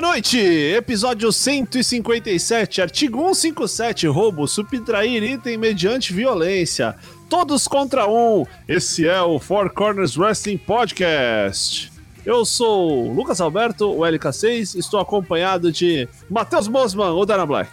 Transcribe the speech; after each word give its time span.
Boa 0.00 0.12
noite! 0.12 0.38
Episódio 0.38 1.30
157, 1.30 2.80
artigo 2.80 3.18
157, 3.34 4.06
roubo, 4.06 4.48
subtrair 4.48 5.22
item 5.22 5.58
mediante 5.58 6.14
violência. 6.14 6.96
Todos 7.28 7.68
contra 7.68 8.08
um. 8.08 8.46
Esse 8.66 9.06
é 9.06 9.20
o 9.20 9.38
Four 9.38 9.74
Corners 9.74 10.16
Wrestling 10.16 10.56
Podcast. 10.56 11.92
Eu 12.24 12.46
sou 12.46 13.10
o 13.10 13.12
Lucas 13.12 13.42
Alberto, 13.42 13.90
o 13.90 13.98
LK6, 13.98 14.74
estou 14.78 15.00
acompanhado 15.00 15.70
de 15.70 16.08
Matheus 16.30 16.66
Mosman, 16.66 17.10
o 17.10 17.26
Dana 17.26 17.44
Black. 17.44 17.70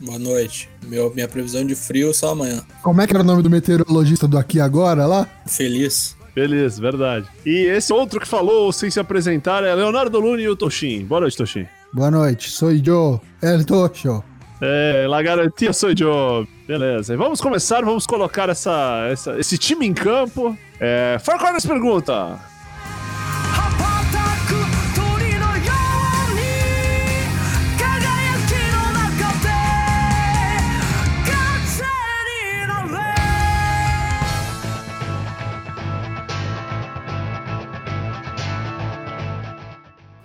Boa 0.00 0.18
noite. 0.18 0.66
Meu, 0.86 1.12
minha 1.12 1.28
previsão 1.28 1.62
de 1.66 1.74
frio 1.74 2.14
só 2.14 2.30
amanhã. 2.30 2.64
Como 2.82 3.02
é 3.02 3.06
que 3.06 3.12
era 3.12 3.22
o 3.22 3.26
nome 3.26 3.42
do 3.42 3.50
meteorologista 3.50 4.26
do 4.26 4.38
aqui 4.38 4.58
agora 4.58 5.04
lá? 5.04 5.28
Feliz. 5.46 6.16
Beleza, 6.34 6.80
verdade. 6.80 7.26
E 7.44 7.66
esse 7.66 7.92
outro 7.92 8.20
que 8.20 8.26
falou 8.26 8.72
sem 8.72 8.90
se 8.90 9.00
apresentar 9.00 9.64
é 9.64 9.74
Leonardo 9.74 10.20
Lune 10.20 10.42
e 10.42 10.48
o 10.48 10.56
Toshin. 10.56 11.04
Boa 11.04 11.22
noite, 11.22 11.36
Toshin. 11.36 11.66
Boa 11.92 12.10
noite, 12.10 12.50
sou 12.50 12.70
eu, 12.70 13.20
El 13.42 13.64
Tocho. 13.64 14.22
É, 14.60 15.06
la 15.08 15.22
garantia 15.22 15.72
sou 15.72 15.90
eu. 15.90 16.46
Beleza. 16.68 17.14
E 17.14 17.16
vamos 17.16 17.40
começar, 17.40 17.84
vamos 17.84 18.06
colocar 18.06 18.48
essa, 18.48 19.08
essa, 19.10 19.38
esse 19.38 19.58
time 19.58 19.86
em 19.86 19.94
campo. 19.94 20.56
É, 20.78 21.18
Four 21.20 21.38
Corners 21.38 21.66
pergunta. 21.66 22.38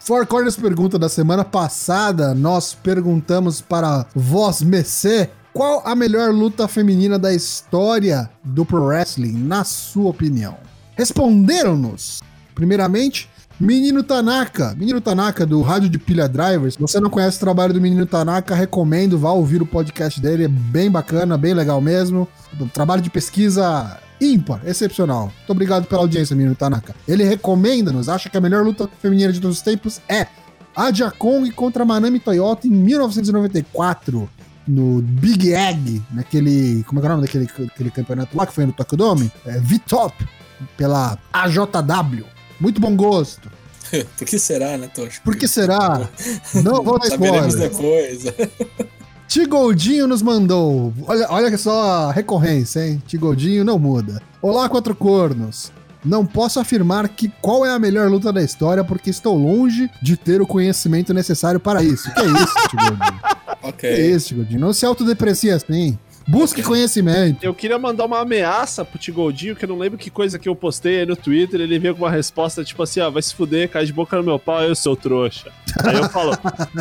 Four 0.05 0.27
Corners 0.27 0.55
pergunta 0.55 0.99
da 0.99 1.09
semana 1.09 1.43
passada, 1.43 2.35
nós 2.35 2.75
perguntamos 2.75 3.59
para 3.59 4.05
Voz 4.13 4.61
Messê 4.61 5.31
qual 5.51 5.81
a 5.83 5.95
melhor 5.95 6.31
luta 6.31 6.67
feminina 6.67 7.17
da 7.17 7.33
história 7.33 8.29
do 8.43 8.63
Pro 8.63 8.85
Wrestling, 8.85 9.33
na 9.33 9.63
sua 9.63 10.11
opinião. 10.11 10.57
Responderam-nos, 10.95 12.21
primeiramente, 12.53 13.27
Menino 13.59 14.03
Tanaka. 14.03 14.75
Menino 14.77 15.01
Tanaka, 15.01 15.43
do 15.43 15.63
Rádio 15.63 15.89
de 15.89 15.97
Pilha 15.97 16.29
Drivers. 16.29 16.75
Se 16.75 16.79
você 16.79 16.99
não 16.99 17.09
conhece 17.09 17.37
o 17.37 17.39
trabalho 17.39 17.73
do 17.73 17.81
Menino 17.81 18.05
Tanaka, 18.05 18.53
recomendo, 18.53 19.17
vá 19.17 19.31
ouvir 19.31 19.63
o 19.63 19.65
podcast 19.65 20.21
dele, 20.21 20.43
é 20.43 20.47
bem 20.47 20.91
bacana, 20.91 21.35
bem 21.35 21.55
legal 21.55 21.81
mesmo. 21.81 22.27
Trabalho 22.75 23.01
de 23.01 23.09
pesquisa 23.09 23.99
ímpar, 24.19 24.61
excepcional. 24.65 25.31
Muito 25.37 25.51
obrigado 25.51 25.85
pela 25.85 26.01
audiência, 26.01 26.35
Menino 26.35 26.55
Tanaka. 26.55 26.95
Ele 27.07 27.23
recomenda-nos, 27.23 28.09
acha 28.09 28.29
que 28.29 28.37
a 28.37 28.41
melhor 28.41 28.63
luta 28.63 28.89
feminina 29.01 29.31
de 29.31 29.39
todos 29.39 29.57
os 29.57 29.63
tempos 29.63 30.01
é 30.07 30.27
a 30.75 31.11
Kong 31.11 31.49
contra 31.51 31.85
Manami 31.85 32.19
Toyota 32.19 32.67
em 32.67 32.71
1994. 32.71 34.29
No 34.67 34.99
Big 35.01 35.53
Egg, 35.53 36.01
naquele. 36.11 36.83
Como 36.85 36.99
é 36.99 37.01
que 37.01 37.07
é 37.07 37.09
o 37.09 37.13
nome 37.13 37.27
daquele, 37.27 37.45
daquele 37.45 37.91
campeonato 37.91 38.35
lá 38.35 38.47
que 38.47 38.53
foi 38.53 38.65
no 38.65 38.73
Tokyo 38.73 38.97
Dome? 38.97 39.31
É, 39.45 39.59
V-Top, 39.59 40.27
pela 40.75 41.19
AJW. 41.31 42.25
Muito 42.59 42.81
bom 42.81 42.95
gosto. 42.95 43.51
Por 44.17 44.25
que 44.25 44.39
será, 44.39 44.75
né, 44.75 44.87
Tocho? 44.87 45.21
Por 45.21 45.35
que 45.35 45.47
será? 45.47 46.09
Não 46.63 46.83
vou 46.83 46.97
dar 46.97 47.09
Saberemos 47.09 47.53
spoiler. 47.53 47.69
depois. 47.69 48.87
Tigoldinho 49.27 50.07
nos 50.07 50.21
mandou. 50.21 50.93
Olha, 51.07 51.27
olha 51.29 51.57
só 51.57 52.07
a 52.09 52.11
recorrência, 52.11 52.87
hein? 52.87 53.01
Tigoldinho 53.07 53.63
não 53.65 53.77
muda. 53.79 54.21
Olá, 54.41 54.69
quatro 54.69 54.95
cornos. 54.95 55.71
Não 56.03 56.23
posso 56.23 56.59
afirmar 56.59 57.09
que 57.09 57.31
qual 57.41 57.65
é 57.65 57.71
a 57.71 57.79
melhor 57.79 58.09
luta 58.09 58.31
da 58.31 58.41
história 58.43 58.83
porque 58.83 59.09
estou 59.09 59.35
longe 59.35 59.89
de 60.01 60.15
ter 60.15 60.39
o 60.39 60.45
conhecimento 60.45 61.13
necessário 61.13 61.59
para 61.59 61.81
isso. 61.83 62.13
Que 62.13 62.19
é 62.21 62.25
isso, 62.25 62.53
Tigoldinho? 62.69 63.19
Que 63.65 63.69
ok. 63.69 63.89
é 63.89 64.11
isso, 64.11 64.27
Tigoldinho? 64.27 64.59
Não 64.61 64.71
se 64.71 64.85
autodeprecie 64.85 65.49
assim. 65.49 65.97
Busque 66.27 66.63
conhecimento. 66.63 67.43
Eu 67.43 67.53
queria 67.53 67.77
mandar 67.77 68.05
uma 68.05 68.19
ameaça 68.19 68.83
pro 68.83 68.97
Tigoldinho, 68.97 69.55
que 69.55 69.63
eu 69.63 69.69
não 69.69 69.77
lembro 69.77 69.97
que 69.97 70.09
coisa 70.09 70.39
que 70.39 70.49
eu 70.49 70.55
postei 70.55 70.99
aí 70.99 71.05
no 71.05 71.15
Twitter. 71.15 71.61
Ele 71.61 71.77
veio 71.77 71.95
com 71.95 72.03
uma 72.03 72.11
resposta 72.11 72.63
tipo 72.63 72.81
assim: 72.81 72.99
ah, 72.99 73.09
vai 73.09 73.21
se 73.21 73.35
fuder, 73.35 73.69
cai 73.69 73.85
de 73.85 73.93
boca 73.93 74.17
no 74.17 74.23
meu 74.23 74.39
pau, 74.39 74.63
eu 74.63 74.75
sou 74.75 74.95
trouxa. 74.95 75.51
Aí 75.83 75.95
eu 75.95 76.09
falo, 76.09 76.31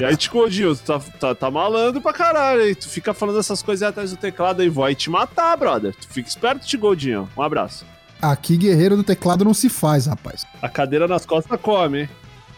e 0.00 0.04
aí, 0.04 0.16
Tigoldinho, 0.16 0.74
tu 0.74 0.82
tá, 0.82 1.00
tá, 1.20 1.34
tá 1.34 1.50
malandro 1.50 2.00
pra 2.00 2.12
caralho, 2.12 2.66
hein? 2.66 2.74
Tu 2.74 2.88
fica 2.88 3.12
falando 3.12 3.38
essas 3.38 3.62
coisas 3.62 3.82
aí 3.82 3.88
atrás 3.88 4.10
do 4.12 4.16
teclado 4.16 4.62
aí, 4.62 4.68
vai 4.68 4.94
te 4.94 5.10
matar, 5.10 5.56
brother. 5.56 5.94
Tu 5.94 6.08
fica 6.08 6.28
esperto, 6.28 6.66
Tigoldinho. 6.66 7.28
Um 7.36 7.42
abraço. 7.42 7.84
Aqui, 8.22 8.56
guerreiro 8.56 8.96
do 8.96 9.04
teclado 9.04 9.44
não 9.44 9.52
se 9.52 9.68
faz, 9.68 10.06
rapaz. 10.06 10.46
A 10.62 10.68
cadeira 10.68 11.06
nas 11.06 11.26
costas 11.26 11.60
come, 11.60 12.02
hein? 12.02 12.08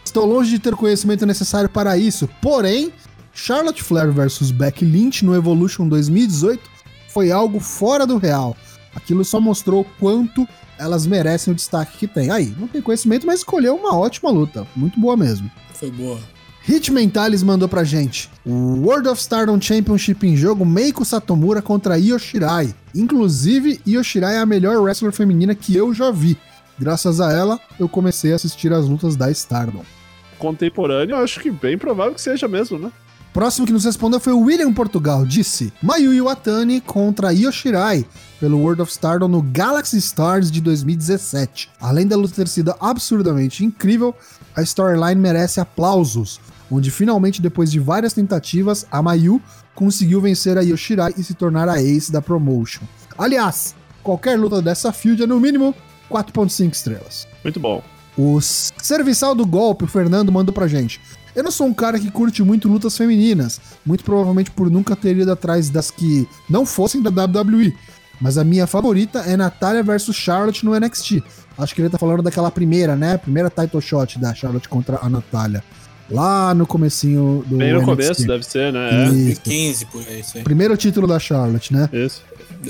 Estou 0.05 0.25
longe 0.25 0.51
de 0.51 0.59
ter 0.59 0.73
o 0.73 0.77
conhecimento 0.77 1.25
necessário 1.25 1.69
para 1.69 1.97
isso, 1.97 2.29
porém, 2.41 2.93
Charlotte 3.33 3.83
Flair 3.83 4.09
versus 4.11 4.51
Becky 4.51 4.85
Lynch 4.85 5.25
no 5.25 5.35
Evolution 5.35 5.89
2018 5.89 6.76
foi 7.17 7.31
algo 7.31 7.59
fora 7.59 8.05
do 8.05 8.17
real. 8.17 8.55
Aquilo 8.93 9.25
só 9.25 9.41
mostrou 9.41 9.81
o 9.81 9.85
quanto 9.99 10.47
elas 10.77 11.07
merecem 11.07 11.51
o 11.51 11.55
destaque 11.55 11.97
que 11.97 12.05
tem. 12.05 12.29
Aí, 12.29 12.53
não 12.59 12.67
tem 12.67 12.79
conhecimento, 12.79 13.25
mas 13.25 13.39
escolheu 13.39 13.75
uma 13.75 13.97
ótima 13.97 14.29
luta. 14.29 14.67
Muito 14.75 14.99
boa 14.99 15.17
mesmo. 15.17 15.49
Foi 15.73 15.89
boa. 15.89 16.19
Hit 16.61 16.91
Mentalis 16.91 17.41
mandou 17.41 17.67
pra 17.67 17.83
gente. 17.83 18.29
O 18.45 18.83
World 18.83 19.09
of 19.09 19.19
Stardom 19.19 19.59
Championship 19.59 20.27
em 20.27 20.37
jogo, 20.37 20.63
Meiko 20.63 21.03
Satomura 21.03 21.59
contra 21.59 21.97
Io 21.97 22.19
Shirai. 22.19 22.75
Inclusive, 22.93 23.81
Io 23.83 24.03
Shirai 24.03 24.35
é 24.35 24.39
a 24.39 24.45
melhor 24.45 24.79
wrestler 24.79 25.11
feminina 25.11 25.55
que 25.55 25.75
eu 25.75 25.95
já 25.95 26.11
vi. 26.11 26.37
Graças 26.77 27.19
a 27.19 27.33
ela, 27.33 27.59
eu 27.79 27.89
comecei 27.89 28.31
a 28.31 28.35
assistir 28.35 28.71
as 28.71 28.87
lutas 28.87 29.15
da 29.15 29.31
Stardom. 29.31 29.83
Contemporâneo, 30.37 31.15
acho 31.15 31.39
que 31.39 31.49
bem 31.49 31.79
provável 31.79 32.13
que 32.13 32.21
seja 32.21 32.47
mesmo, 32.47 32.77
né? 32.77 32.91
Próximo 33.37 33.67
que 33.67 33.71
nos 33.71 33.85
respondeu 33.85 34.19
foi 34.19 34.33
o 34.33 34.39
William 34.39 34.73
Portugal. 34.73 35.23
Disse: 35.23 35.71
Mayu 35.79 36.11
Iwatani 36.11 36.81
contra 36.81 37.31
Io 37.31 37.51
Shirai 37.51 38.03
pelo 38.39 38.57
World 38.57 38.81
of 38.81 38.91
Stardom 38.91 39.27
no 39.27 39.43
Galaxy 39.43 39.99
Stars 39.99 40.49
de 40.49 40.59
2017. 40.59 41.69
Além 41.79 42.07
da 42.07 42.15
luta 42.17 42.33
ter 42.33 42.47
sido 42.47 42.73
absurdamente 42.79 43.63
incrível, 43.63 44.15
a 44.55 44.63
storyline 44.63 45.21
merece 45.21 45.59
aplausos, 45.59 46.41
onde 46.71 46.89
finalmente, 46.89 47.39
depois 47.39 47.71
de 47.71 47.79
várias 47.79 48.11
tentativas, 48.11 48.87
a 48.89 49.03
Mayu 49.03 49.39
conseguiu 49.75 50.19
vencer 50.19 50.57
a 50.57 50.63
Io 50.63 50.75
Shirai 50.75 51.13
e 51.15 51.23
se 51.23 51.35
tornar 51.35 51.69
a 51.69 51.79
ace 51.79 52.11
da 52.11 52.23
promotion. 52.23 52.81
Aliás, 53.15 53.75
qualquer 54.01 54.35
luta 54.39 54.63
dessa 54.63 54.91
field 54.91 55.21
é 55.21 55.27
no 55.27 55.39
mínimo 55.39 55.75
4.5 56.09 56.73
estrelas. 56.73 57.27
Muito 57.43 57.59
bom. 57.59 57.83
O 58.17 58.41
serviçal 58.41 59.35
do 59.35 59.45
golpe, 59.45 59.83
o 59.83 59.87
Fernando, 59.87 60.31
mandou 60.31 60.51
pra 60.51 60.67
gente. 60.67 60.99
Eu 61.37 61.43
não 61.43 61.51
sou 61.51 61.67
um 61.67 61.73
cara 61.73 61.99
que 61.99 62.09
curte 62.09 62.41
muito 62.41 62.67
lutas 62.67 62.97
femininas, 62.97 63.61
muito 63.85 64.03
provavelmente 64.03 64.49
por 64.49 64.71
nunca 64.71 64.95
ter 64.95 65.15
ido 65.15 65.31
atrás 65.31 65.69
das 65.69 65.91
que 65.91 66.27
não 66.49 66.65
fossem 66.65 66.99
da 66.99 67.11
WWE. 67.11 67.75
Mas 68.19 68.39
a 68.39 68.43
minha 68.43 68.65
favorita 68.65 69.19
é 69.19 69.37
Natália 69.37 69.83
versus 69.83 70.15
Charlotte 70.15 70.65
no 70.65 70.73
NXT. 70.75 71.21
Acho 71.55 71.75
que 71.75 71.81
ele 71.83 71.91
tá 71.91 71.99
falando 71.99 72.23
daquela 72.23 72.49
primeira, 72.49 72.95
né? 72.95 73.17
Primeira 73.17 73.51
title 73.51 73.79
shot 73.79 74.17
da 74.17 74.33
Charlotte 74.33 74.67
contra 74.67 74.97
a 74.99 75.07
Natália. 75.07 75.63
Lá 76.09 76.55
no 76.55 76.65
comecinho 76.65 77.43
do 77.45 77.57
Bem 77.57 77.71
no 77.71 77.81
NXT. 77.81 77.85
começo, 77.85 78.27
deve 78.27 78.43
ser, 78.43 78.73
né? 78.73 79.05
É. 79.05 79.09
Isso. 79.09 79.41
15 79.41 79.85
por 79.85 80.03
aí, 80.07 80.19
isso 80.21 80.37
aí. 80.39 80.43
Primeiro 80.43 80.75
título 80.75 81.05
da 81.05 81.19
Charlotte, 81.19 81.71
né? 81.71 81.87
Isso. 81.93 82.23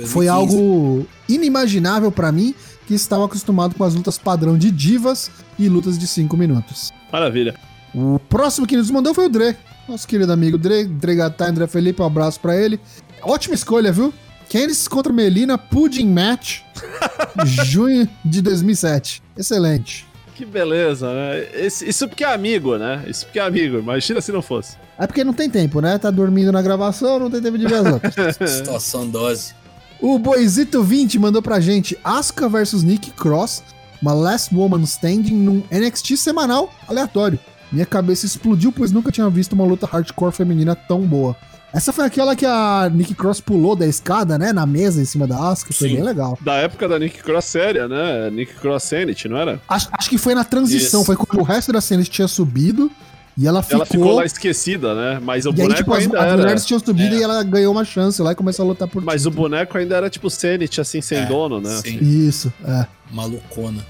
Foi 0.07 0.25
2015. 0.25 0.29
algo 0.29 1.07
inimaginável 1.29 2.11
pra 2.11 2.33
mim, 2.33 2.53
que 2.85 2.93
estava 2.93 3.23
acostumado 3.23 3.75
com 3.75 3.85
as 3.85 3.95
lutas 3.95 4.17
padrão 4.17 4.57
de 4.57 4.69
divas 4.69 5.31
e 5.57 5.69
lutas 5.69 5.97
de 5.97 6.05
5 6.05 6.35
minutos. 6.35 6.91
Maravilha. 7.13 7.55
O 7.97 8.19
próximo 8.29 8.67
que 8.67 8.77
nos 8.77 8.91
mandou 8.91 9.13
foi 9.13 9.25
o 9.25 9.29
Dre. 9.29 9.55
Nosso 9.89 10.07
querido 10.07 10.31
amigo 10.31 10.57
Dre, 10.57 10.85
Dre 10.85 11.15
Gattai, 11.15 11.49
André 11.49 11.65
Felipe, 11.65 12.01
um 12.01 12.05
abraço 12.05 12.39
pra 12.39 12.55
ele. 12.55 12.79
Ótima 13.23 13.55
escolha, 13.55 13.91
viu? 13.91 14.13
Candice 14.51 14.87
contra 14.89 15.11
Melina, 15.11 15.57
Pudding 15.57 16.07
Match, 16.13 16.59
junho 17.65 18.07
de 18.23 18.41
2007. 18.41 19.21
Excelente. 19.35 20.05
Que 20.35 20.45
beleza, 20.45 21.11
né? 21.11 21.47
Esse- 21.53 21.89
isso 21.89 22.07
porque 22.07 22.23
é 22.23 22.31
amigo, 22.33 22.77
né? 22.77 23.03
Isso 23.07 23.25
porque 23.25 23.39
é 23.39 23.41
amigo. 23.41 23.79
Imagina 23.79 24.21
se 24.21 24.31
não 24.31 24.41
fosse. 24.41 24.77
É 24.99 25.07
porque 25.07 25.23
não 25.23 25.33
tem 25.33 25.49
tempo, 25.49 25.81
né? 25.81 25.97
Tá 25.97 26.11
dormindo 26.11 26.51
na 26.51 26.61
gravação, 26.61 27.17
não 27.19 27.29
tem 27.31 27.41
tempo 27.41 27.57
de 27.57 27.65
ver 27.65 27.75
as 27.75 27.93
outras. 27.93 28.13
Situação 28.57 29.09
dose. 29.09 29.53
o 29.99 30.19
Boizito20 30.19 31.17
mandou 31.19 31.41
pra 31.41 31.59
gente 31.59 31.97
Asuka 32.03 32.47
versus 32.47 32.83
Nick 32.83 33.09
Cross, 33.11 33.63
uma 34.01 34.13
Last 34.13 34.53
Woman 34.53 34.81
Standing 34.83 35.33
num 35.33 35.63
NXT 35.71 36.15
semanal 36.17 36.71
aleatório. 36.87 37.39
Minha 37.71 37.85
cabeça 37.85 38.25
explodiu, 38.25 38.71
pois 38.71 38.91
nunca 38.91 39.11
tinha 39.11 39.29
visto 39.29 39.53
uma 39.53 39.65
luta 39.65 39.85
hardcore 39.85 40.31
feminina 40.31 40.75
tão 40.75 41.01
boa. 41.01 41.35
Essa 41.73 41.91
foi 41.91 42.05
aquela 42.05 42.33
que 42.35 42.45
a 42.45 42.89
Nick 42.91 43.13
Cross 43.13 43.41
pulou 43.41 43.75
da 43.75 43.85
escada, 43.85 44.37
né? 44.37 44.53
Na 44.53 44.65
mesa 44.65 45.01
em 45.01 45.05
cima 45.05 45.27
da 45.27 45.37
Asuka. 45.49 45.73
Foi 45.73 45.89
Sim. 45.89 45.95
bem 45.95 46.03
legal. 46.03 46.37
Da 46.41 46.55
época 46.55 46.87
da 46.87 46.97
Nick 46.97 47.21
Cross 47.21 47.43
séria, 47.45 47.87
né? 47.89 48.29
Nick 48.31 48.53
Cross 48.55 48.83
Sanity, 48.83 49.27
não 49.27 49.37
era? 49.37 49.61
Acho, 49.67 49.89
acho 49.91 50.09
que 50.09 50.17
foi 50.17 50.33
na 50.33 50.45
transição. 50.45 51.01
Isso. 51.01 51.05
Foi 51.05 51.15
quando 51.17 51.41
o 51.41 51.43
resto 51.43 51.73
da 51.73 51.81
cena 51.81 52.01
tinha 52.05 52.27
subido 52.27 52.89
e 53.37 53.45
ela 53.45 53.61
ficou. 53.61 53.75
Ela 53.79 53.85
ficou 53.85 54.11
lá 54.15 54.25
esquecida, 54.25 54.95
né? 54.95 55.19
Mas 55.21 55.45
o 55.45 55.49
e 55.49 55.51
aí, 55.51 55.57
boneco 55.57 55.75
tipo, 55.75 55.93
as, 55.93 56.03
ainda 56.03 56.17
as 56.19 56.25
era. 56.25 56.37
mulheres 56.37 56.65
tinham 56.65 56.79
subido 56.79 57.15
É. 57.15 57.19
e 57.19 57.23
ela 57.23 57.43
ganhou 57.43 57.73
uma 57.73 57.83
chance 57.83 58.19
lá 58.21 58.31
e 58.31 58.35
começou 58.35 58.63
a 58.63 58.67
lutar 58.69 58.87
por 58.87 59.03
Mas 59.03 59.25
o 59.25 59.29
boneco 59.31 59.77
ainda 59.77 59.97
era 59.97 60.09
tipo 60.09 60.29
Sanity, 60.29 60.79
assim, 60.79 61.01
sem 61.01 61.19
É, 61.19 61.25
dono, 61.25 61.59
né? 61.59 61.81
Sim, 61.83 61.99
Isso, 62.01 62.51
é. 62.65 62.87
malucona. 63.11 63.85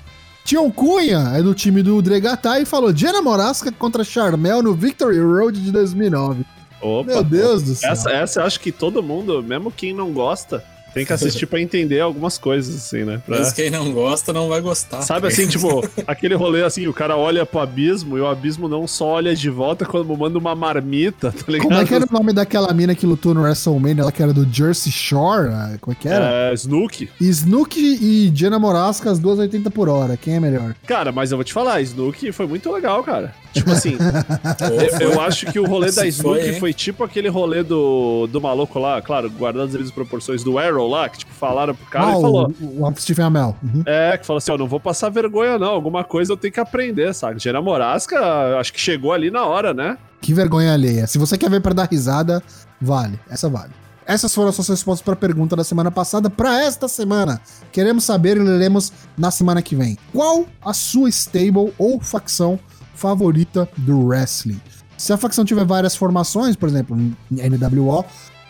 Tião 0.47 0.71
Cunha 0.71 1.33
é 1.35 1.43
do 1.43 1.53
time 1.53 1.83
do 1.83 2.01
Dregatá 2.01 2.57
e 2.57 2.65
falou 2.65 2.93
Diana 2.93 3.21
Morasca 3.21 3.69
contra 3.69 4.01
Charmel 4.01 4.63
no 4.63 4.73
Victory 4.73 5.19
Road 5.19 5.61
de 5.61 5.73
2009. 5.73 6.45
Opa, 6.81 7.03
Meu 7.03 7.21
Deus 7.21 7.63
do 7.63 7.75
céu. 7.75 7.91
Essa, 7.91 8.11
essa 8.11 8.39
eu 8.39 8.45
acho 8.45 8.61
que 8.61 8.71
todo 8.71 9.03
mundo, 9.03 9.43
mesmo 9.43 9.69
quem 9.69 9.93
não 9.93 10.13
gosta, 10.13 10.63
tem 10.93 11.05
que 11.05 11.13
assistir 11.13 11.45
pra 11.45 11.59
entender 11.61 11.99
algumas 11.99 12.37
coisas, 12.37 12.75
assim, 12.75 13.03
né? 13.03 13.21
Pra- 13.25 13.39
Mas 13.39 13.53
quem 13.53 13.69
não 13.69 13.91
gosta 13.91 14.33
não 14.33 14.49
vai 14.49 14.61
gostar. 14.61 15.01
Sabe 15.01 15.27
assim, 15.27 15.47
tipo, 15.47 15.87
aquele 16.07 16.35
rolê 16.35 16.63
assim, 16.63 16.87
o 16.87 16.93
cara 16.93 17.15
olha 17.15 17.45
pro 17.45 17.59
abismo 17.59 18.17
e 18.17 18.21
o 18.21 18.27
abismo 18.27 18.67
não 18.67 18.87
só 18.87 19.05
olha 19.07 19.35
de 19.35 19.49
volta 19.49 19.85
quando 19.85 20.15
manda 20.17 20.37
uma 20.37 20.55
marmita, 20.55 21.31
tá 21.31 21.51
ligado? 21.51 21.67
Como 21.67 21.79
é 21.79 21.85
que 21.85 21.93
era 21.93 22.05
o 22.05 22.11
nome 22.13 22.33
daquela 22.33 22.73
mina 22.73 22.95
que 22.95 23.05
lutou 23.05 23.33
no 23.33 23.41
WrestleMania? 23.41 24.01
Ela 24.01 24.11
que 24.11 24.21
era 24.23 24.33
do 24.33 24.47
Jersey 24.51 24.91
Shore? 24.91 25.49
ah, 25.51 25.77
Como 25.81 25.95
é 25.97 26.01
que 26.01 26.07
era? 26.07 26.25
É, 26.49 26.53
Snook. 26.53 27.09
Snook 27.19 27.77
e 27.79 28.29
Diana 28.29 28.57
Morasca, 28.59 29.11
as 29.11 29.19
duas 29.19 29.39
80 29.39 29.69
por 29.71 29.89
hora. 29.89 30.17
Quem 30.17 30.35
é 30.35 30.39
melhor? 30.39 30.75
Cara, 30.85 31.11
mas 31.11 31.31
eu 31.31 31.37
vou 31.37 31.43
te 31.43 31.53
falar, 31.53 31.81
Snook 31.81 32.31
foi 32.31 32.47
muito 32.47 32.71
legal, 32.71 33.03
cara. 33.03 33.33
Tipo 33.53 33.71
assim, 33.71 33.97
eu, 35.01 35.11
eu 35.11 35.21
acho 35.21 35.47
que 35.51 35.59
o 35.59 35.65
rolê 35.65 35.91
da 35.91 36.05
Snook 36.07 36.41
foi, 36.43 36.53
foi, 36.53 36.73
tipo 36.73 37.03
aquele 37.03 37.27
rolê 37.29 37.63
do, 37.63 38.27
do 38.27 38.39
maluco 38.41 38.77
lá, 38.79 39.01
claro, 39.01 39.29
guardando 39.31 39.65
as 39.65 39.71
devidas 39.71 39.91
proporções 39.91 40.43
do 40.43 40.57
Arrow 40.59 40.76
lá, 40.85 41.07
que 41.07 41.19
tipo, 41.19 41.31
falaram 41.33 41.73
pro 41.73 41.85
cara 41.85 42.07
ah, 42.07 42.17
e 42.17 42.21
falou. 42.21 42.53
o, 42.61 42.85
o 42.85 42.95
Stephen 42.97 43.25
Amell. 43.25 43.55
Uhum. 43.63 43.83
É, 43.85 44.17
que 44.17 44.25
falou 44.25 44.37
assim, 44.37 44.51
ó, 44.51 44.57
não 44.57 44.67
vou 44.67 44.79
passar 44.79 45.09
vergonha 45.09 45.57
não, 45.57 45.69
alguma 45.69 46.03
coisa 46.03 46.33
eu 46.33 46.37
tenho 46.37 46.53
que 46.53 46.59
aprender, 46.59 47.13
sabe? 47.13 47.39
Diana 47.39 47.61
Morasca, 47.61 48.59
acho 48.59 48.73
que 48.73 48.79
chegou 48.79 49.13
ali 49.13 49.31
na 49.31 49.45
hora, 49.45 49.73
né? 49.73 49.97
Que 50.21 50.33
vergonha 50.33 50.73
alheia. 50.73 51.07
Se 51.07 51.17
você 51.17 51.37
quer 51.37 51.49
ver 51.49 51.61
pra 51.61 51.73
dar 51.73 51.87
risada, 51.89 52.43
vale. 52.81 53.17
Essa 53.29 53.47
vale. 53.47 53.71
Essas 54.05 54.33
foram 54.33 54.49
as 54.49 54.55
suas 54.55 54.69
respostas 54.69 55.03
para 55.03 55.13
a 55.13 55.17
pergunta 55.17 55.55
da 55.55 55.63
semana 55.63 55.91
passada. 55.91 56.29
Para 56.29 56.63
esta 56.63 56.87
semana, 56.87 57.41
queremos 57.71 58.05
saber 58.05 58.37
e 58.37 58.39
leremos 58.39 58.93
na 59.17 59.31
semana 59.31 59.61
que 59.61 59.75
vem. 59.75 59.97
Qual 60.13 60.45
a 60.63 60.73
sua 60.73 61.09
stable 61.09 61.73
ou 61.77 61.99
facção 61.99 62.57
favorita 62.95 63.67
do 63.77 64.07
wrestling? 64.07 64.61
Se 64.97 65.11
a 65.11 65.17
facção 65.17 65.43
tiver 65.43 65.65
várias 65.65 65.95
formações, 65.95 66.55
por 66.55 66.69
exemplo, 66.69 66.97
NWO, 67.29 68.05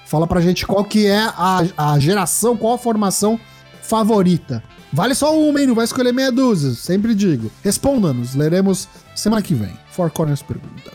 fala 0.07 0.25
pra 0.25 0.39
gente 0.39 0.65
qual 0.65 0.85
que 0.85 1.05
é 1.05 1.19
a, 1.19 1.63
a 1.77 1.99
geração, 1.99 2.55
qual 2.55 2.73
a 2.73 2.77
formação 2.77 3.39
favorita. 3.81 4.63
Vale 4.91 5.13
só 5.13 5.37
uma, 5.37 5.59
hein? 5.59 5.67
Não 5.67 5.75
vai 5.75 5.83
escolher 5.83 6.13
meia 6.13 6.31
dúzia. 6.31 6.71
Sempre 6.71 7.13
digo. 7.13 7.51
Responda-nos. 7.61 8.33
Leremos 8.33 8.87
semana 9.13 9.41
que 9.41 9.53
vem. 9.53 9.77
Four 9.91 10.09
Corners 10.11 10.41
pergunta. 10.41 10.91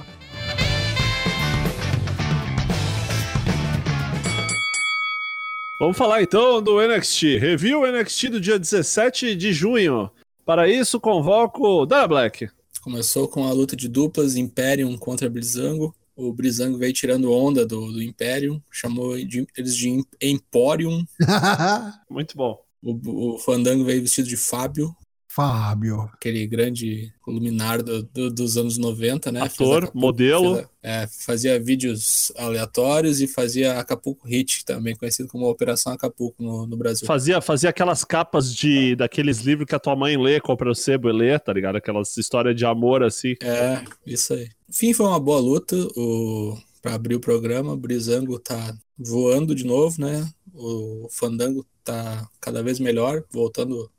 Vamos 5.78 5.96
falar 5.96 6.22
então 6.22 6.62
do 6.62 6.80
NXT. 6.80 7.38
Review 7.38 7.82
NXT 7.86 8.28
do 8.30 8.40
dia 8.40 8.58
17 8.58 9.34
de 9.34 9.52
junho. 9.52 10.10
Para 10.46 10.68
isso, 10.68 10.98
convoco 10.98 11.84
Dana 11.84 12.08
Black. 12.08 12.48
Começou 12.80 13.28
com 13.28 13.46
a 13.46 13.52
luta 13.52 13.76
de 13.76 13.88
duplas 13.88 14.36
Imperium 14.36 14.96
contra 14.96 15.28
Brizango. 15.28 15.94
O 16.14 16.32
Brizango 16.32 16.78
veio 16.78 16.92
tirando 16.92 17.32
onda 17.32 17.64
do, 17.66 17.90
do 17.92 18.02
Imperium, 18.02 18.60
chamou 18.70 19.16
de- 19.24 19.46
eles 19.56 19.76
de 19.76 20.04
Emporium. 20.20 21.04
Muito 22.10 22.36
bom. 22.36 22.62
O, 22.82 23.34
o 23.34 23.38
Fandango 23.38 23.84
veio 23.84 24.02
vestido 24.02 24.28
de 24.28 24.36
Fábio, 24.36 24.94
Fábio. 25.34 26.10
aquele 26.12 26.46
grande 26.46 27.12
luminar 27.26 27.82
do- 27.82 28.02
do- 28.02 28.30
dos 28.30 28.56
anos 28.56 28.76
90, 28.76 29.32
né? 29.32 29.40
Ator, 29.40 29.84
Acapulco- 29.84 29.98
modelo. 29.98 30.54
fez 30.56 30.66
é, 30.82 31.06
fazia 31.06 31.58
vídeos 31.60 32.32
aleatórios 32.36 33.20
e 33.20 33.26
fazia 33.28 33.78
Acapulco 33.78 34.26
Hit, 34.26 34.64
também 34.64 34.94
conhecido 34.96 35.28
como 35.28 35.48
Operação 35.48 35.92
Acapulco 35.92 36.42
no, 36.42 36.66
no 36.66 36.76
Brasil. 36.76 37.06
Fazia, 37.06 37.40
fazia 37.40 37.70
aquelas 37.70 38.02
capas 38.04 38.54
de 38.54 38.94
daqueles 38.96 39.38
livros 39.38 39.66
que 39.66 39.74
a 39.74 39.78
tua 39.78 39.94
mãe 39.96 40.16
lê, 40.20 40.40
compra 40.40 40.70
o 40.70 40.74
sebo 40.74 41.08
e 41.08 41.12
lê, 41.12 41.38
tá 41.38 41.52
ligado? 41.52 41.76
Aquelas 41.76 42.16
histórias 42.16 42.56
de 42.56 42.64
amor 42.66 43.02
assim. 43.02 43.34
É, 43.40 43.82
isso 44.06 44.34
aí. 44.34 44.48
Enfim, 44.68 44.92
foi 44.92 45.06
uma 45.06 45.20
boa 45.20 45.38
luta 45.40 45.76
o, 45.96 46.56
para 46.82 46.94
abrir 46.94 47.14
o 47.14 47.20
programa. 47.20 47.72
O 47.72 47.76
Brizango 47.76 48.38
tá 48.38 48.74
voando 48.98 49.54
de 49.54 49.64
novo, 49.64 50.00
né? 50.00 50.28
O 50.54 51.08
Fandango 51.10 51.64
tá 51.84 52.28
cada 52.40 52.62
vez 52.62 52.78
melhor, 52.80 53.22
voltando 53.30 53.90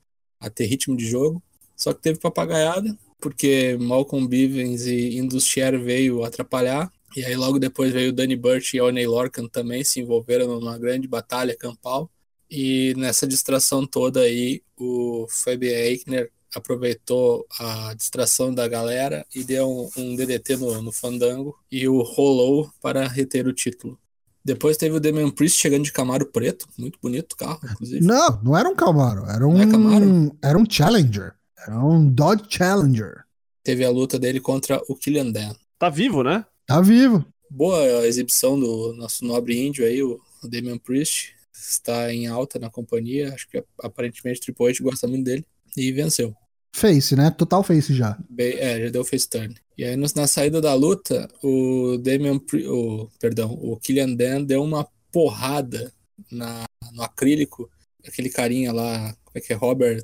a 0.43 0.49
ter 0.49 0.65
ritmo 0.65 0.95
de 0.95 1.05
jogo. 1.05 1.41
Só 1.75 1.93
que 1.93 2.01
teve 2.01 2.19
papagaiada, 2.19 2.95
porque 3.19 3.77
Malcolm 3.79 4.27
Bivens 4.27 4.85
e 4.85 5.17
Industrier 5.17 5.79
veio 5.79 6.23
atrapalhar. 6.23 6.91
E 7.15 7.23
aí 7.23 7.35
logo 7.35 7.59
depois 7.59 7.93
veio 7.93 8.09
o 8.09 8.13
Danny 8.13 8.35
Burch 8.35 8.75
e 8.75 8.81
o 8.81 8.85
Oney 8.85 9.07
Lorcan 9.07 9.47
também 9.47 9.83
se 9.83 9.99
envolveram 9.99 10.47
numa 10.47 10.77
grande 10.77 11.07
batalha 11.07 11.55
campal. 11.55 12.11
E 12.49 12.93
nessa 12.97 13.25
distração 13.25 13.85
toda 13.85 14.21
aí, 14.21 14.61
o 14.77 15.25
Fabian 15.29 15.71
Eichner 15.71 16.31
aproveitou 16.53 17.45
a 17.59 17.93
distração 17.95 18.53
da 18.53 18.67
galera 18.67 19.25
e 19.33 19.43
deu 19.43 19.67
um, 19.67 19.89
um 19.97 20.15
DDT 20.15 20.57
no, 20.57 20.81
no 20.81 20.91
Fandango 20.91 21.57
e 21.71 21.87
o 21.87 22.01
rolou 22.01 22.69
para 22.81 23.07
reter 23.07 23.47
o 23.47 23.53
título. 23.53 23.97
Depois 24.45 24.77
teve 24.77 24.95
o 24.95 24.99
Damian 24.99 25.29
Priest 25.29 25.59
chegando 25.59 25.83
de 25.83 25.91
Camaro 25.91 26.25
preto, 26.25 26.67
muito 26.77 26.99
bonito 27.01 27.33
o 27.33 27.37
carro, 27.37 27.59
inclusive. 27.63 28.05
Não, 28.05 28.41
não 28.43 28.57
era 28.57 28.67
um 28.67 28.75
Camaro, 28.75 29.25
era 29.29 29.47
um, 29.47 29.53
Não 29.53 29.61
é 29.61 29.67
Camaro? 29.71 30.37
era 30.43 30.57
um 30.57 30.69
Challenger. 30.69 31.33
Era 31.57 31.79
um 31.79 32.09
Dodge 32.09 32.45
Challenger. 32.49 33.23
Teve 33.63 33.85
a 33.85 33.89
luta 33.89 34.19
dele 34.19 34.41
contra 34.41 34.81
o 34.89 34.95
Killian 34.95 35.31
Dan. 35.31 35.55
Tá 35.79 35.89
vivo, 35.89 36.23
né? 36.23 36.45
Tá 36.65 36.81
vivo. 36.81 37.25
Boa 37.49 38.05
exibição 38.05 38.59
do 38.59 38.93
nosso 38.93 39.23
nobre 39.23 39.65
índio 39.65 39.85
aí, 39.85 40.03
o 40.03 40.19
o 40.43 40.47
Damian 40.47 40.77
Priest. 40.77 41.33
Está 41.53 42.13
em 42.13 42.27
alta 42.27 42.59
na 42.59 42.69
companhia, 42.69 43.33
acho 43.33 43.47
que 43.47 43.63
aparentemente 43.81 44.39
o 44.39 44.43
Triple 44.43 44.67
H 44.67 44.83
gosta 44.83 45.07
muito 45.07 45.23
dele. 45.23 45.45
E 45.77 45.91
venceu. 45.91 46.35
Face, 46.75 47.15
né? 47.15 47.29
Total 47.31 47.63
face 47.63 47.93
já. 47.93 48.17
Bem- 48.29 48.57
é, 48.57 48.85
já 48.85 48.89
deu 48.89 49.05
face 49.05 49.29
turn. 49.29 49.55
E 49.77 49.83
aí, 49.83 49.95
na 49.95 50.27
saída 50.27 50.59
da 50.59 50.73
luta, 50.73 51.27
o 51.43 51.97
Damian, 51.97 52.39
o, 52.67 53.07
perdão, 53.19 53.53
o 53.53 53.77
Killian 53.77 54.13
Dan 54.13 54.43
deu 54.43 54.63
uma 54.63 54.87
porrada 55.11 55.91
na, 56.31 56.63
no 56.93 57.03
acrílico. 57.03 57.69
Aquele 58.05 58.29
carinha 58.29 58.73
lá, 58.73 59.15
como 59.23 59.35
é 59.37 59.39
que 59.41 59.53
é? 59.53 59.55
Robert. 59.55 60.03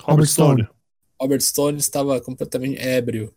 Robert 0.00 0.26
Stone. 0.26 0.68
Robert 1.20 1.40
Stone 1.40 1.78
estava 1.78 2.20
completamente 2.20 2.78
ébrio. 2.80 3.32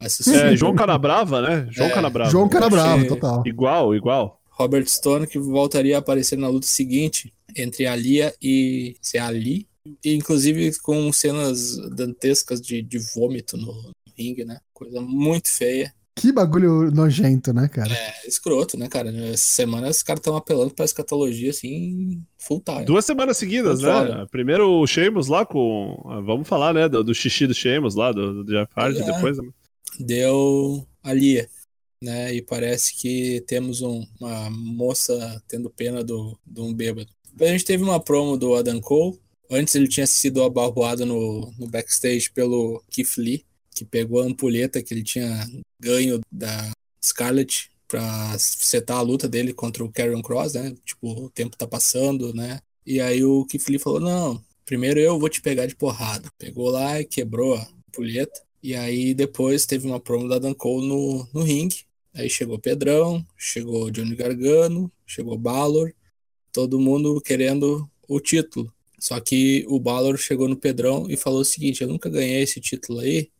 assistindo. 0.00 0.36
É, 0.36 0.56
João 0.56 0.74
Canabrava, 0.74 1.40
né? 1.40 1.66
João 1.70 1.88
É, 1.88 1.92
Canabrava. 1.92 2.30
João 2.30 2.48
Canabrava, 2.48 3.06
total. 3.06 3.42
Igual, 3.46 3.94
igual. 3.94 4.40
Robert 4.50 4.86
Stone 4.88 5.26
que 5.26 5.38
voltaria 5.38 5.96
a 5.96 5.98
aparecer 5.98 6.36
na 6.38 6.48
luta 6.48 6.66
seguinte 6.66 7.32
entre 7.56 7.86
Alia 7.86 8.34
e 8.40 8.96
se 9.02 9.18
é 9.18 9.20
Ali, 9.20 9.68
inclusive 10.04 10.78
com 10.80 11.12
cenas 11.12 11.76
dantescas 11.94 12.60
de, 12.60 12.82
de 12.82 12.98
vômito 13.14 13.56
no 13.56 13.72
ringue, 14.16 14.44
né? 14.44 14.58
Coisa 14.72 15.00
muito 15.00 15.48
feia. 15.48 15.92
Que 16.18 16.32
bagulho 16.32 16.90
nojento, 16.90 17.52
né, 17.52 17.68
cara? 17.68 17.92
É 17.92 18.26
escroto, 18.26 18.78
né, 18.78 18.88
cara? 18.88 19.10
Essa 19.14 19.44
semana 19.44 19.90
os 19.90 20.02
caras 20.02 20.20
estão 20.20 20.34
apelando 20.34 20.72
pra 20.72 20.86
escatologia 20.86 21.50
assim, 21.50 22.22
full 22.38 22.62
time. 22.64 22.86
Duas 22.86 23.04
semanas 23.04 23.36
seguidas, 23.36 23.80
Tô 23.80 23.86
né? 24.04 24.26
Primeiro 24.30 24.66
o 24.80 24.86
Sheamus 24.86 25.26
lá 25.28 25.44
com. 25.44 26.02
ah, 26.06 26.20
Vamos 26.22 26.48
falar, 26.48 26.72
né? 26.72 26.88
Do, 26.88 27.04
do 27.04 27.14
xixi 27.14 27.46
do 27.46 27.52
Sheamus 27.52 27.94
lá, 27.94 28.12
do, 28.12 28.42
do 28.42 28.50
Jeff 28.50 28.72
Hardy, 28.74 29.00
É. 29.02 29.04
depois. 29.12 29.36
né? 29.36 29.44
Deu 30.00 30.86
Alia, 31.02 31.48
né? 32.02 32.34
E 32.34 32.40
parece 32.40 32.96
que 32.96 33.42
temos 33.46 33.82
um- 33.82 34.06
uma 34.18 34.48
moça 34.50 35.42
tendo 35.46 35.68
pena 35.68 36.02
do, 36.02 36.38
de 36.46 36.60
um 36.62 36.72
bêbado. 36.72 37.10
Depois 37.30 37.50
a 37.50 37.52
gente 37.52 37.64
teve 37.66 37.82
uma 37.82 38.00
promo 38.00 38.38
do 38.38 38.54
Adam 38.54 38.80
Cole. 38.80 39.18
Antes 39.50 39.74
ele 39.74 39.88
tinha 39.88 40.06
sido 40.06 40.42
abarroado 40.42 41.06
no, 41.06 41.52
no 41.58 41.68
backstage 41.68 42.30
pelo 42.32 42.82
Keith 42.90 43.16
Lee, 43.16 43.44
que 43.74 43.84
pegou 43.84 44.22
a 44.22 44.24
ampulheta 44.24 44.82
que 44.82 44.92
ele 44.92 45.02
tinha 45.02 45.46
ganho 45.80 46.20
da 46.32 46.72
Scarlett 47.02 47.70
pra 47.86 48.36
setar 48.38 48.98
a 48.98 49.02
luta 49.02 49.28
dele 49.28 49.52
contra 49.52 49.84
o 49.84 49.92
Karrion 49.92 50.22
Cross, 50.22 50.54
né? 50.54 50.74
Tipo, 50.84 51.26
o 51.26 51.30
tempo 51.30 51.56
tá 51.56 51.66
passando, 51.66 52.34
né? 52.34 52.60
E 52.84 53.00
aí 53.00 53.24
o 53.24 53.44
Keith 53.46 53.68
Lee 53.68 53.78
falou: 53.78 54.00
Não, 54.00 54.42
primeiro 54.64 55.00
eu 55.00 55.18
vou 55.18 55.28
te 55.28 55.40
pegar 55.40 55.66
de 55.66 55.76
porrada. 55.76 56.28
Pegou 56.38 56.70
lá 56.70 57.00
e 57.00 57.04
quebrou 57.04 57.54
a 57.54 57.68
ampulheta. 57.88 58.40
E 58.62 58.74
aí 58.74 59.14
depois 59.14 59.66
teve 59.66 59.86
uma 59.86 60.00
promo 60.00 60.28
da 60.28 60.38
Dan 60.38 60.54
Cole 60.54 60.88
no, 60.88 61.28
no 61.32 61.42
ringue. 61.42 61.86
Aí 62.14 62.30
chegou 62.30 62.58
Pedrão, 62.58 63.24
chegou 63.36 63.90
Johnny 63.90 64.16
Gargano, 64.16 64.90
chegou 65.06 65.36
Balor, 65.36 65.92
todo 66.50 66.80
mundo 66.80 67.20
querendo 67.20 67.88
o 68.08 68.18
título. 68.18 68.72
Só 68.98 69.20
que 69.20 69.64
o 69.68 69.78
Balor 69.78 70.16
chegou 70.16 70.48
no 70.48 70.56
Pedrão 70.56 71.06
e 71.08 71.16
falou 71.16 71.40
o 71.40 71.44
seguinte: 71.44 71.82
eu 71.82 71.88
nunca 71.88 72.08
ganhei 72.08 72.42
esse 72.42 72.60
título 72.60 73.00
aí, 73.00 73.30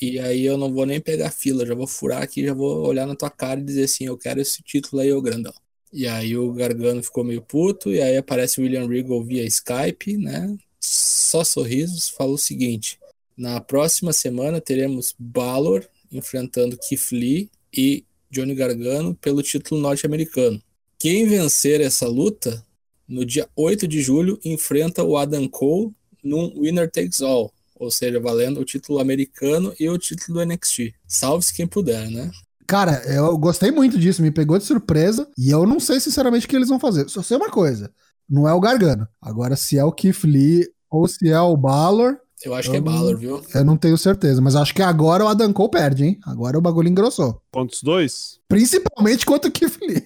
e 0.00 0.18
aí 0.18 0.44
eu 0.44 0.56
não 0.58 0.72
vou 0.72 0.86
nem 0.86 1.00
pegar 1.00 1.30
fila, 1.30 1.66
já 1.66 1.74
vou 1.74 1.86
furar 1.86 2.22
aqui, 2.22 2.44
já 2.44 2.54
vou 2.54 2.86
olhar 2.86 3.06
na 3.06 3.14
tua 3.14 3.30
cara 3.30 3.60
e 3.60 3.64
dizer 3.64 3.84
assim: 3.84 4.04
eu 4.06 4.16
quero 4.18 4.40
esse 4.40 4.62
título 4.62 5.02
aí, 5.02 5.12
ô 5.12 5.20
grandão. 5.20 5.54
E 5.92 6.06
aí 6.06 6.36
o 6.36 6.52
Gargano 6.52 7.02
ficou 7.02 7.24
meio 7.24 7.40
puto, 7.42 7.92
e 7.92 8.00
aí 8.00 8.16
aparece 8.16 8.60
o 8.60 8.64
William 8.64 8.86
Regal 8.86 9.22
via 9.22 9.44
Skype, 9.44 10.16
né? 10.18 10.56
Só 10.80 11.44
sorrisos, 11.44 12.08
falou 12.08 12.34
o 12.34 12.38
seguinte: 12.38 12.98
na 13.36 13.60
próxima 13.60 14.12
semana 14.12 14.60
teremos 14.60 15.14
Balor 15.18 15.86
enfrentando 16.10 16.78
Keith 16.78 17.12
Lee 17.12 17.50
e 17.72 18.04
Johnny 18.30 18.54
Gargano 18.54 19.14
pelo 19.14 19.42
título 19.42 19.80
norte-americano. 19.80 20.60
Quem 20.98 21.26
vencer 21.26 21.80
essa 21.80 22.08
luta, 22.08 22.64
no 23.08 23.24
dia 23.24 23.48
8 23.56 23.86
de 23.88 24.00
julho, 24.02 24.38
enfrenta 24.44 25.02
o 25.04 25.16
Adam 25.16 25.46
Cole 25.48 25.92
num 26.22 26.52
Winner 26.60 26.90
Takes 26.90 27.20
All. 27.20 27.52
ou 27.78 27.90
seja, 27.90 28.18
valendo 28.18 28.58
o 28.60 28.64
título 28.64 28.98
americano 28.98 29.72
e 29.78 29.88
o 29.88 29.98
título 29.98 30.38
do 30.38 30.44
NXT. 30.46 30.94
Salve-se 31.06 31.54
quem 31.54 31.66
puder, 31.66 32.10
né? 32.10 32.30
Cara, 32.66 33.02
eu 33.06 33.36
gostei 33.38 33.70
muito 33.70 33.98
disso, 33.98 34.22
me 34.22 34.30
pegou 34.30 34.58
de 34.58 34.64
surpresa. 34.64 35.28
E 35.38 35.50
eu 35.50 35.64
não 35.66 35.78
sei 35.78 36.00
sinceramente 36.00 36.46
o 36.46 36.48
que 36.48 36.56
eles 36.56 36.68
vão 36.70 36.80
fazer. 36.80 37.08
Só 37.08 37.22
sei 37.22 37.36
uma 37.36 37.50
coisa: 37.50 37.92
não 38.28 38.48
é 38.48 38.52
o 38.54 38.58
Gargano. 38.60 39.06
Agora, 39.22 39.54
se 39.56 39.78
é 39.78 39.84
o 39.84 39.92
Keith 39.92 40.24
Lee 40.24 40.66
ou 40.90 41.06
se 41.06 41.28
é 41.30 41.38
o 41.40 41.56
Balor, 41.56 42.16
Eu 42.44 42.54
acho 42.54 42.70
que 42.70 42.76
é 42.76 42.80
Eu 42.80 42.84
não- 42.84 42.92
Balor, 42.92 43.16
viu? 43.18 43.42
eu 43.54 43.64
não 43.64 43.76
tenho 43.76 43.96
certeza. 43.96 44.40
Mas 44.40 44.56
acho 44.56 44.74
que 44.74 44.82
agora 44.82 45.24
o 45.24 45.28
Adam 45.28 45.52
Cole 45.52 45.70
perde, 45.70 46.04
hein? 46.04 46.18
Agora 46.24 46.58
o 46.58 46.60
bagulho 46.62 46.88
engrossou. 46.88 47.40
Contra 47.52 47.74
os 47.76 47.82
dois? 47.82 48.38
Principalmente 48.48 49.24
contra 49.24 49.48
o 49.48 49.52
Keith 49.52 49.78
Lee. 49.82 50.02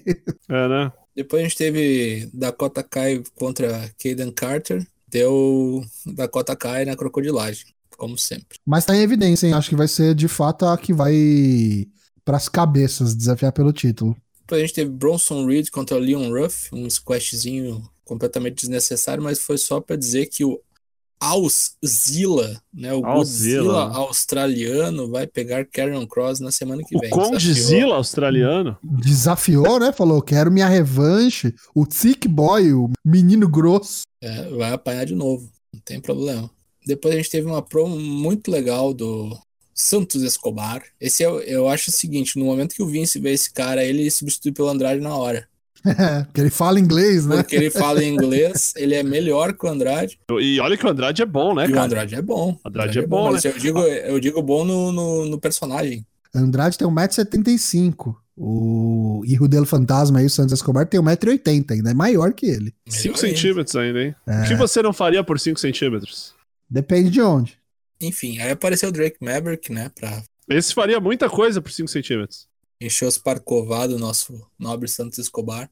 É, 0.49 0.69
né? 0.69 0.93
Depois 1.15 1.41
a 1.41 1.45
gente 1.45 1.57
teve 1.57 2.29
Dakota 2.33 2.83
Kai 2.83 3.23
contra 3.35 3.91
Kaden 4.03 4.33
Carter. 4.33 4.87
Deu 5.09 5.85
Dakota 6.07 6.55
Kai 6.55 6.85
na 6.85 6.97
crocodilagem, 6.97 7.67
como 7.97 8.17
sempre. 8.17 8.59
Mas 8.65 8.85
tá 8.85 8.97
em 8.97 9.03
evidência, 9.03 9.47
hein? 9.47 9.55
Acho 9.55 9.71
que 9.71 9.77
vai 9.77 9.89
ser 9.89 10.15
de 10.15 10.29
fato 10.29 10.67
a 10.67 10.79
que 10.79 10.93
vai 10.93 11.87
pras 12.25 12.49
cabeças 12.49 13.15
desafiar 13.15 13.53
pelo 13.53 13.73
título. 13.73 14.17
Depois 14.41 14.63
a 14.63 14.67
gente 14.67 14.75
teve 14.75 14.91
Bronson 14.91 15.47
Reed 15.47 15.69
contra 15.71 15.99
Leon 15.99 16.31
Ruff, 16.31 16.69
um 16.73 16.89
squashzinho 16.89 17.89
completamente 18.05 18.61
desnecessário, 18.61 19.23
mas 19.23 19.41
foi 19.41 19.59
só 19.59 19.81
pra 19.81 19.97
dizer 19.97 20.27
que 20.27 20.45
o 20.45 20.61
Auszilla, 21.21 22.63
né, 22.73 22.95
o 22.95 23.05
Auszilla, 23.05 23.63
Godzilla 23.63 23.97
australiano, 23.99 25.11
vai 25.11 25.27
pegar 25.27 25.67
Karrion 25.67 26.07
Cross 26.07 26.41
na 26.41 26.51
semana 26.51 26.83
que 26.83 26.97
O 26.97 27.01
vem. 27.01 27.11
Condzilla 27.11 27.97
australiano. 27.97 28.79
Desafiou, 28.83 29.79
né? 29.79 29.93
Falou: 29.93 30.23
quero 30.23 30.51
minha 30.51 30.67
revanche. 30.67 31.55
O 31.75 31.85
Thick 31.87 32.27
Boy, 32.27 32.73
o 32.73 32.91
menino 33.05 33.47
grosso. 33.47 34.03
É, 34.23 34.49
vai 34.51 34.73
apanhar 34.73 35.05
de 35.05 35.15
novo, 35.15 35.51
não 35.73 35.81
tem 35.85 36.01
problema. 36.01 36.51
Depois 36.87 37.15
a 37.15 37.17
gente 37.19 37.31
teve 37.31 37.47
uma 37.47 37.61
promo 37.61 37.99
muito 37.99 38.51
legal 38.51 38.95
do 38.95 39.39
Santos 39.75 40.23
Escobar. 40.23 40.83
Esse 40.99 41.23
eu, 41.23 41.41
eu 41.41 41.69
acho 41.69 41.91
o 41.91 41.93
seguinte: 41.93 42.39
no 42.39 42.47
momento 42.47 42.75
que 42.75 42.83
o 42.83 42.89
Vince 42.89 43.19
vê 43.19 43.33
esse 43.33 43.53
cara, 43.53 43.85
ele 43.85 44.11
substitui 44.11 44.53
pelo 44.53 44.69
Andrade 44.69 45.03
na 45.03 45.15
hora. 45.15 45.47
É, 45.85 46.25
porque 46.25 46.41
ele 46.41 46.51
fala 46.51 46.79
inglês, 46.81 47.27
né? 47.27 47.37
Porque 47.37 47.57
ele 47.57 47.71
fala 47.71 48.03
em 48.03 48.13
inglês, 48.15 48.73
ele 48.77 48.95
é 48.95 49.03
melhor 49.03 49.53
que 49.53 49.65
o 49.65 49.69
Andrade. 49.69 50.19
E 50.41 50.61
olha 50.61 50.77
que 50.77 50.85
o 50.85 50.89
Andrade 50.89 51.23
é 51.23 51.27
bom, 51.27 51.55
né, 51.55 51.67
e 51.67 51.71
o 51.71 51.73
cara? 51.73 51.87
Andrade 51.87 52.15
é 52.15 52.23
bom. 52.23 52.59
Andrade 52.65 52.99
é 52.99 53.07
bom, 53.07 53.33
mas 53.33 53.45
eu 53.45 53.59
digo, 53.59 53.81
eu 53.81 54.21
digo 54.21 54.43
bom 54.43 54.65
no, 54.65 54.93
no, 54.93 55.27
no 55.27 55.41
personagem. 55.41 56.05
Andrade 56.35 56.79
tem 56.79 56.87
1,75m. 56.87 58.15
O 58.43 59.23
Hijo 59.27 59.47
del 59.47 59.67
Fantasma 59.67 60.19
aí, 60.19 60.27
o 60.27 60.31
Santos 60.31 60.55
Escobar, 60.55 60.87
tem 60.87 60.99
1,80m, 60.99 61.73
ainda 61.73 61.91
é 61.91 61.95
maior 61.95 62.33
que 62.33 62.47
ele. 62.47 62.75
5 62.89 63.03
Melhor 63.03 63.25
ainda. 63.25 63.37
centímetros 63.37 63.77
ainda, 63.77 64.03
hein? 64.03 64.15
É. 64.27 64.41
O 64.41 64.49
que 64.49 64.55
você 64.55 64.81
não 64.81 64.95
faria 64.95 65.23
por 65.23 65.39
5 65.39 65.61
centímetros? 65.61 66.33
Depende 66.69 67.11
de 67.11 67.21
onde. 67.21 67.59
Enfim, 68.01 68.39
aí 68.39 68.51
apareceu 68.53 68.89
o 68.89 68.93
Drake 68.93 69.19
Maverick, 69.21 69.71
né? 69.71 69.91
Pra 69.95 70.23
Esse 70.49 70.73
faria 70.73 70.99
muita 70.99 71.29
coisa 71.29 71.61
por 71.61 71.71
5 71.71 71.89
centímetros. 71.89 72.49
Encher 72.81 73.07
os 73.07 73.19
parcovados 73.19 73.97
do 73.97 74.01
nosso 74.01 74.47
nobre 74.59 74.89
Santos 74.89 75.19
Escobar. 75.19 75.71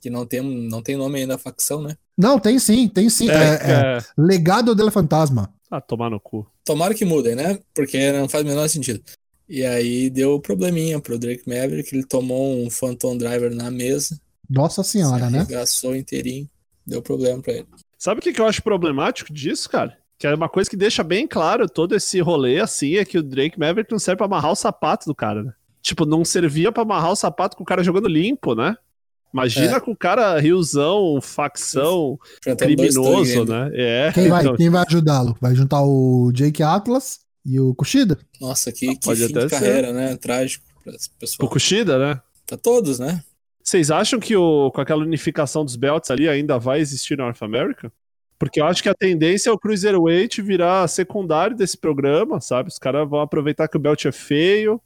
Que 0.00 0.08
não 0.08 0.24
tem, 0.24 0.40
não 0.40 0.82
tem 0.82 0.96
nome 0.96 1.20
ainda 1.20 1.34
da 1.34 1.38
facção, 1.38 1.82
né? 1.82 1.96
Não, 2.16 2.38
tem 2.38 2.58
sim, 2.58 2.88
tem 2.88 3.10
sim. 3.10 3.28
É, 3.28 3.34
é, 3.34 3.98
é... 3.98 3.98
Legado 4.16 4.74
del 4.74 4.90
Fantasma. 4.90 5.52
Ah, 5.70 5.80
tomar 5.80 6.10
no 6.10 6.18
cu. 6.18 6.46
Tomara 6.64 6.94
que 6.94 7.04
mudem, 7.04 7.34
né? 7.34 7.58
Porque 7.74 8.10
não 8.12 8.28
faz 8.28 8.44
o 8.44 8.46
menor 8.46 8.68
sentido. 8.68 9.02
E 9.48 9.64
aí 9.64 10.08
deu 10.08 10.38
probleminha 10.40 11.00
pro 11.00 11.18
Drake 11.18 11.42
Maverick, 11.48 11.92
ele 11.92 12.06
tomou 12.06 12.64
um 12.64 12.70
Phantom 12.70 13.18
Driver 13.18 13.52
na 13.52 13.68
mesa, 13.68 14.16
Nossa 14.48 14.84
senhora, 14.84 15.26
se 15.26 15.32
né? 15.32 15.38
arregaçou 15.40 15.96
inteirinho, 15.96 16.48
deu 16.86 17.02
problema 17.02 17.42
pra 17.42 17.54
ele. 17.54 17.66
Sabe 17.98 18.20
o 18.20 18.22
que, 18.22 18.32
que 18.32 18.40
eu 18.40 18.46
acho 18.46 18.62
problemático 18.62 19.32
disso, 19.32 19.68
cara? 19.68 19.98
Que 20.16 20.28
é 20.28 20.34
uma 20.34 20.48
coisa 20.48 20.70
que 20.70 20.76
deixa 20.76 21.02
bem 21.02 21.26
claro 21.26 21.68
todo 21.68 21.96
esse 21.96 22.20
rolê 22.20 22.60
assim, 22.60 22.96
é 22.96 23.04
que 23.04 23.18
o 23.18 23.22
Drake 23.24 23.58
Maverick 23.58 23.90
não 23.90 23.98
serve 23.98 24.18
pra 24.18 24.26
amarrar 24.26 24.52
o 24.52 24.56
sapato 24.56 25.06
do 25.06 25.14
cara, 25.16 25.42
né? 25.42 25.52
Tipo, 25.82 26.04
não 26.04 26.24
servia 26.24 26.70
pra 26.70 26.82
amarrar 26.82 27.12
o 27.12 27.16
sapato 27.16 27.56
com 27.56 27.62
o 27.62 27.66
cara 27.66 27.82
jogando 27.82 28.08
limpo, 28.08 28.54
né? 28.54 28.76
Imagina 29.32 29.76
É. 29.76 29.80
com 29.80 29.92
o 29.92 29.96
cara 29.96 30.38
riozão, 30.40 31.20
facção, 31.22 32.18
criminoso, 32.58 33.44
né? 33.44 33.70
É. 33.74 34.12
Quem 34.12 34.28
vai, 34.28 34.40
então, 34.42 34.56
quem 34.56 34.68
vai 34.70 34.84
ajudá-lo? 34.86 35.36
Vai 35.40 35.54
juntar 35.54 35.82
o 35.82 36.30
Jake 36.32 36.62
Atlas 36.62 37.20
e 37.46 37.58
o 37.60 37.74
Kushida? 37.74 38.18
Nossa, 38.40 38.72
que, 38.72 38.94
que 38.96 39.06
Pode 39.06 39.24
fim 39.26 39.32
até 39.32 39.44
de 39.44 39.50
carreira, 39.50 39.92
né? 39.92 40.16
Trágico 40.16 40.64
pra 40.82 40.94
esse 40.94 41.08
o 41.08 41.18
pessoal. 41.18 41.48
Kushida, 41.48 41.98
né? 41.98 42.20
Pra 42.46 42.56
todos, 42.56 42.98
né? 42.98 43.22
Vocês 43.62 43.90
acham 43.90 44.18
que 44.18 44.36
o, 44.36 44.70
com 44.72 44.80
aquela 44.80 45.02
unificação 45.04 45.64
dos 45.64 45.76
belts 45.76 46.10
ali 46.10 46.28
ainda 46.28 46.58
vai 46.58 46.80
existir 46.80 47.16
na 47.16 47.24
North 47.24 47.42
America? 47.42 47.92
Porque 48.38 48.60
eu 48.60 48.64
acho 48.66 48.82
que 48.82 48.88
a 48.88 48.94
tendência 48.94 49.50
é 49.50 49.52
o 49.52 49.58
Cruiserweight 49.58 50.40
virar 50.42 50.88
secundário 50.88 51.54
desse 51.56 51.76
programa, 51.76 52.40
sabe? 52.40 52.68
Os 52.70 52.78
caras 52.78 53.08
vão 53.08 53.20
aproveitar 53.20 53.68
que 53.68 53.76
o 53.76 53.80
belt 53.80 54.04
é 54.06 54.12
feio, 54.12 54.80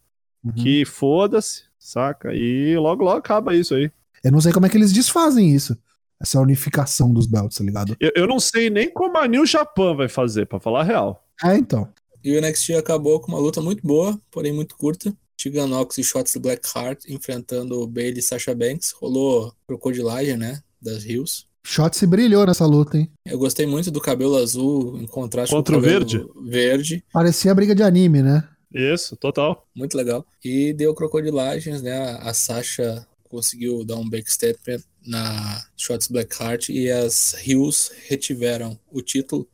Uhum. 0.45 0.51
que 0.53 0.85
foda-se, 0.85 1.63
saca? 1.79 2.33
E 2.33 2.77
logo, 2.77 3.03
logo 3.03 3.17
acaba 3.17 3.55
isso 3.55 3.73
aí. 3.73 3.91
Eu 4.23 4.31
não 4.31 4.41
sei 4.41 4.51
como 4.51 4.65
é 4.65 4.69
que 4.69 4.77
eles 4.77 4.93
desfazem 4.93 5.53
isso. 5.53 5.77
Essa 6.19 6.39
unificação 6.39 7.11
dos 7.11 7.25
belts, 7.25 7.57
tá 7.57 7.63
ligado? 7.63 7.95
Eu, 7.99 8.11
eu 8.15 8.27
não 8.27 8.39
sei 8.39 8.69
nem 8.69 8.89
como 8.89 9.17
a 9.17 9.27
New 9.27 9.45
Japan 9.45 9.95
vai 9.95 10.07
fazer, 10.07 10.45
pra 10.45 10.59
falar 10.59 10.81
a 10.81 10.83
real. 10.83 11.25
É, 11.43 11.55
então. 11.57 11.89
E 12.23 12.35
o 12.35 12.41
NXT 12.41 12.71
acabou 12.71 13.19
com 13.19 13.31
uma 13.31 13.39
luta 13.39 13.61
muito 13.61 13.85
boa, 13.85 14.19
porém 14.31 14.53
muito 14.53 14.75
curta. 14.77 15.13
Tegan 15.37 15.67
Nox 15.67 15.97
e 15.97 16.03
Shots 16.03 16.35
Blackheart 16.37 17.05
enfrentando 17.09 17.85
Bailey 17.85 18.19
e 18.19 18.21
Sasha 18.21 18.55
Banks. 18.55 18.91
Rolou 18.93 19.53
crocodilagem, 19.67 20.37
né? 20.37 20.61
Das 20.81 21.03
Rios. 21.03 21.47
Shot 21.63 21.95
se 21.97 22.05
brilhou 22.05 22.45
nessa 22.45 22.65
luta, 22.65 22.97
hein? 22.97 23.11
Eu 23.25 23.37
gostei 23.37 23.65
muito 23.65 23.91
do 23.91 23.99
cabelo 23.99 24.37
azul 24.37 24.97
em 24.99 25.07
contraste 25.07 25.53
Contra 25.53 25.73
com 25.73 25.79
o 25.79 25.81
o 25.81 25.83
cabelo 25.83 26.43
verde. 26.45 27.03
Parecia 27.11 27.53
briga 27.55 27.75
de 27.75 27.83
anime, 27.83 28.21
né? 28.21 28.47
Isso, 28.75 29.15
total. 29.15 29.65
Muito 29.73 29.95
legal. 29.95 30.25
E 30.43 30.73
deu 30.73 30.93
crocodilagens, 30.93 31.81
né? 31.81 32.19
A 32.19 32.33
Sasha 32.33 33.07
conseguiu 33.29 33.85
dar 33.85 33.95
um 33.95 34.09
backstep 34.09 34.83
na 35.05 35.65
Shots 35.77 36.07
Blackheart 36.07 36.69
e 36.69 36.91
as 36.91 37.33
Rios 37.33 37.91
retiveram 38.07 38.77
o 38.91 39.01
título. 39.01 39.47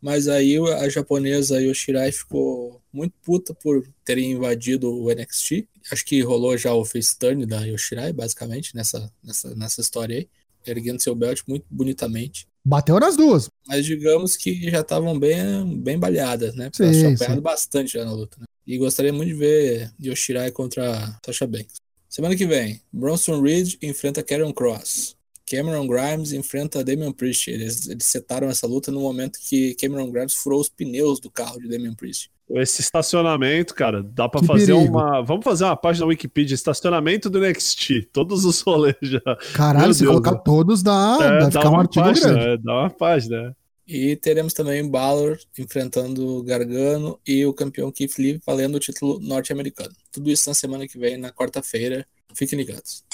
Mas 0.00 0.28
aí 0.28 0.56
a 0.58 0.88
japonesa 0.88 1.60
Yoshirai 1.60 2.12
ficou 2.12 2.80
muito 2.92 3.14
puta 3.22 3.54
por 3.54 3.86
terem 4.04 4.32
invadido 4.32 4.94
o 4.94 5.10
NXT. 5.10 5.66
Acho 5.90 6.04
que 6.04 6.20
rolou 6.22 6.56
já 6.58 6.74
o 6.74 6.84
face 6.84 7.18
turn 7.18 7.46
da 7.46 7.64
Yoshirai, 7.64 8.12
basicamente, 8.12 8.74
nessa, 8.74 9.10
nessa, 9.22 9.54
nessa 9.54 9.80
história 9.80 10.18
aí. 10.18 10.28
Erguendo 10.66 11.02
seu 11.02 11.14
belt 11.14 11.42
muito 11.46 11.66
bonitamente. 11.70 12.46
Bateu 12.64 12.98
nas 12.98 13.16
duas. 13.16 13.48
Mas 13.66 13.84
digamos 13.84 14.36
que 14.36 14.70
já 14.70 14.80
estavam 14.80 15.18
bem, 15.18 15.78
bem 15.82 15.98
baleadas, 15.98 16.54
né? 16.54 16.70
Porque 16.70 16.82
Sim, 16.82 16.84
elas 16.84 16.98
tinham 16.98 17.14
apanhado 17.14 17.42
bastante 17.42 17.92
já 17.92 18.04
na 18.04 18.12
luta. 18.12 18.38
Né? 18.40 18.46
E 18.66 18.78
gostaria 18.78 19.12
muito 19.12 19.28
de 19.28 19.34
ver 19.34 19.92
Yoshirai 20.02 20.50
contra 20.50 21.18
Sasha 21.24 21.46
Banks. 21.46 21.80
Semana 22.08 22.36
que 22.36 22.46
vem, 22.46 22.80
Bronson 22.92 23.40
Reed 23.40 23.74
enfrenta 23.82 24.22
Karen 24.22 24.52
Cross. 24.52 25.16
Cameron 25.46 25.86
Grimes 25.86 26.32
enfrenta 26.32 26.82
Damian 26.82 27.12
Priest. 27.12 27.50
Eles, 27.50 27.86
eles 27.88 28.04
setaram 28.04 28.48
essa 28.48 28.66
luta 28.66 28.90
no 28.90 29.00
momento 29.00 29.38
que 29.46 29.74
Cameron 29.74 30.10
Grimes 30.10 30.32
furou 30.34 30.60
os 30.60 30.68
pneus 30.70 31.20
do 31.20 31.30
carro 31.30 31.58
de 31.60 31.68
Damian 31.68 31.94
Priest. 31.94 32.30
Esse 32.50 32.80
estacionamento, 32.82 33.74
cara, 33.74 34.02
dá 34.02 34.28
pra 34.28 34.40
Que 34.40 34.46
fazer 34.46 34.74
perigo. 34.74 34.90
uma. 34.98 35.22
Vamos 35.22 35.44
fazer 35.44 35.64
uma 35.64 35.76
página 35.76 36.06
Wikipedia, 36.06 36.54
estacionamento 36.54 37.28
do 37.28 37.40
NXT. 37.40 38.08
Todos 38.12 38.44
os 38.44 38.60
rolês 38.62 38.94
já. 39.02 39.20
Caralho, 39.54 39.86
Meu 39.86 39.94
se 39.94 40.00
Deus, 40.00 40.10
colocar 40.12 40.32
né? 40.32 40.40
todos 40.44 40.82
dá, 40.82 41.18
É, 41.20 41.38
dá 41.40 41.50
ficar 41.50 41.68
um 41.68 41.72
uma 41.72 41.80
artigo 41.80 42.04
página, 42.04 42.32
grande. 42.32 42.48
é, 42.48 42.56
dá 42.58 42.72
uma 42.80 42.90
página. 42.90 43.56
E 43.86 44.16
teremos 44.16 44.54
também 44.54 44.88
Balor 44.88 45.38
enfrentando 45.58 46.42
Gargano 46.42 47.20
e 47.26 47.44
o 47.44 47.52
campeão 47.52 47.92
Keith 47.92 48.18
Lee 48.18 48.40
valendo 48.44 48.76
o 48.76 48.80
título 48.80 49.18
norte-americano. 49.20 49.94
Tudo 50.10 50.30
isso 50.30 50.48
na 50.48 50.54
semana 50.54 50.88
que 50.88 50.98
vem, 50.98 51.18
na 51.18 51.30
quarta-feira. 51.30 52.06
Fiquem 52.34 52.58
ligados. 52.58 53.04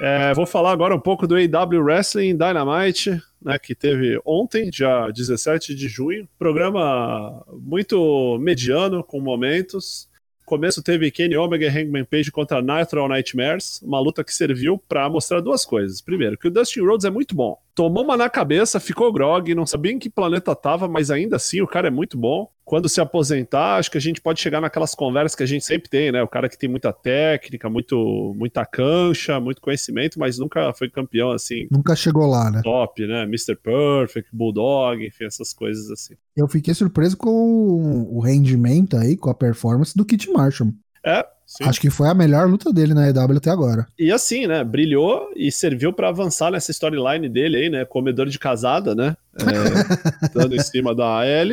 É, 0.00 0.34
vou 0.34 0.46
falar 0.46 0.72
agora 0.72 0.96
um 0.96 1.00
pouco 1.00 1.28
do 1.28 1.36
AW 1.36 1.80
Wrestling 1.80 2.36
Dynamite, 2.36 3.22
né, 3.40 3.56
que 3.56 3.72
teve 3.72 4.20
ontem, 4.24 4.68
dia 4.68 5.08
17 5.10 5.74
de 5.76 5.86
junho. 5.86 6.28
Programa 6.38 7.44
muito 7.52 8.36
mediano, 8.40 9.04
com 9.04 9.20
momentos. 9.20 10.10
Começo 10.44 10.82
teve 10.82 11.10
Kenny 11.10 11.36
Omega 11.36 11.66
e 11.66 11.68
Hangman 11.68 12.04
Page 12.04 12.32
contra 12.32 12.60
Nitro 12.60 13.06
Nightmares, 13.06 13.80
uma 13.80 14.00
luta 14.00 14.24
que 14.24 14.34
serviu 14.34 14.76
pra 14.76 15.08
mostrar 15.08 15.40
duas 15.40 15.64
coisas. 15.64 16.00
Primeiro, 16.00 16.36
que 16.36 16.48
o 16.48 16.50
Dustin 16.50 16.80
Rhodes 16.80 17.06
é 17.06 17.10
muito 17.10 17.34
bom. 17.34 17.56
Tomou 17.74 18.04
uma 18.04 18.16
na 18.16 18.28
cabeça, 18.28 18.78
ficou 18.78 19.12
grog, 19.12 19.54
não 19.54 19.64
sabia 19.64 19.92
em 19.92 19.98
que 19.98 20.10
planeta 20.10 20.54
tava, 20.54 20.86
mas 20.86 21.10
ainda 21.10 21.36
assim 21.36 21.62
o 21.62 21.66
cara 21.66 21.88
é 21.88 21.90
muito 21.90 22.18
bom. 22.18 22.50
Quando 22.64 22.88
se 22.88 23.00
aposentar, 23.00 23.76
acho 23.76 23.90
que 23.90 23.98
a 23.98 24.00
gente 24.00 24.20
pode 24.20 24.40
chegar 24.40 24.60
naquelas 24.60 24.94
conversas 24.94 25.34
que 25.34 25.42
a 25.42 25.46
gente 25.46 25.64
sempre 25.64 25.88
tem, 25.88 26.12
né? 26.12 26.22
O 26.22 26.28
cara 26.28 26.48
que 26.48 26.56
tem 26.56 26.68
muita 26.68 26.92
técnica, 26.92 27.68
muito, 27.68 28.32
muita 28.36 28.64
cancha, 28.64 29.40
muito 29.40 29.60
conhecimento, 29.60 30.18
mas 30.18 30.38
nunca 30.38 30.72
foi 30.74 30.88
campeão 30.88 31.30
assim, 31.32 31.66
Nunca 31.70 31.96
chegou 31.96 32.26
lá, 32.26 32.50
né? 32.50 32.60
top, 32.62 33.06
né? 33.06 33.22
Mr. 33.24 33.56
Perfect, 33.56 34.28
Bulldog, 34.32 35.04
enfim, 35.04 35.24
essas 35.24 35.52
coisas 35.52 35.90
assim. 35.90 36.14
Eu 36.36 36.46
fiquei 36.46 36.74
surpreso 36.74 37.16
com 37.16 38.06
o 38.10 38.20
rendimento 38.20 38.96
aí, 38.96 39.16
com 39.16 39.30
a 39.30 39.34
performance 39.34 39.96
do 39.96 40.04
Kit 40.04 40.30
Marshall. 40.30 40.72
É, 41.04 41.26
sim. 41.46 41.64
Acho 41.64 41.80
que 41.80 41.90
foi 41.90 42.08
a 42.08 42.14
melhor 42.14 42.48
luta 42.48 42.72
dele 42.72 42.94
na 42.94 43.08
EW 43.08 43.36
até 43.36 43.50
agora. 43.50 43.86
E 43.98 44.10
assim, 44.12 44.46
né? 44.46 44.62
Brilhou 44.64 45.30
e 45.36 45.50
serviu 45.52 45.92
pra 45.92 46.08
avançar 46.08 46.50
nessa 46.50 46.70
storyline 46.70 47.28
dele 47.28 47.56
aí, 47.56 47.70
né? 47.70 47.84
Comedor 47.84 48.26
de 48.28 48.38
casada, 48.38 48.94
né? 48.94 49.16
É, 49.38 50.28
dando 50.34 50.54
em 50.54 50.60
cima 50.60 50.94
da 50.94 51.06
AL. 51.06 51.48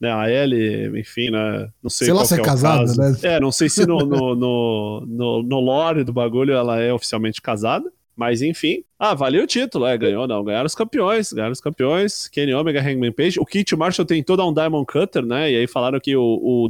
né? 0.00 0.12
A 0.12 0.30
Ellie, 0.30 0.98
enfim, 1.00 1.30
né? 1.30 1.68
Não 1.82 1.90
sei 1.90 2.06
Sei 2.06 2.14
lá 2.14 2.24
se 2.24 2.34
é 2.38 2.40
o 2.40 2.44
casada, 2.44 2.80
caso. 2.86 3.00
né? 3.00 3.16
É, 3.22 3.40
não 3.40 3.50
sei 3.52 3.68
se 3.68 3.86
no, 3.86 3.98
no, 3.98 4.34
no, 4.34 5.04
no, 5.06 5.42
no 5.42 5.60
lore 5.60 6.04
do 6.04 6.12
bagulho 6.12 6.52
ela 6.52 6.78
é 6.80 6.92
oficialmente 6.92 7.40
casada. 7.40 7.90
Mas 8.16 8.40
enfim. 8.40 8.82
Ah, 8.98 9.12
valeu 9.14 9.44
o 9.44 9.46
título. 9.46 9.84
É, 9.84 9.96
ganhou 9.98 10.26
não. 10.26 10.42
Ganharam 10.42 10.64
os 10.66 10.74
campeões. 10.74 11.32
Ganharam 11.32 11.52
os 11.52 11.60
campeões. 11.60 12.28
Kenny 12.28 12.54
Omega, 12.54 12.80
Hangman 12.80 13.12
Page. 13.12 13.38
O 13.38 13.44
Kit 13.44 13.76
Marshall 13.76 14.06
tentou 14.06 14.38
dar 14.38 14.46
um 14.46 14.54
Diamond 14.54 14.86
Cutter, 14.86 15.24
né? 15.24 15.52
E 15.52 15.56
aí 15.56 15.66
falaram 15.66 16.00
que 16.00 16.16
o, 16.16 16.22
o 16.22 16.68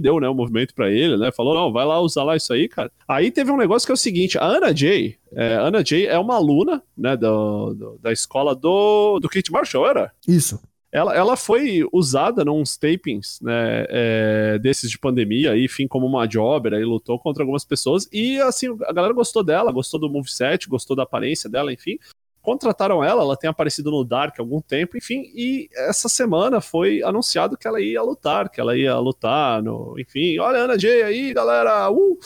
deu, 0.00 0.18
né, 0.20 0.28
o 0.28 0.34
movimento 0.34 0.74
pra 0.74 0.90
ele, 0.90 1.18
né? 1.18 1.30
Falou, 1.30 1.54
não, 1.54 1.70
vai 1.70 1.84
lá 1.84 2.00
usar 2.00 2.24
lá 2.24 2.34
isso 2.34 2.50
aí, 2.52 2.66
cara. 2.66 2.90
Aí 3.06 3.30
teve 3.30 3.50
um 3.50 3.58
negócio 3.58 3.84
que 3.86 3.92
é 3.92 3.94
o 3.94 3.96
seguinte. 3.96 4.38
A 4.38 4.46
Anna 4.46 4.74
Jay, 4.74 5.16
é, 5.34 5.56
a 5.56 5.64
Anna 5.66 5.84
Jay 5.84 6.06
é 6.06 6.18
uma 6.18 6.36
aluna, 6.36 6.82
né, 6.96 7.14
do, 7.16 7.74
do- 7.74 7.98
da 8.00 8.10
escola 8.10 8.54
do, 8.54 9.18
do 9.20 9.28
Kit 9.28 9.52
Marshall, 9.52 9.86
era? 9.86 10.10
Isso. 10.26 10.58
Ela, 10.92 11.14
ela 11.14 11.36
foi 11.36 11.86
usada 11.92 12.44
nos 12.44 12.76
tapings 12.76 13.38
né, 13.40 13.86
é, 13.88 14.58
desses 14.58 14.90
de 14.90 14.98
pandemia, 14.98 15.56
enfim, 15.56 15.86
como 15.86 16.04
uma 16.04 16.26
jobber, 16.26 16.74
aí 16.74 16.84
lutou 16.84 17.16
contra 17.18 17.44
algumas 17.44 17.64
pessoas. 17.64 18.08
E, 18.12 18.40
assim, 18.40 18.76
a 18.84 18.92
galera 18.92 19.14
gostou 19.14 19.44
dela, 19.44 19.70
gostou 19.70 20.00
do 20.00 20.10
moveset, 20.10 20.68
gostou 20.68 20.96
da 20.96 21.04
aparência 21.04 21.48
dela, 21.48 21.72
enfim. 21.72 21.96
Contrataram 22.42 23.04
ela, 23.04 23.22
ela 23.22 23.36
tem 23.36 23.48
aparecido 23.48 23.90
no 23.90 24.02
Dark 24.02 24.34
há 24.38 24.42
algum 24.42 24.60
tempo, 24.60 24.96
enfim. 24.96 25.30
E 25.32 25.68
essa 25.74 26.08
semana 26.08 26.60
foi 26.60 27.02
anunciado 27.04 27.56
que 27.56 27.68
ela 27.68 27.80
ia 27.80 28.02
lutar, 28.02 28.48
que 28.48 28.60
ela 28.60 28.76
ia 28.76 28.98
lutar, 28.98 29.62
no, 29.62 29.94
enfim. 29.96 30.38
Olha 30.38 30.60
a 30.60 30.62
Ana 30.64 30.78
Jay 30.78 31.02
aí, 31.02 31.32
galera! 31.32 31.88
Uh! 31.90 32.18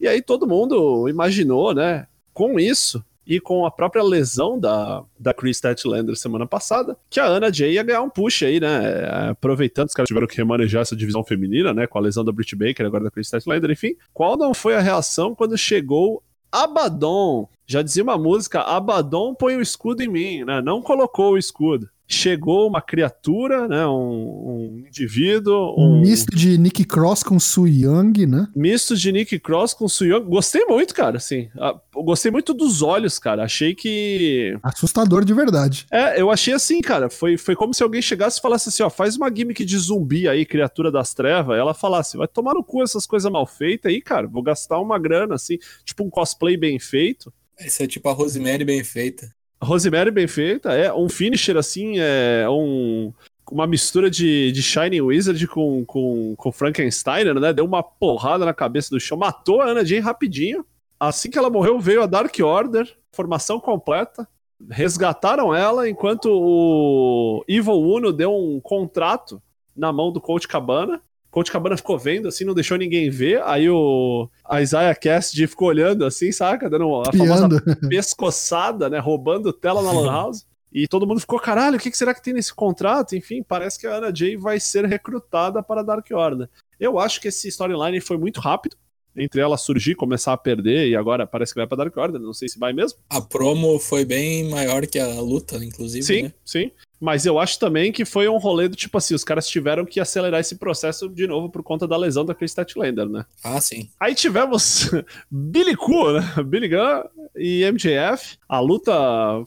E 0.00 0.08
aí 0.08 0.22
todo 0.22 0.46
mundo 0.46 1.08
imaginou, 1.08 1.74
né, 1.74 2.06
com 2.32 2.58
isso 2.58 3.04
e 3.28 3.38
com 3.38 3.66
a 3.66 3.70
própria 3.70 4.02
lesão 4.02 4.58
da, 4.58 5.04
da 5.20 5.34
Chris 5.34 5.58
Statlander 5.58 6.16
semana 6.16 6.46
passada, 6.46 6.96
que 7.10 7.20
a 7.20 7.26
Ana 7.26 7.52
Jay 7.52 7.74
ia 7.74 7.82
ganhar 7.82 8.00
um 8.00 8.08
push 8.08 8.42
aí, 8.42 8.58
né? 8.58 9.02
É, 9.02 9.28
Aproveitando, 9.28 9.88
os 9.88 9.94
caras 9.94 10.08
tiveram 10.08 10.26
que 10.26 10.36
remanejar 10.38 10.80
essa 10.80 10.96
divisão 10.96 11.22
feminina, 11.22 11.74
né? 11.74 11.86
Com 11.86 11.98
a 11.98 12.00
lesão 12.00 12.24
da 12.24 12.32
Britt 12.32 12.56
Baker, 12.56 12.86
agora 12.86 13.04
da 13.04 13.10
Chris 13.10 13.26
Statlander, 13.26 13.70
enfim. 13.70 13.94
Qual 14.14 14.38
não 14.38 14.54
foi 14.54 14.74
a 14.74 14.80
reação 14.80 15.34
quando 15.34 15.58
chegou 15.58 16.22
Abaddon? 16.50 17.46
Já 17.66 17.82
dizia 17.82 18.02
uma 18.02 18.16
música, 18.16 18.62
Abaddon 18.62 19.34
põe 19.34 19.56
o 19.56 19.60
escudo 19.60 20.02
em 20.02 20.08
mim, 20.08 20.44
né? 20.44 20.62
Não 20.62 20.80
colocou 20.80 21.32
o 21.32 21.38
escudo. 21.38 21.90
Chegou 22.10 22.66
uma 22.66 22.80
criatura, 22.80 23.68
né? 23.68 23.86
Um, 23.86 23.92
um 23.92 24.84
indivíduo, 24.86 25.74
Um 25.76 25.98
um 25.98 26.00
misto 26.00 26.34
de 26.34 26.56
Nick 26.56 26.84
Cross 26.84 27.22
com 27.22 27.38
Su 27.38 27.66
Young, 27.66 28.26
né? 28.26 28.48
misto 28.56 28.96
de 28.96 29.12
Nick 29.12 29.38
Cross 29.38 29.74
com 29.74 29.86
Suyong. 29.86 30.24
Gostei 30.24 30.64
muito, 30.64 30.94
cara, 30.94 31.18
assim. 31.18 31.48
Gostei 31.94 32.30
muito 32.30 32.54
dos 32.54 32.80
olhos, 32.80 33.18
cara. 33.18 33.44
Achei 33.44 33.74
que. 33.74 34.56
Assustador 34.62 35.24
de 35.24 35.34
verdade. 35.34 35.86
É, 35.90 36.20
eu 36.20 36.30
achei 36.30 36.54
assim, 36.54 36.80
cara. 36.80 37.10
Foi, 37.10 37.36
foi 37.36 37.54
como 37.54 37.74
se 37.74 37.82
alguém 37.82 38.00
chegasse 38.00 38.38
e 38.38 38.42
falasse 38.42 38.70
assim: 38.70 38.82
ó, 38.82 38.88
faz 38.88 39.16
uma 39.16 39.30
gimmick 39.34 39.64
de 39.64 39.78
zumbi 39.78 40.26
aí, 40.28 40.46
criatura 40.46 40.90
das 40.90 41.12
trevas. 41.12 41.58
Ela 41.58 41.74
falasse: 41.74 42.16
vai 42.16 42.26
tomar 42.26 42.54
no 42.54 42.64
cu 42.64 42.82
essas 42.82 43.06
coisas 43.06 43.30
mal 43.30 43.46
feitas 43.46 43.92
aí, 43.92 44.00
cara. 44.00 44.26
Vou 44.26 44.42
gastar 44.42 44.80
uma 44.80 44.98
grana, 44.98 45.34
assim, 45.34 45.58
tipo 45.84 46.04
um 46.04 46.10
cosplay 46.10 46.56
bem 46.56 46.78
feito. 46.78 47.32
Isso 47.60 47.82
é 47.82 47.86
tipo 47.86 48.08
a 48.08 48.12
Rosemary 48.12 48.64
bem 48.64 48.82
feita. 48.84 49.30
Rosemary 49.62 50.10
bem 50.10 50.26
feita, 50.26 50.72
é 50.72 50.92
um 50.92 51.08
finisher 51.08 51.56
assim, 51.56 51.98
é 51.98 52.48
um 52.48 53.12
uma 53.52 53.66
mistura 53.66 54.10
de, 54.10 54.52
de 54.52 54.62
Shining 54.62 55.00
Wizard 55.00 55.46
com, 55.46 55.84
com, 55.84 56.34
com 56.36 56.52
Frankenstein, 56.52 57.24
né? 57.34 57.52
Deu 57.52 57.64
uma 57.64 57.82
porrada 57.82 58.44
na 58.44 58.54
cabeça 58.54 58.90
do 58.90 59.00
chão, 59.00 59.16
matou 59.16 59.60
a 59.60 59.66
Ana 59.66 59.84
Jane 59.84 60.00
rapidinho. 60.00 60.64
Assim 60.98 61.30
que 61.30 61.38
ela 61.38 61.50
morreu, 61.50 61.78
veio 61.78 62.02
a 62.02 62.06
Dark 62.06 62.34
Order, 62.40 62.96
formação 63.12 63.60
completa. 63.60 64.28
Resgataram 64.70 65.54
ela 65.54 65.88
enquanto 65.88 66.26
o 66.26 67.44
Evil 67.46 67.80
Uno 67.80 68.12
deu 68.12 68.34
um 68.34 68.60
contrato 68.60 69.40
na 69.76 69.92
mão 69.92 70.12
do 70.12 70.20
Coach 70.20 70.48
Cabana. 70.48 71.00
Coach 71.30 71.52
Cabana 71.52 71.76
ficou 71.76 71.98
vendo, 71.98 72.28
assim, 72.28 72.44
não 72.44 72.54
deixou 72.54 72.78
ninguém 72.78 73.10
ver. 73.10 73.42
Aí 73.44 73.68
o 73.68 74.28
a 74.44 74.62
Isaiah 74.62 74.94
Cassidy 74.94 75.46
ficou 75.46 75.68
olhando, 75.68 76.04
assim, 76.04 76.32
saca? 76.32 76.70
Dando 76.70 77.02
a 77.02 77.12
famosa 77.12 77.48
Piando. 77.48 77.76
pescoçada, 77.88 78.88
né? 78.88 78.98
Roubando 78.98 79.52
tela 79.52 79.82
na 79.82 79.92
Lan 79.92 80.10
House. 80.10 80.46
E 80.72 80.86
todo 80.86 81.06
mundo 81.06 81.20
ficou, 81.20 81.38
caralho, 81.38 81.76
o 81.76 81.80
que 81.80 81.90
que 81.90 81.96
será 81.96 82.12
que 82.12 82.22
tem 82.22 82.34
nesse 82.34 82.54
contrato? 82.54 83.16
Enfim, 83.16 83.42
parece 83.42 83.78
que 83.78 83.86
a 83.86 83.94
Ana 83.94 84.14
Jay 84.14 84.36
vai 84.36 84.60
ser 84.60 84.84
recrutada 84.84 85.62
para 85.62 85.80
a 85.80 85.84
Dark 85.84 86.06
Order. 86.10 86.48
Eu 86.78 86.98
acho 86.98 87.20
que 87.20 87.28
esse 87.28 87.48
storyline 87.48 88.00
foi 88.00 88.18
muito 88.18 88.40
rápido. 88.40 88.76
Entre 89.18 89.40
ela 89.40 89.56
surgir, 89.56 89.94
começar 89.94 90.32
a 90.32 90.36
perder 90.36 90.88
e 90.88 90.96
agora 90.96 91.26
parece 91.26 91.52
que 91.52 91.60
vai 91.60 91.66
para 91.66 91.78
Dark 91.78 91.96
Order. 91.96 92.20
Não 92.20 92.32
sei 92.32 92.48
se 92.48 92.58
vai 92.58 92.72
mesmo. 92.72 92.98
A 93.10 93.20
promo 93.20 93.78
foi 93.78 94.04
bem 94.04 94.48
maior 94.48 94.86
que 94.86 94.98
a 94.98 95.20
luta, 95.20 95.56
inclusive, 95.64 96.04
Sim, 96.04 96.22
né? 96.24 96.32
sim. 96.44 96.70
Mas 97.00 97.24
eu 97.24 97.38
acho 97.38 97.58
também 97.60 97.92
que 97.92 98.04
foi 98.04 98.28
um 98.28 98.38
rolê 98.38 98.68
do 98.68 98.76
tipo 98.76 98.98
assim: 98.98 99.14
os 99.14 99.22
caras 99.22 99.48
tiveram 99.48 99.84
que 99.84 100.00
acelerar 100.00 100.40
esse 100.40 100.56
processo 100.56 101.08
de 101.08 101.26
novo 101.26 101.48
por 101.48 101.62
conta 101.62 101.86
da 101.86 101.96
lesão 101.96 102.24
da 102.24 102.34
Chris 102.34 102.50
Statlander, 102.50 103.08
né? 103.08 103.24
Ah, 103.42 103.60
sim. 103.60 103.88
Aí 104.00 104.14
tivemos 104.14 104.90
Billy 105.30 105.76
Cool, 105.76 106.14
né? 106.14 106.34
Billy 106.44 106.68
Gunn 106.68 107.04
e 107.36 107.64
MJF. 107.70 108.38
A 108.48 108.58
luta 108.58 108.92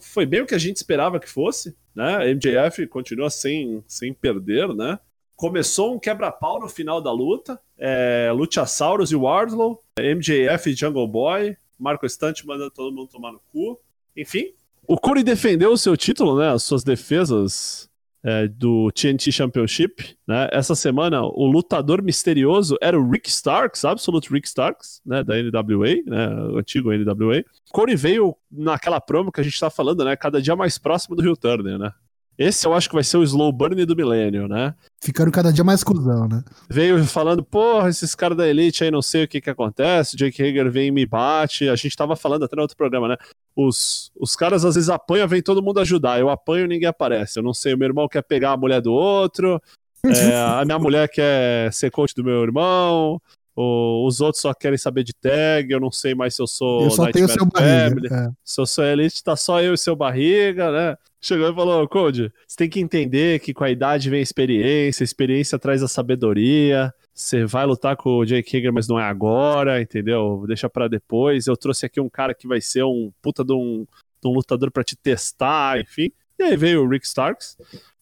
foi 0.00 0.24
bem 0.24 0.40
o 0.40 0.46
que 0.46 0.54
a 0.54 0.58
gente 0.58 0.76
esperava 0.76 1.20
que 1.20 1.28
fosse, 1.28 1.76
né? 1.94 2.32
MJF 2.32 2.86
continua 2.86 3.28
sem, 3.28 3.84
sem 3.86 4.14
perder, 4.14 4.68
né? 4.74 4.98
Começou 5.42 5.92
um 5.92 5.98
quebra-pau 5.98 6.60
no 6.60 6.68
final 6.68 7.00
da 7.00 7.10
luta. 7.10 7.58
É, 7.76 8.30
Luchasaurus 8.32 9.10
e 9.10 9.16
Wardlow, 9.16 9.82
MJF 9.98 10.70
e 10.70 10.72
Jungle 10.72 11.08
Boy, 11.08 11.56
Marco 11.76 12.06
Estante 12.06 12.46
mandando 12.46 12.70
todo 12.70 12.94
mundo 12.94 13.08
tomar 13.08 13.32
no 13.32 13.40
cu. 13.50 13.76
Enfim, 14.16 14.52
o 14.86 14.96
Corey 14.96 15.24
defendeu 15.24 15.72
o 15.72 15.76
seu 15.76 15.96
título, 15.96 16.38
né? 16.38 16.50
As 16.50 16.62
suas 16.62 16.84
defesas 16.84 17.90
é, 18.22 18.46
do 18.46 18.92
TNT 18.92 19.32
Championship, 19.32 20.16
né? 20.28 20.48
Essa 20.52 20.76
semana 20.76 21.22
o 21.24 21.44
lutador 21.44 22.04
misterioso 22.04 22.76
era 22.80 22.96
o 22.96 23.10
Rick 23.10 23.28
Starks, 23.28 23.84
Absolute 23.84 24.32
Rick 24.32 24.46
Starks, 24.46 25.02
né? 25.04 25.24
Da 25.24 25.34
NWA, 25.34 26.04
né? 26.06 26.28
O 26.52 26.58
antigo 26.58 26.92
NWA. 26.92 27.44
Corey 27.72 27.96
veio 27.96 28.36
naquela 28.48 29.00
promo 29.00 29.32
que 29.32 29.40
a 29.40 29.44
gente 29.44 29.58
tá 29.58 29.68
falando, 29.68 30.04
né? 30.04 30.14
Cada 30.14 30.40
dia 30.40 30.54
mais 30.54 30.78
próximo 30.78 31.16
do 31.16 31.22
Rio 31.22 31.36
Turner, 31.36 31.80
né? 31.80 31.92
Esse 32.38 32.66
eu 32.66 32.72
acho 32.72 32.88
que 32.88 32.94
vai 32.94 33.04
ser 33.04 33.18
o 33.18 33.22
slow 33.22 33.52
burn 33.52 33.84
do 33.84 33.94
milênio, 33.94 34.48
né? 34.48 34.74
Ficaram 35.00 35.30
cada 35.30 35.52
dia 35.52 35.62
mais 35.62 35.84
cuzão, 35.84 36.26
né? 36.26 36.42
Veio 36.68 37.04
falando, 37.04 37.44
porra, 37.44 37.88
esses 37.88 38.14
caras 38.14 38.36
da 38.36 38.48
Elite 38.48 38.84
aí 38.84 38.90
não 38.90 39.02
sei 39.02 39.24
o 39.24 39.28
que 39.28 39.40
que 39.40 39.50
acontece, 39.50 40.14
o 40.14 40.18
Jake 40.18 40.42
Hager 40.42 40.70
vem 40.70 40.88
e 40.88 40.90
me 40.90 41.04
bate. 41.04 41.68
A 41.68 41.76
gente 41.76 41.96
tava 41.96 42.16
falando 42.16 42.44
até 42.44 42.56
no 42.56 42.62
outro 42.62 42.76
programa, 42.76 43.08
né? 43.08 43.16
Os, 43.54 44.10
os 44.18 44.34
caras 44.34 44.64
às 44.64 44.74
vezes 44.74 44.88
apanham, 44.88 45.28
vem 45.28 45.42
todo 45.42 45.62
mundo 45.62 45.80
ajudar. 45.80 46.18
Eu 46.18 46.30
apanho 46.30 46.66
ninguém 46.66 46.88
aparece. 46.88 47.38
Eu 47.38 47.42
não 47.42 47.52
sei, 47.52 47.74
o 47.74 47.78
meu 47.78 47.88
irmão 47.88 48.08
quer 48.08 48.22
pegar 48.22 48.52
a 48.52 48.56
mulher 48.56 48.80
do 48.80 48.92
outro, 48.92 49.60
é, 50.06 50.34
a 50.34 50.64
minha 50.64 50.78
mulher 50.78 51.08
quer 51.08 51.72
ser 51.72 51.90
coach 51.90 52.14
do 52.14 52.24
meu 52.24 52.42
irmão, 52.42 53.20
o- 53.54 54.06
os 54.06 54.20
outros 54.20 54.40
só 54.42 54.52
querem 54.54 54.78
saber 54.78 55.04
de 55.04 55.12
tag, 55.14 55.70
eu 55.70 55.80
não 55.80 55.90
sei 55.90 56.14
mais 56.14 56.34
se 56.34 56.42
eu 56.42 56.46
sou 56.46 56.84
Eu 56.84 56.90
só 56.90 57.10
tenho 57.10 57.26
o 57.26 57.28
seu 57.28 57.44
Nightmare 57.44 57.90
barriga. 57.90 58.08
Family. 58.08 58.28
É. 58.28 58.32
Se 58.44 58.60
eu 58.60 58.66
sou 58.66 58.84
elite, 58.84 59.22
tá 59.22 59.36
só 59.36 59.60
eu 59.62 59.74
e 59.74 59.78
seu 59.78 59.94
barriga, 59.96 60.70
né? 60.72 60.96
Chegou 61.20 61.48
e 61.50 61.54
falou, 61.54 61.86
Code, 61.88 62.32
você 62.48 62.56
tem 62.56 62.68
que 62.68 62.80
entender 62.80 63.38
que 63.40 63.54
com 63.54 63.62
a 63.62 63.70
idade 63.70 64.10
vem 64.10 64.18
a 64.18 64.22
experiência, 64.22 65.02
a 65.02 65.06
experiência 65.06 65.56
traz 65.58 65.80
a 65.82 65.86
sabedoria. 65.88 66.92
Você 67.14 67.44
vai 67.44 67.64
lutar 67.66 67.96
com 67.96 68.10
o 68.18 68.24
Jake 68.24 68.56
Hager, 68.56 68.72
mas 68.72 68.88
não 68.88 68.98
é 68.98 69.04
agora, 69.04 69.80
entendeu? 69.80 70.44
Deixa 70.48 70.68
pra 70.68 70.88
depois. 70.88 71.46
Eu 71.46 71.56
trouxe 71.56 71.86
aqui 71.86 72.00
um 72.00 72.08
cara 72.08 72.34
que 72.34 72.48
vai 72.48 72.60
ser 72.60 72.82
um 72.84 73.12
puta 73.22 73.44
de 73.44 73.52
um, 73.52 73.86
de 74.20 74.28
um 74.28 74.32
lutador 74.32 74.70
pra 74.72 74.82
te 74.82 74.96
testar, 74.96 75.78
enfim. 75.78 76.10
E 76.38 76.42
aí 76.42 76.56
veio 76.56 76.82
o 76.82 76.88
Rick 76.88 77.06
Starks. 77.06 77.56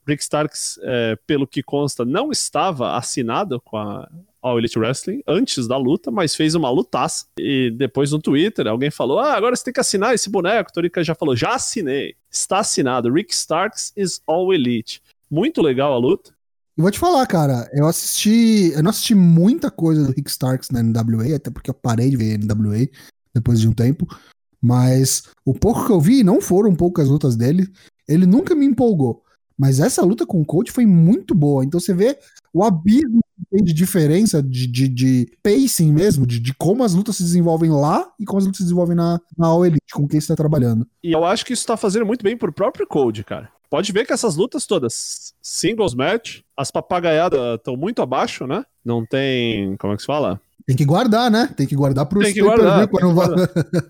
Rick 0.08 0.22
Starks, 0.22 0.78
é, 0.82 1.16
pelo 1.26 1.46
que 1.46 1.62
consta, 1.62 2.04
não 2.06 2.30
estava 2.30 2.96
assinado 2.96 3.60
com 3.60 3.76
a 3.76 4.08
All 4.42 4.58
Elite 4.58 4.78
Wrestling 4.78 5.22
antes 5.26 5.66
da 5.66 5.76
luta, 5.76 6.10
mas 6.10 6.34
fez 6.34 6.54
uma 6.54 6.70
lutaça. 6.70 7.26
E 7.38 7.70
depois 7.70 8.12
no 8.12 8.20
Twitter, 8.20 8.66
alguém 8.66 8.90
falou: 8.90 9.18
Ah, 9.18 9.34
agora 9.34 9.54
você 9.54 9.64
tem 9.64 9.72
que 9.72 9.80
assinar 9.80 10.14
esse 10.14 10.30
boneco. 10.30 10.72
Torica 10.72 11.04
já 11.04 11.14
falou: 11.14 11.36
Já 11.36 11.54
assinei. 11.54 12.14
Está 12.30 12.60
assinado. 12.60 13.12
Rick 13.12 13.32
Starks 13.32 13.92
is 13.96 14.20
All 14.26 14.52
Elite. 14.52 15.02
Muito 15.30 15.60
legal 15.62 15.92
a 15.92 15.98
luta. 15.98 16.32
E 16.76 16.82
vou 16.82 16.90
te 16.90 16.98
falar, 16.98 17.26
cara, 17.26 17.68
eu 17.72 17.86
assisti. 17.86 18.72
Eu 18.74 18.82
não 18.82 18.90
assisti 18.90 19.14
muita 19.14 19.70
coisa 19.70 20.04
do 20.04 20.12
Rick 20.12 20.30
Starks 20.30 20.70
na 20.70 20.82
NWA, 20.82 21.36
até 21.36 21.50
porque 21.50 21.70
eu 21.70 21.74
parei 21.74 22.10
de 22.10 22.16
ver 22.16 22.38
NWA 22.38 22.88
depois 23.34 23.60
de 23.60 23.68
um 23.68 23.72
tempo. 23.72 24.06
Mas 24.60 25.24
o 25.44 25.54
pouco 25.54 25.86
que 25.86 25.92
eu 25.92 26.00
vi, 26.00 26.22
não 26.22 26.40
foram 26.40 26.74
poucas 26.74 27.08
lutas 27.08 27.34
dele, 27.34 27.66
ele 28.06 28.26
nunca 28.26 28.54
me 28.54 28.66
empolgou. 28.66 29.22
Mas 29.56 29.78
essa 29.78 30.02
luta 30.02 30.26
com 30.26 30.40
o 30.40 30.44
coach 30.44 30.72
foi 30.72 30.86
muito 30.86 31.34
boa. 31.34 31.64
Então 31.64 31.78
você 31.78 31.94
vê 31.94 32.18
o 32.52 32.64
abismo 32.64 33.19
tem 33.50 33.62
de 33.64 33.72
diferença 33.72 34.42
de, 34.42 34.66
de, 34.66 34.88
de 34.88 35.32
pacing 35.42 35.92
mesmo, 35.92 36.26
de, 36.26 36.38
de 36.40 36.52
como 36.54 36.82
as 36.84 36.94
lutas 36.94 37.16
se 37.16 37.22
desenvolvem 37.22 37.70
lá 37.70 38.10
e 38.18 38.24
como 38.24 38.38
as 38.38 38.44
lutas 38.44 38.58
se 38.58 38.64
desenvolvem 38.64 38.96
na, 38.96 39.20
na 39.36 39.46
All 39.46 39.64
Elite, 39.64 39.92
com 39.92 40.06
quem 40.08 40.20
você 40.20 40.28
tá 40.28 40.36
trabalhando. 40.36 40.86
E 41.02 41.12
eu 41.12 41.24
acho 41.24 41.44
que 41.46 41.52
isso 41.52 41.66
tá 41.66 41.76
fazendo 41.76 42.04
muito 42.06 42.22
bem 42.22 42.36
pro 42.36 42.52
próprio 42.52 42.86
Code, 42.86 43.24
cara. 43.24 43.48
Pode 43.70 43.92
ver 43.92 44.04
que 44.04 44.12
essas 44.12 44.34
lutas 44.34 44.66
todas, 44.66 45.32
singles 45.40 45.94
match, 45.94 46.40
as 46.56 46.72
papagaiadas 46.72 47.54
estão 47.54 47.76
muito 47.76 48.02
abaixo, 48.02 48.44
né? 48.46 48.64
Não 48.84 49.06
tem. 49.06 49.76
Como 49.76 49.92
é 49.92 49.96
que 49.96 50.02
se 50.02 50.06
fala? 50.06 50.40
Tem 50.66 50.76
que 50.76 50.84
guardar, 50.84 51.30
né? 51.30 51.48
Tem 51.56 51.66
que 51.66 51.76
guardar 51.76 52.06
pro 52.06 52.20
Tem 52.20 52.32
que 52.34 52.42
guardar, 52.42 52.86
tem 52.88 52.98
que 52.98 53.14
va- 53.14 53.34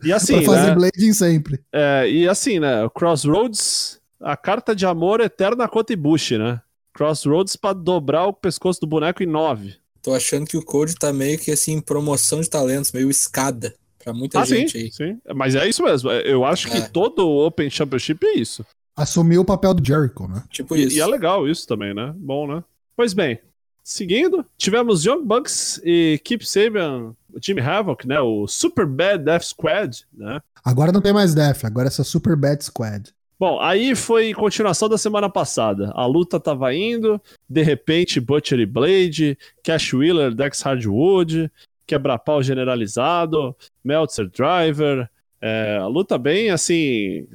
E 0.04 0.12
assim, 0.12 0.34
pra 0.36 0.42
fazer 0.44 0.68
né? 0.68 0.74
blading 0.74 1.12
sempre. 1.14 1.60
É, 1.72 2.08
e 2.10 2.28
assim, 2.28 2.58
né? 2.58 2.88
Crossroads, 2.94 3.98
a 4.20 4.36
carta 4.36 4.74
de 4.74 4.84
amor 4.86 5.20
eterna 5.20 5.66
contra 5.68 5.92
Ibushi, 5.94 6.38
né? 6.38 6.60
Crossroads 6.94 7.56
pra 7.56 7.72
dobrar 7.72 8.26
o 8.26 8.32
pescoço 8.32 8.80
do 8.80 8.86
boneco 8.86 9.22
em 9.22 9.26
nove. 9.26 9.74
Tô 10.02 10.14
achando 10.14 10.46
que 10.46 10.56
o 10.56 10.64
Code 10.64 10.94
tá 10.94 11.12
meio 11.12 11.38
que 11.38 11.50
assim, 11.50 11.72
em 11.74 11.80
promoção 11.80 12.40
de 12.40 12.48
talentos, 12.48 12.92
meio 12.92 13.10
escada 13.10 13.74
pra 14.02 14.12
muita 14.14 14.40
Ah, 14.40 14.46
sim, 14.46 14.56
gente 14.66 14.76
aí. 14.78 14.90
sim. 14.92 15.18
Mas 15.34 15.54
é 15.54 15.68
isso 15.68 15.82
mesmo. 15.82 16.10
Eu 16.10 16.44
acho 16.44 16.68
É. 16.68 16.70
que 16.70 16.90
todo 16.90 17.20
o 17.26 17.46
Open 17.46 17.68
Championship 17.68 18.24
é 18.26 18.34
isso. 18.38 18.64
Assumiu 18.96 19.42
o 19.42 19.44
papel 19.44 19.74
do 19.74 19.86
Jericho, 19.86 20.26
né? 20.26 20.42
Tipo 20.50 20.74
isso. 20.76 20.96
e 20.96 21.00
é 21.00 21.06
legal 21.06 21.46
isso 21.48 21.66
também, 21.66 21.94
né? 21.94 22.12
Bom, 22.16 22.46
né? 22.46 22.62
Pois 22.96 23.12
bem, 23.14 23.38
seguindo, 23.84 24.44
tivemos 24.58 25.04
Young 25.04 25.22
Bucks 25.24 25.80
e 25.84 26.20
Keep 26.24 26.46
Sabian, 26.46 27.14
o 27.32 27.38
Jimmy 27.42 27.60
Havoc, 27.60 28.06
né? 28.06 28.20
O 28.20 28.46
Super 28.46 28.86
Bad 28.86 29.24
Death 29.24 29.42
Squad, 29.44 30.04
né? 30.12 30.40
Agora 30.64 30.92
não 30.92 31.00
tem 31.00 31.12
mais 31.12 31.34
Def, 31.34 31.64
agora 31.64 31.86
é 31.86 31.88
essa 31.88 32.04
Super 32.04 32.36
Bad 32.36 32.62
Squad. 32.64 33.10
Bom, 33.40 33.58
aí 33.58 33.96
foi 33.96 34.34
continuação 34.34 34.86
da 34.86 34.98
semana 34.98 35.30
passada. 35.30 35.90
A 35.94 36.04
luta 36.04 36.38
tava 36.38 36.74
indo, 36.74 37.18
de 37.48 37.62
repente 37.62 38.20
Butcher 38.20 38.60
e 38.60 38.66
Blade, 38.66 39.38
Cash 39.64 39.94
Wheeler, 39.94 40.34
Dex 40.34 40.60
Hardwood, 40.60 41.50
quebra-pau 41.86 42.42
generalizado, 42.42 43.56
Meltzer 43.82 44.28
Driver. 44.28 45.08
é, 45.40 45.78
a 45.80 45.86
luta 45.86 46.18
bem, 46.18 46.50
assim, 46.50 47.26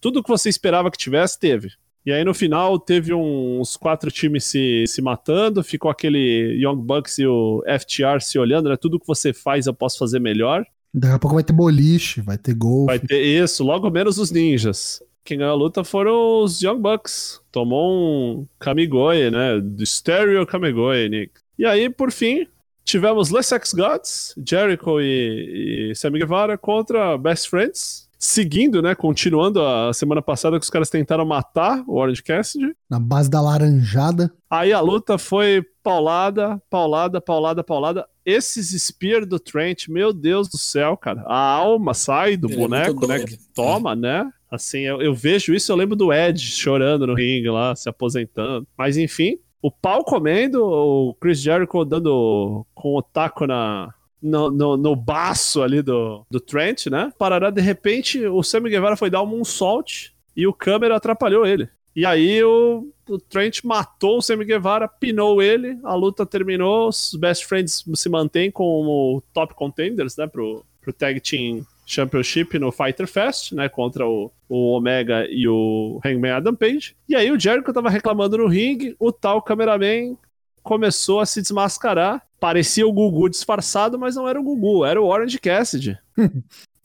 tudo 0.00 0.22
que 0.22 0.28
você 0.28 0.48
esperava 0.48 0.92
que 0.92 0.96
tivesse, 0.96 1.40
teve. 1.40 1.70
E 2.06 2.12
aí 2.12 2.24
no 2.24 2.32
final 2.32 2.78
teve 2.78 3.12
uns 3.12 3.76
quatro 3.76 4.12
times 4.12 4.44
se, 4.44 4.84
se 4.86 5.02
matando, 5.02 5.64
ficou 5.64 5.90
aquele 5.90 6.56
Young 6.62 6.76
Bucks 6.76 7.18
e 7.18 7.26
o 7.26 7.64
FTR 7.80 8.20
se 8.20 8.38
olhando, 8.38 8.68
né? 8.68 8.76
Tudo 8.76 9.00
que 9.00 9.06
você 9.08 9.32
faz 9.32 9.66
eu 9.66 9.74
posso 9.74 9.98
fazer 9.98 10.20
melhor. 10.20 10.64
Daqui 10.94 11.14
a 11.14 11.18
pouco 11.18 11.34
vai 11.34 11.42
ter 11.42 11.52
boliche, 11.52 12.20
vai 12.20 12.38
ter 12.38 12.54
golfe. 12.54 12.86
Vai 12.86 13.00
ter 13.00 13.20
isso, 13.20 13.64
logo 13.64 13.90
menos 13.90 14.18
os 14.18 14.30
ninjas. 14.30 15.02
Quem 15.28 15.36
ganhou 15.36 15.52
a 15.52 15.56
luta 15.56 15.84
foram 15.84 16.42
os 16.42 16.62
Young 16.62 16.80
Bucks. 16.80 17.38
Tomou 17.52 17.92
um 17.92 18.46
Kamigoye, 18.58 19.30
né? 19.30 19.60
Do 19.60 19.84
Stereo 19.84 20.46
Kamigoye, 20.46 21.06
Nick. 21.10 21.32
E 21.58 21.66
aí, 21.66 21.90
por 21.90 22.10
fim, 22.10 22.46
tivemos 22.82 23.28
Les 23.28 23.44
Sex 23.44 23.74
Gods, 23.74 24.34
Jericho 24.42 25.02
e, 25.02 25.90
e 25.90 25.94
Sammy 25.94 26.18
Guevara 26.18 26.56
contra 26.56 27.18
Best 27.18 27.50
Friends. 27.50 28.08
Seguindo, 28.18 28.80
né? 28.80 28.94
Continuando 28.94 29.62
a 29.62 29.92
semana 29.92 30.22
passada 30.22 30.58
que 30.58 30.64
os 30.64 30.70
caras 30.70 30.88
tentaram 30.88 31.26
matar 31.26 31.84
o 31.86 31.98
Orange 31.98 32.22
Cassidy. 32.22 32.74
Na 32.88 32.98
base 32.98 33.28
da 33.28 33.42
laranjada. 33.42 34.32
Aí 34.48 34.72
a 34.72 34.80
luta 34.80 35.18
foi 35.18 35.62
paulada, 35.82 36.58
paulada, 36.70 37.20
paulada, 37.20 37.62
paulada. 37.62 38.06
Esses 38.24 38.70
Spear 38.82 39.26
do 39.26 39.38
Trent, 39.38 39.88
meu 39.88 40.10
Deus 40.10 40.48
do 40.48 40.56
céu, 40.56 40.96
cara. 40.96 41.22
A 41.26 41.38
alma 41.38 41.92
sai 41.92 42.34
do 42.34 42.46
Ele 42.46 42.54
é 42.54 42.58
boneco, 42.58 42.94
muito 42.94 43.08
né? 43.08 43.24
Que 43.24 43.36
toma, 43.54 43.94
né? 43.94 44.26
Assim, 44.50 44.80
eu, 44.80 45.02
eu 45.02 45.14
vejo 45.14 45.54
isso, 45.54 45.70
eu 45.70 45.76
lembro 45.76 45.94
do 45.94 46.12
Ed 46.12 46.40
chorando 46.40 47.06
no 47.06 47.14
ringue 47.14 47.50
lá, 47.50 47.76
se 47.76 47.88
aposentando. 47.88 48.66
Mas 48.76 48.96
enfim, 48.96 49.38
o 49.60 49.70
pau 49.70 50.02
comendo, 50.04 50.64
o 50.64 51.14
Chris 51.14 51.40
Jericho 51.40 51.84
dando 51.84 52.64
com 52.74 52.96
o 52.96 53.02
taco 53.02 53.46
na, 53.46 53.92
no, 54.22 54.50
no, 54.50 54.76
no 54.76 54.96
baço 54.96 55.62
ali 55.62 55.82
do, 55.82 56.24
do 56.30 56.40
Trent, 56.40 56.86
né? 56.86 57.12
Parará, 57.18 57.50
de 57.50 57.60
repente, 57.60 58.24
o 58.26 58.42
Sammy 58.42 58.70
Guevara 58.70 58.96
foi 58.96 59.10
dar 59.10 59.22
um 59.22 59.26
moonsault 59.26 60.14
e 60.36 60.46
o 60.46 60.52
câmera 60.52 60.96
atrapalhou 60.96 61.46
ele. 61.46 61.68
E 61.94 62.06
aí 62.06 62.42
o, 62.44 62.88
o 63.08 63.18
Trent 63.18 63.64
matou 63.64 64.18
o 64.18 64.22
Sammy 64.22 64.44
Guevara, 64.44 64.86
pinou 64.86 65.42
ele, 65.42 65.78
a 65.82 65.94
luta 65.94 66.24
terminou, 66.24 66.88
os 66.88 67.14
Best 67.14 67.44
Friends 67.46 67.84
se 67.94 68.08
mantêm 68.08 68.50
como 68.50 69.22
top 69.34 69.54
contenders, 69.54 70.16
né, 70.16 70.26
pro, 70.26 70.64
pro 70.80 70.92
Tag 70.92 71.20
Team 71.20 71.66
Championship 71.88 72.58
no 72.58 72.70
Fighter 72.70 73.08
Fest, 73.08 73.52
né, 73.52 73.68
contra 73.68 74.06
o, 74.06 74.30
o 74.48 74.76
Omega 74.76 75.26
e 75.30 75.48
o 75.48 76.00
Hangman 76.04 76.32
Adam 76.32 76.54
Page. 76.54 76.94
E 77.08 77.16
aí 77.16 77.32
o 77.32 77.40
Jericho 77.40 77.72
tava 77.72 77.88
reclamando 77.88 78.38
no 78.38 78.46
ringue, 78.46 78.94
o 78.98 79.10
tal 79.10 79.40
cameraman 79.40 80.16
começou 80.62 81.20
a 81.20 81.26
se 81.26 81.40
desmascarar. 81.40 82.22
Parecia 82.38 82.86
o 82.86 82.92
Gugu 82.92 83.28
disfarçado, 83.28 83.98
mas 83.98 84.16
não 84.16 84.28
era 84.28 84.38
o 84.38 84.44
Gugu, 84.44 84.84
era 84.84 85.00
o 85.00 85.06
Orange 85.06 85.38
Cassidy. 85.38 85.98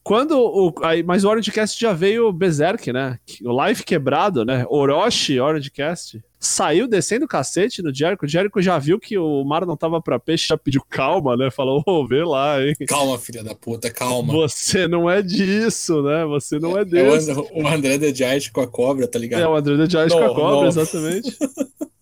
Quando 0.03 0.37
o. 0.37 0.73
Aí, 0.83 1.01
mas 1.01 1.23
o 1.23 1.29
Orange 1.29 1.51
Cast 1.51 1.79
já 1.79 1.93
veio 1.93 2.31
Berserk, 2.33 2.91
né? 2.91 3.17
O 3.41 3.53
live 3.53 3.83
quebrado, 3.83 4.43
né? 4.43 4.65
Orochi 4.67 5.39
Orange 5.39 5.71
Cast. 5.71 6.21
Saiu 6.45 6.87
descendo 6.89 7.23
o 7.23 7.27
cacete 7.27 7.81
no 7.81 7.93
Jericho. 7.93 8.25
O 8.25 8.27
Jericho 8.27 8.61
já 8.61 8.77
viu 8.77 8.99
que 8.99 9.17
o 9.17 9.43
mar 9.45 9.65
não 9.65 9.77
tava 9.77 10.01
pra 10.01 10.19
peixe, 10.19 10.49
já 10.49 10.57
pediu 10.57 10.81
calma, 10.89 11.37
né? 11.37 11.49
Falou, 11.49 11.81
ô, 11.87 12.05
vê 12.05 12.21
lá, 12.23 12.61
hein? 12.61 12.75
Calma, 12.85 13.17
filha 13.17 13.41
da 13.41 13.55
puta, 13.55 13.89
calma. 13.89 14.33
Você 14.33 14.85
não 14.85 15.09
é 15.09 15.21
disso, 15.21 16.03
né? 16.03 16.25
Você 16.25 16.59
não 16.59 16.77
é 16.77 16.81
É 16.81 16.85
Deus. 16.85 17.27
o, 17.29 17.47
o 17.53 17.67
André 17.67 17.97
The 17.97 18.13
Giant 18.13 18.51
com 18.51 18.59
a 18.59 18.67
cobra, 18.67 19.07
tá 19.07 19.17
ligado? 19.17 19.41
É 19.41 19.47
o 19.47 19.55
André 19.55 19.77
de 19.85 19.91
Giant 19.91 20.11
com 20.11 20.23
a 20.25 20.35
cobra, 20.35 20.67
exatamente. 20.67 21.37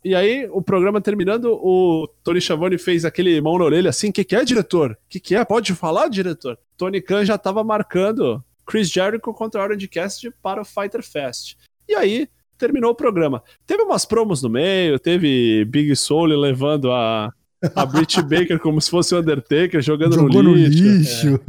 E 0.04 0.16
aí, 0.16 0.50
o 0.52 0.64
programa 0.64 1.00
terminando, 1.00 1.54
o 1.54 2.10
Tony 2.24 2.42
Schiavone 2.42 2.80
fez 2.80 3.06
aquele 3.06 3.40
mão 3.40 3.60
na 3.60 3.66
orelha 3.66 3.92
assim: 3.92 4.10
o 4.10 4.14
que, 4.14 4.24
que 4.24 4.36
é, 4.36 4.44
diretor? 4.44 4.94
O 4.94 4.98
que, 5.08 5.20
que 5.20 5.36
é? 5.36 5.46
Pode 5.46 5.76
falar, 5.76 6.08
diretor? 6.08 6.58
Tony 6.76 7.00
Khan 7.00 7.24
já 7.24 7.38
tava 7.38 7.64
marcando 7.64 8.44
Chris 8.66 8.90
Jericho 8.90 9.32
contra 9.32 9.62
Orange 9.62 9.88
Cassidy 9.88 10.34
para 10.42 10.62
o 10.64 10.66
Fighter 10.66 11.04
Fest. 11.04 11.56
E 11.88 11.94
aí, 11.94 12.28
terminou 12.62 12.92
o 12.92 12.96
programa. 12.96 13.44
Teve 13.66 13.82
umas 13.82 14.06
promos 14.06 14.42
no 14.44 14.50
meio, 14.50 15.00
teve 15.00 15.66
Big 15.66 15.96
Soul 15.96 16.26
levando 16.28 16.92
a, 16.92 17.34
a 17.76 17.86
Britt 17.86 18.22
Baker 18.24 18.60
como 18.60 18.80
se 18.80 18.90
fosse 18.90 19.16
o 19.16 19.20
Undertaker, 19.20 19.82
jogando 19.82 20.14
Jogou 20.14 20.44
no 20.44 20.52
no 20.52 20.56
lixo. 20.56 20.84
lixo. 20.84 21.40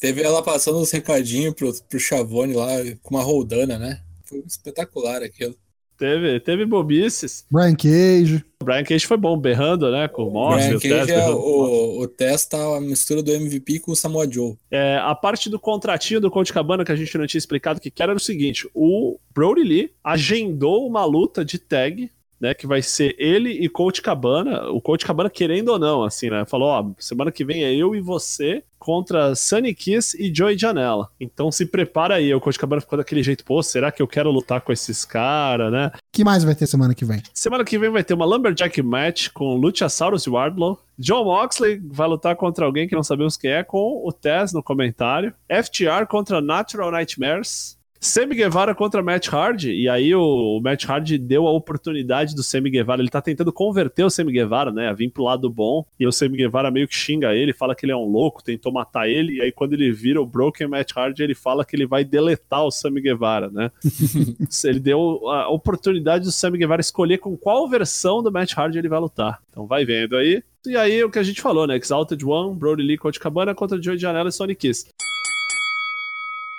Teve 0.00 0.22
ela 0.22 0.42
passando 0.42 0.78
uns 0.78 0.90
recadinhos 0.90 1.54
pro, 1.54 1.72
pro 1.88 2.00
Chavone 2.00 2.54
lá 2.54 2.68
com 3.02 3.14
uma 3.14 3.22
roldana, 3.22 3.78
né? 3.78 4.00
Foi 4.24 4.42
espetacular 4.46 5.22
aquilo. 5.22 5.54
Teve, 5.96 6.40
teve 6.40 6.66
bobices. 6.66 7.44
Brian 7.50 7.74
Cage. 7.74 8.44
O 8.60 8.64
Brian 8.64 8.84
Cage 8.84 9.06
foi 9.06 9.16
bom, 9.16 9.36
berrando, 9.36 9.90
né? 9.90 10.08
Com 10.08 10.28
o 10.28 10.30
Moss, 10.30 10.64
Brian 10.64 10.76
o 10.76 10.80
Tess 10.80 11.06
Cage 11.06 11.12
é 11.12 11.28
o, 11.30 12.00
o 12.00 12.08
Tess 12.08 12.46
tá 12.46 12.76
a 12.76 12.80
mistura 12.80 13.22
do 13.22 13.30
MVP 13.30 13.80
com 13.80 13.92
o 13.92 13.96
Samoa 13.96 14.30
Joe. 14.30 14.56
É, 14.70 14.98
a 15.02 15.14
parte 15.14 15.48
do 15.48 15.58
contratinho 15.58 16.20
do 16.20 16.30
Colt 16.30 16.50
Cabana 16.50 16.84
que 16.84 16.92
a 16.92 16.96
gente 16.96 17.16
não 17.16 17.26
tinha 17.26 17.38
explicado 17.38 17.78
o 17.78 17.82
que 17.82 18.02
era 18.02 18.14
o 18.14 18.20
seguinte: 18.20 18.68
o 18.74 19.18
Brody 19.34 19.62
Lee 19.62 19.92
agendou 20.02 20.86
uma 20.86 21.04
luta 21.04 21.44
de 21.44 21.58
tag, 21.58 22.10
né? 22.40 22.54
Que 22.54 22.66
vai 22.66 22.82
ser 22.82 23.14
ele 23.18 23.50
e 23.50 23.68
Colt 23.68 24.00
Cabana. 24.00 24.68
O 24.70 24.80
Colt 24.80 25.04
Cabana 25.04 25.30
querendo 25.30 25.68
ou 25.68 25.78
não, 25.78 26.04
assim, 26.04 26.30
né? 26.30 26.44
Falou: 26.44 26.68
ó, 26.68 26.90
semana 26.98 27.32
que 27.32 27.44
vem 27.44 27.64
é 27.64 27.74
eu 27.74 27.94
e 27.94 28.00
você 28.00 28.62
contra 28.78 29.34
Sunny 29.34 29.74
Kiss 29.74 30.14
e 30.22 30.34
Joey 30.34 30.58
Janela. 30.58 31.08
Então 31.18 31.50
se 31.50 31.64
prepara 31.64 32.16
aí. 32.16 32.34
O 32.34 32.40
Colt 32.40 32.58
Cabana 32.58 32.80
ficou 32.82 32.98
daquele 32.98 33.22
jeito: 33.22 33.44
pô, 33.44 33.62
será 33.62 33.90
que 33.90 34.02
eu 34.02 34.06
quero 34.06 34.30
lutar 34.30 34.60
com 34.60 34.72
esses 34.72 35.04
caras, 35.04 35.72
né? 35.72 35.90
que 36.12 36.22
mais 36.22 36.44
vai 36.44 36.54
ter 36.54 36.66
semana 36.66 36.94
que 36.94 37.04
vem? 37.04 37.22
Semana 37.32 37.64
que 37.64 37.78
vem 37.78 37.90
vai 37.90 38.04
ter 38.04 38.14
uma 38.14 38.24
Lumberjack 38.24 38.80
Match 38.82 39.30
com 39.30 39.56
Luchasaurus 39.56 40.26
e 40.26 40.30
Wardlow. 40.30 40.78
John 40.98 41.24
Moxley 41.24 41.80
vai 41.84 42.06
lutar 42.06 42.36
contra 42.36 42.64
alguém 42.64 42.86
que 42.86 42.94
não 42.94 43.02
sabemos 43.02 43.36
quem 43.36 43.50
é, 43.50 43.64
com 43.64 44.02
o 44.06 44.12
Tess 44.12 44.52
no 44.52 44.62
comentário. 44.62 45.34
FTR 45.48 46.06
contra 46.08 46.40
Natural 46.40 46.90
Nightmares. 46.90 47.76
Sammy 48.04 48.34
Guevara 48.34 48.74
contra 48.74 49.02
Matt 49.02 49.28
Hardy. 49.32 49.72
E 49.72 49.88
aí 49.88 50.14
o, 50.14 50.60
Matt 50.62 50.84
Hardy 50.84 51.16
deu 51.16 51.46
a 51.46 51.52
oportunidade 51.52 52.34
do 52.34 52.42
Sammy 52.42 52.68
Guevara. 52.68 53.00
Ele 53.00 53.08
tá 53.08 53.22
tentando 53.22 53.50
converter 53.50 54.04
o 54.04 54.10
Sammy 54.10 54.30
Guevara, 54.30 54.70
né? 54.70 54.88
A 54.88 54.92
vir 54.92 55.08
pro 55.08 55.24
lado 55.24 55.48
bom. 55.48 55.86
E 55.98 56.06
o 56.06 56.12
Sammy 56.12 56.36
Guevara 56.36 56.70
meio 56.70 56.86
que 56.86 56.94
xinga 56.94 57.34
ele, 57.34 57.54
fala 57.54 57.74
que 57.74 57.86
ele 57.86 57.92
é 57.92 57.96
um 57.96 58.04
louco, 58.04 58.44
tentou 58.44 58.70
matar 58.70 59.08
ele. 59.08 59.38
E 59.38 59.40
aí 59.40 59.50
quando 59.50 59.72
ele 59.72 59.90
vira 59.90 60.20
o 60.20 60.26
Broken 60.26 60.68
Matt 60.68 60.92
Hardy, 60.94 61.22
ele 61.22 61.34
fala 61.34 61.64
que 61.64 61.74
ele 61.74 61.86
vai 61.86 62.04
deletar 62.04 62.62
o 62.64 62.70
Sammy 62.70 63.00
Guevara, 63.00 63.48
né? 63.48 63.70
ele 64.64 64.80
deu 64.80 65.26
a 65.30 65.48
oportunidade 65.48 66.24
do 66.24 66.32
Sammy 66.32 66.58
Guevara 66.58 66.82
escolher 66.82 67.16
com 67.16 67.34
qual 67.38 67.66
versão 67.66 68.22
do 68.22 68.30
Matt 68.30 68.52
Hardy 68.54 68.78
ele 68.78 68.88
vai 68.88 69.00
lutar. 69.00 69.40
Então 69.48 69.66
vai 69.66 69.86
vendo 69.86 70.14
aí. 70.14 70.42
E 70.66 70.76
aí 70.76 71.02
o 71.02 71.10
que 71.10 71.18
a 71.18 71.22
gente 71.22 71.40
falou, 71.40 71.66
né? 71.66 71.76
Exalted 71.76 72.22
One, 72.22 72.54
Brody 72.54 72.82
Lee, 72.82 72.98
Colt 72.98 73.18
Cabana 73.18 73.54
contra 73.54 73.80
Joey 73.80 73.96
Janela 73.96 74.28
e 74.28 74.32
Sonic 74.32 74.60
Kiss. 74.60 74.86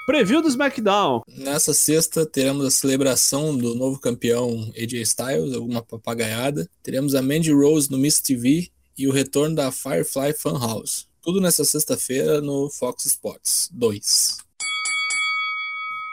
Preview 0.05 0.39
do 0.39 0.47
SmackDown. 0.47 1.23
Nessa 1.27 1.73
sexta 1.73 2.27
teremos 2.27 2.63
a 2.63 2.69
celebração 2.69 3.57
do 3.57 3.73
novo 3.73 3.99
campeão 3.99 4.71
AJ 4.77 5.01
Styles, 5.01 5.55
alguma 5.55 5.81
papagaiada. 5.81 6.69
Teremos 6.83 7.15
a 7.15 7.23
Mandy 7.23 7.51
Rose 7.51 7.89
no 7.89 7.97
Miss 7.97 8.21
TV 8.21 8.69
e 8.95 9.07
o 9.07 9.11
retorno 9.11 9.55
da 9.55 9.71
Firefly 9.71 10.33
Funhouse. 10.37 11.07
Tudo 11.23 11.41
nessa 11.41 11.65
sexta-feira 11.65 12.39
no 12.39 12.69
Fox 12.69 13.05
Sports 13.05 13.67
2. 13.73 14.37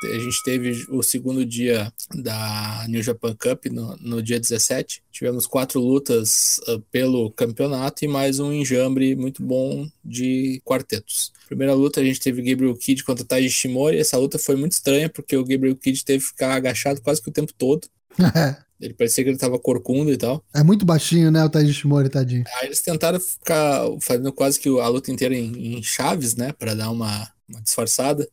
A 0.05 0.19
gente 0.19 0.43
teve 0.43 0.87
o 0.89 1.03
segundo 1.03 1.45
dia 1.45 1.93
da 2.15 2.85
New 2.89 3.03
Japan 3.03 3.35
Cup 3.35 3.67
no, 3.67 3.97
no 3.99 4.23
dia 4.23 4.41
17. 4.41 5.03
Tivemos 5.11 5.47
quatro 5.47 5.81
lutas 5.81 6.61
uh, 6.69 6.81
pelo 6.91 7.31
campeonato 7.31 8.05
e 8.05 8.09
mais 8.09 8.41
um 8.41 8.53
enjambre 8.53 9.15
muito 9.15 9.43
bom 9.43 9.89
de 10.05 10.61
quartetos. 10.65 11.33
Primeira 11.47 11.75
luta 11.75 12.01
a 12.01 12.05
gente 12.05 12.21
teve 12.21 12.43
Gabriel 12.43 12.75
Kidd 12.77 13.05
contra 13.05 13.25
Taiji 13.25 13.51
Shimori. 13.51 13.99
Essa 13.99 14.17
luta 14.17 14.39
foi 14.39 14.57
muito 14.57 14.73
estranha 14.73 15.09
porque 15.09 15.37
o 15.37 15.45
Gabriel 15.45 15.77
Kidd 15.77 16.05
teve 16.05 16.21
que 16.21 16.29
ficar 16.31 16.55
agachado 16.55 17.01
quase 17.01 17.23
que 17.23 17.29
o 17.29 17.33
tempo 17.33 17.53
todo. 17.53 17.87
Ele 18.83 18.95
parecia 18.95 19.23
que 19.23 19.31
ele 19.31 19.39
tava 19.39 19.61
corcunda 19.61 20.11
e 20.11 20.17
tal. 20.17 20.45
é 20.53 20.61
muito 20.61 20.85
baixinho, 20.85 21.31
né, 21.31 21.45
o 21.45 21.49
Taiji 21.49 21.73
Shimori, 21.73 22.09
tadinho. 22.09 22.43
Aí 22.59 22.67
eles 22.67 22.81
tentaram 22.81 23.21
ficar 23.21 23.85
fazendo 24.01 24.33
quase 24.33 24.59
que 24.59 24.69
a 24.69 24.89
luta 24.89 25.13
inteira 25.13 25.37
em, 25.37 25.77
em 25.77 25.83
chaves, 25.85 26.35
né? 26.35 26.53
Pra 26.53 26.75
dar 26.75 26.91
uma, 26.91 27.31
uma 27.49 27.61
disfarçada. 27.61 28.29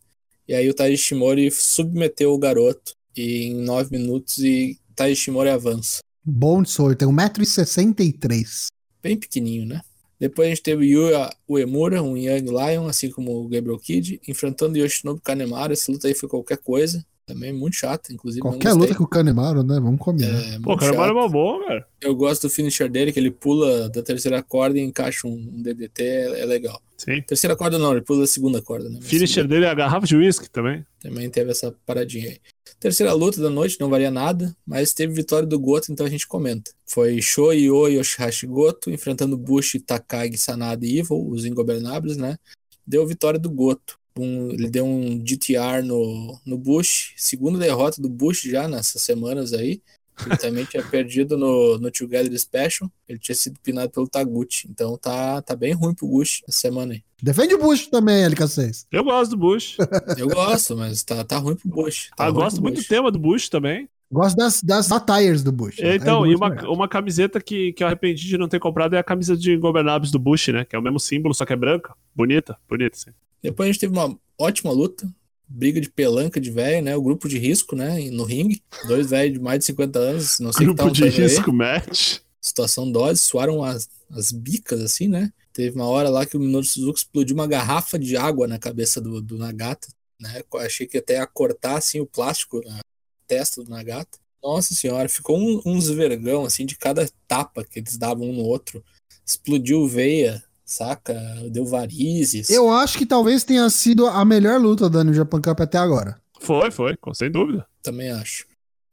E 0.50 0.56
aí 0.56 0.68
o 0.68 0.74
Taiji 0.74 0.98
Shimori 0.98 1.52
submeteu 1.52 2.34
o 2.34 2.38
garoto 2.40 2.96
em 3.16 3.54
nove 3.54 3.96
minutos 3.96 4.40
e 4.40 4.80
Taiji 4.96 5.22
Shimori 5.22 5.48
avança. 5.48 6.00
Bom 6.26 6.64
de 6.64 6.72
sou, 6.72 6.96
tem 6.96 7.08
1,63m. 7.08 8.66
Bem 9.00 9.16
pequenininho, 9.16 9.68
né? 9.68 9.82
Depois 10.20 10.48
a 10.48 10.50
gente 10.50 10.64
teve 10.64 10.88
Yuya 10.88 11.30
Uemura, 11.48 12.02
um 12.02 12.18
Young 12.18 12.46
Lion, 12.48 12.88
assim 12.88 13.12
como 13.12 13.44
o 13.44 13.48
Gabriel 13.48 13.78
Kidd, 13.78 14.20
enfrentando 14.28 14.76
Yoshinobu 14.76 15.22
Kanemaru. 15.22 15.72
Essa 15.72 15.92
luta 15.92 16.08
aí 16.08 16.16
foi 16.16 16.28
qualquer 16.28 16.58
coisa. 16.58 17.06
Também 17.30 17.54
muito 17.54 17.76
chata, 17.76 18.12
inclusive. 18.12 18.42
Qualquer 18.42 18.74
luta 18.74 18.96
com 18.96 19.04
o 19.04 19.08
Canemaro, 19.08 19.62
né? 19.62 19.80
Vamos 19.80 20.00
combinar. 20.00 20.32
É, 20.32 20.60
Pô, 20.60 20.74
o 20.74 20.80
chato. 20.80 20.96
é 20.96 21.12
uma 21.12 21.30
boa, 21.30 21.64
velho. 21.68 21.86
Eu 22.02 22.16
gosto 22.16 22.48
do 22.48 22.50
finisher 22.50 22.90
dele, 22.90 23.12
que 23.12 23.20
ele 23.20 23.30
pula 23.30 23.88
da 23.88 24.02
terceira 24.02 24.42
corda 24.42 24.80
e 24.80 24.82
encaixa 24.82 25.28
um, 25.28 25.34
um 25.34 25.62
DDT, 25.62 26.02
é, 26.02 26.40
é 26.42 26.46
legal. 26.46 26.82
Sim. 26.98 27.22
Terceira 27.22 27.56
corda 27.56 27.78
não, 27.78 27.92
ele 27.92 28.02
pula 28.02 28.22
da 28.22 28.28
segunda 28.28 28.64
corda, 28.64 28.90
né? 28.90 28.98
Mas 29.00 29.08
Finisher 29.08 29.48
dele 29.48 29.66
é 29.66 29.70
a 29.70 29.76
garrafa 29.76 30.08
de 30.08 30.16
uísque 30.16 30.50
também. 30.50 30.84
Também 31.00 31.30
teve 31.30 31.52
essa 31.52 31.72
paradinha 31.86 32.30
aí. 32.30 32.40
Terceira 32.80 33.14
luta 33.14 33.40
da 33.40 33.50
noite, 33.50 33.78
não 33.80 33.92
valia 33.92 34.10
nada, 34.10 34.56
mas 34.66 34.92
teve 34.92 35.14
vitória 35.14 35.48
do 35.48 35.60
Goto, 35.60 35.92
então 35.92 36.08
a 36.08 36.10
gente 36.10 36.28
comenta. 36.28 36.72
Foi 36.88 37.22
Shoyo 37.22 37.88
Yoshihashi 37.88 38.48
Goto 38.48 38.90
enfrentando 38.90 39.38
Bushi, 39.38 39.80
Takagi, 39.80 40.36
Sanada 40.36 40.84
e 40.84 40.98
Evil, 40.98 41.30
os 41.30 41.46
ingobernáveis, 41.46 42.18
né? 42.18 42.40
Deu 42.88 43.06
vitória 43.06 43.40
do 43.40 43.52
Goto. 43.52 43.99
Um- 44.22 44.52
ele 44.52 44.70
deu 44.70 44.86
um 44.86 45.22
GTR 45.26 45.82
no, 45.84 46.40
no 46.46 46.58
Bush, 46.58 47.14
segunda 47.18 47.58
derrota 47.60 48.02
do 48.02 48.10
Bush 48.10 48.42
já 48.44 48.68
nessas 48.68 49.02
semanas 49.02 49.54
aí. 49.54 49.82
Ele 50.26 50.36
também 50.38 50.66
tinha 50.66 50.84
perdido 50.84 51.38
no, 51.38 51.78
no 51.78 51.90
Together 51.90 52.38
Special. 52.38 52.92
Ele 53.08 53.18
tinha 53.20 53.36
sido 53.36 53.58
pinado 53.62 53.90
pelo 53.90 54.08
Taguchi. 54.08 54.68
Então 54.70 54.98
tá, 54.98 55.42
tá 55.42 55.56
bem 55.56 55.74
ruim 55.74 55.94
pro 55.94 56.08
Bush 56.08 56.42
essa 56.48 56.60
semana 56.60 56.94
aí. 56.94 57.04
Defende 57.24 57.54
o 57.56 57.58
Bush 57.58 57.88
também, 57.88 58.24
LK6. 58.26 58.86
Eu 58.92 59.04
gosto 59.04 59.32
do 59.32 59.38
Bush. 59.38 59.78
Eu 60.18 60.28
gosto, 60.28 60.76
mas 60.76 61.04
tá, 61.04 61.24
tá 61.24 61.38
ruim 61.38 61.56
pro 61.56 61.70
Bush. 61.70 62.10
Tá 62.18 62.26
Ah, 62.26 62.30
ruim 62.30 62.34
gosto 62.36 62.56
pro 62.58 62.64
muito 62.64 62.76
Bush. 62.76 62.86
do 62.86 62.90
tema 62.90 63.12
do 63.12 63.20
Bush 63.20 63.48
também. 63.50 63.88
Gosto 64.12 64.36
das, 64.38 64.64
das 64.64 64.92
attires 64.92 65.44
do 65.44 65.52
Bush. 65.52 65.78
Então, 65.80 66.22
Attire 66.24 66.34
e 66.34 66.36
uma, 66.36 66.50
né? 66.50 66.62
uma 66.64 66.88
camiseta 66.88 67.40
que, 67.40 67.72
que 67.74 67.84
eu 67.84 67.88
arrependi 67.88 68.28
de 68.28 68.38
não 68.40 68.48
ter 68.48 68.60
comprado 68.60 68.96
é 68.96 69.00
a 69.00 69.04
camisa 69.04 69.38
de 69.38 69.54
Ingobernáveis 69.54 70.12
do 70.12 70.18
Bush, 70.18 70.48
né? 70.48 70.66
Que 70.66 70.76
é 70.76 70.80
o 70.80 70.82
mesmo 70.82 71.00
símbolo, 71.00 71.34
só 71.36 71.46
que 71.46 71.54
é 71.54 71.56
branca. 71.56 71.94
Bonita, 72.16 72.58
bonita, 72.68 72.98
sim. 72.98 73.12
Depois 73.42 73.70
a 73.70 73.72
gente 73.72 73.82
teve 73.82 73.94
uma 73.94 74.18
ótima 74.38 74.72
luta. 74.72 75.12
Briga 75.48 75.82
de 75.82 75.90
pelanca 75.90 76.40
de 76.40 76.52
velho, 76.52 76.84
né? 76.84 76.96
O 76.96 77.02
grupo 77.02 77.28
de 77.28 77.40
risco, 77.40 77.76
né? 77.76 78.00
No 78.12 78.24
ringue. 78.24 78.62
Dois 78.88 79.10
velhos 79.10 79.34
de 79.34 79.40
mais 79.40 79.60
de 79.60 79.66
50 79.66 79.98
anos. 80.00 80.40
Não 80.40 80.54
sei 80.54 80.68
o 80.68 80.70
que 80.70 80.76
Grupo 80.76 80.92
de 80.92 81.02
fazendo 81.02 81.24
aí. 81.24 81.28
risco 81.30 81.52
match. 81.54 82.18
Situação 82.40 82.92
dose. 82.92 83.20
Suaram 83.20 83.64
as, 83.64 83.90
as 84.12 84.32
bicas, 84.32 84.80
assim, 84.82 85.08
né? 85.08 85.32
Teve 85.52 85.76
uma 85.76 85.88
hora 85.88 86.08
lá 86.10 86.26
que 86.26 86.38
o 86.38 86.40
Minoru 86.40 86.64
Suzuki 86.66 87.00
explodiu 87.00 87.36
uma 87.36 87.48
garrafa 87.48 87.98
de 87.98 88.16
água 88.16 88.48
na 88.48 88.60
cabeça 88.60 89.02
do, 89.02 89.20
do 89.22 89.38
Nagata. 89.40 89.88
Né? 90.20 90.42
Achei 90.58 90.86
que 90.86 91.00
até 91.00 91.16
ia 91.16 91.26
cortar, 91.26 91.78
assim, 91.78 92.00
o 92.00 92.06
plástico 92.06 92.62
na 92.64 92.80
testa 93.26 93.64
do 93.64 93.70
Nagata. 93.72 94.20
Nossa 94.44 94.76
senhora, 94.76 95.10
ficou 95.10 95.38
um- 95.38 95.62
uns 95.66 95.90
vergão, 95.90 96.46
assim, 96.46 96.66
de 96.66 96.78
cada 96.78 97.10
tapa 97.28 97.64
que 97.66 97.80
eles 97.80 97.98
davam 97.98 98.30
um 98.30 98.34
no 98.34 98.44
outro. 98.44 98.84
Explodiu 99.26 99.88
veia, 99.88 100.44
saca? 100.72 101.14
Deu 101.52 101.66
varizes. 101.66 102.50
Eu 102.50 102.72
acho 102.72 102.98
que 102.98 103.06
talvez 103.06 103.44
tenha 103.44 103.70
sido 103.70 104.08
a 104.08 104.24
melhor 104.24 104.60
luta 104.60 104.90
da 104.90 105.04
New 105.04 105.14
Japan 105.14 105.42
Cup 105.42 105.60
até 105.62 105.78
agora. 105.78 106.20
Foi, 106.40 106.72
foi, 106.72 106.96
com- 106.98 107.14
sem 107.14 107.30
dúvida. 107.32 107.66
Também 107.84 108.10
acho. 108.12 108.46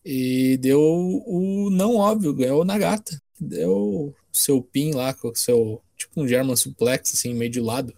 E 0.04 0.56
deu 0.58 0.80
o 0.80 1.68
não 1.70 1.96
óbvio, 1.96 2.32
ganhou 2.34 2.62
o 2.62 2.64
Nagata. 2.64 3.20
Deu 3.40 3.70
o 3.72 4.14
seu 4.32 4.62
pin 4.62 4.92
lá 4.92 5.12
com 5.12 5.28
o 5.28 5.36
seu. 5.36 5.80
Tipo 5.96 6.22
um 6.22 6.28
German 6.28 6.56
suplex, 6.56 7.12
assim, 7.14 7.34
meio 7.34 7.50
de 7.50 7.60
lado. 7.60 7.92